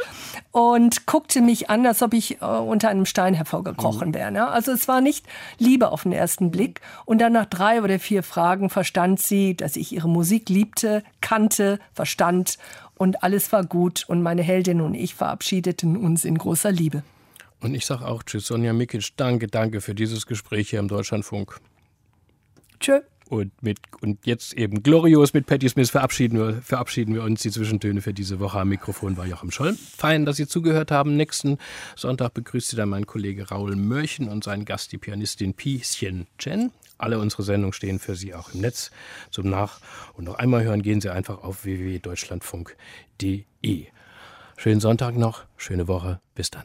und 0.53 1.07
guckte 1.07 1.41
mich 1.41 1.71
an, 1.71 1.87
als 1.87 2.03
ob 2.03 2.13
ich 2.13 2.41
äh, 2.41 2.45
unter 2.45 2.89
einem 2.89 3.07
Stein 3.07 3.35
hervorgekrochen 3.35 4.09
mhm. 4.09 4.15
wäre. 4.15 4.33
Ne? 4.33 4.49
Also 4.49 4.73
es 4.73 4.89
war 4.89 5.01
nicht 5.01 5.27
Liebe 5.59 5.90
auf 5.91 6.05
den 6.05 6.13
ersten 6.13 6.51
Blick. 6.51 6.81
Und 7.05 7.21
dann 7.21 7.33
nach 7.33 7.47
drei 7.47 7.83
oder 7.83 7.99
vier 7.99 8.23
Fragen 8.23 8.71
verstand 8.71 9.21
sie, 9.21 9.57
dass 9.57 9.77
ich 9.77 9.93
ihre 9.93 10.09
Musik 10.09 10.49
liebte, 10.49 11.03
kannte, 11.21 11.79
verstand 11.93 12.59
und 12.95 13.23
alles 13.23 13.53
war 13.53 13.65
gut. 13.65 14.05
Und 14.09 14.23
meine 14.23 14.43
Heldin 14.43 14.81
und 14.81 14.95
ich 14.95 15.15
verabschiedeten 15.15 15.97
uns 15.97 16.25
in 16.25 16.37
großer 16.37 16.73
Liebe. 16.73 17.03
Und 17.61 17.75
ich 17.75 17.87
sage 17.87 18.07
auch 18.07 18.23
Tschüss, 18.23 18.47
Sonja 18.47 18.73
Mikic. 18.73 19.17
Danke, 19.17 19.47
danke 19.47 19.81
für 19.81 19.95
dieses 19.95 20.27
Gespräch 20.27 20.71
hier 20.71 20.81
im 20.81 20.89
Deutschlandfunk. 20.89 21.61
Tschö. 22.79 23.01
Und, 23.31 23.63
mit, 23.63 23.79
und 24.01 24.27
jetzt 24.27 24.55
eben 24.55 24.83
glorios 24.83 25.33
mit 25.35 25.47
Patti 25.47 25.69
Smith 25.69 25.91
verabschieden 25.91 26.37
wir, 26.37 26.61
verabschieden 26.63 27.15
wir 27.15 27.23
uns. 27.23 27.43
Die 27.43 27.53
Zwischentöne 27.53 28.03
für 28.03 28.13
diese 28.13 28.41
Woche 28.41 28.59
am 28.59 28.71
Mikrofon 28.71 29.17
war 29.17 29.25
Joachim 29.25 29.53
Scholl. 29.53 29.77
Fein, 29.97 30.25
dass 30.25 30.37
Sie 30.37 30.49
zugehört 30.49 30.91
haben. 30.91 31.17
Nächsten 31.17 31.59
Sonntag 31.95 32.35
begrüßt 32.35 32.71
Sie 32.71 32.77
dann 32.77 32.89
mein 32.89 33.07
Kollege 33.07 33.49
Raul 33.49 33.77
Mörchen 33.77 34.29
und 34.29 34.43
sein 34.43 34.65
Gast, 34.65 34.91
die 34.91 34.99
Pianistin 34.99 35.55
Pi 35.55 35.79
Xian 35.79 36.27
Chen. 36.39 36.73
Alle 36.99 37.21
unsere 37.21 37.45
Sendungen 37.45 37.73
stehen 37.73 38.01
für 38.01 38.17
Sie 38.17 38.35
auch 38.35 38.53
im 38.53 38.63
Netz 38.63 38.91
zum 39.31 39.49
Nach- 39.49 39.79
und 40.15 40.25
noch 40.25 40.35
einmal 40.35 40.65
hören. 40.65 40.83
Gehen 40.83 41.01
Sie 41.01 41.13
einfach 41.13 41.45
auf 41.45 41.65
www.deutschlandfunk.de. 41.65 43.87
Schönen 44.57 44.81
Sonntag 44.81 45.17
noch, 45.17 45.45
schöne 45.57 45.87
Woche. 45.87 46.21
Bis 46.35 46.51
dann. 46.51 46.65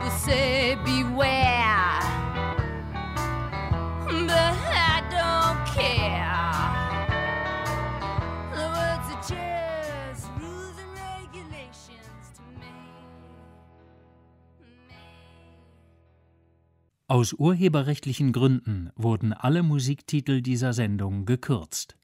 People 0.00 0.16
say 0.18 0.76
beware, 0.82 2.00
but 4.26 4.56
I 4.72 5.02
don't 5.10 5.60
care. 5.76 6.40
The 8.54 8.64
words 8.76 9.06
are 9.12 9.20
just 9.20 10.24
rules 10.40 10.76
and 10.80 10.90
regulations 10.96 12.32
to 12.34 12.42
me. 12.58 12.72
Aus 17.08 17.34
urheberrechtlichen 17.34 18.32
Gründen 18.32 18.90
wurden 18.96 19.34
alle 19.34 19.62
Musiktitel 19.62 20.40
dieser 20.40 20.72
Sendung 20.72 21.26
gekürzt. 21.26 21.99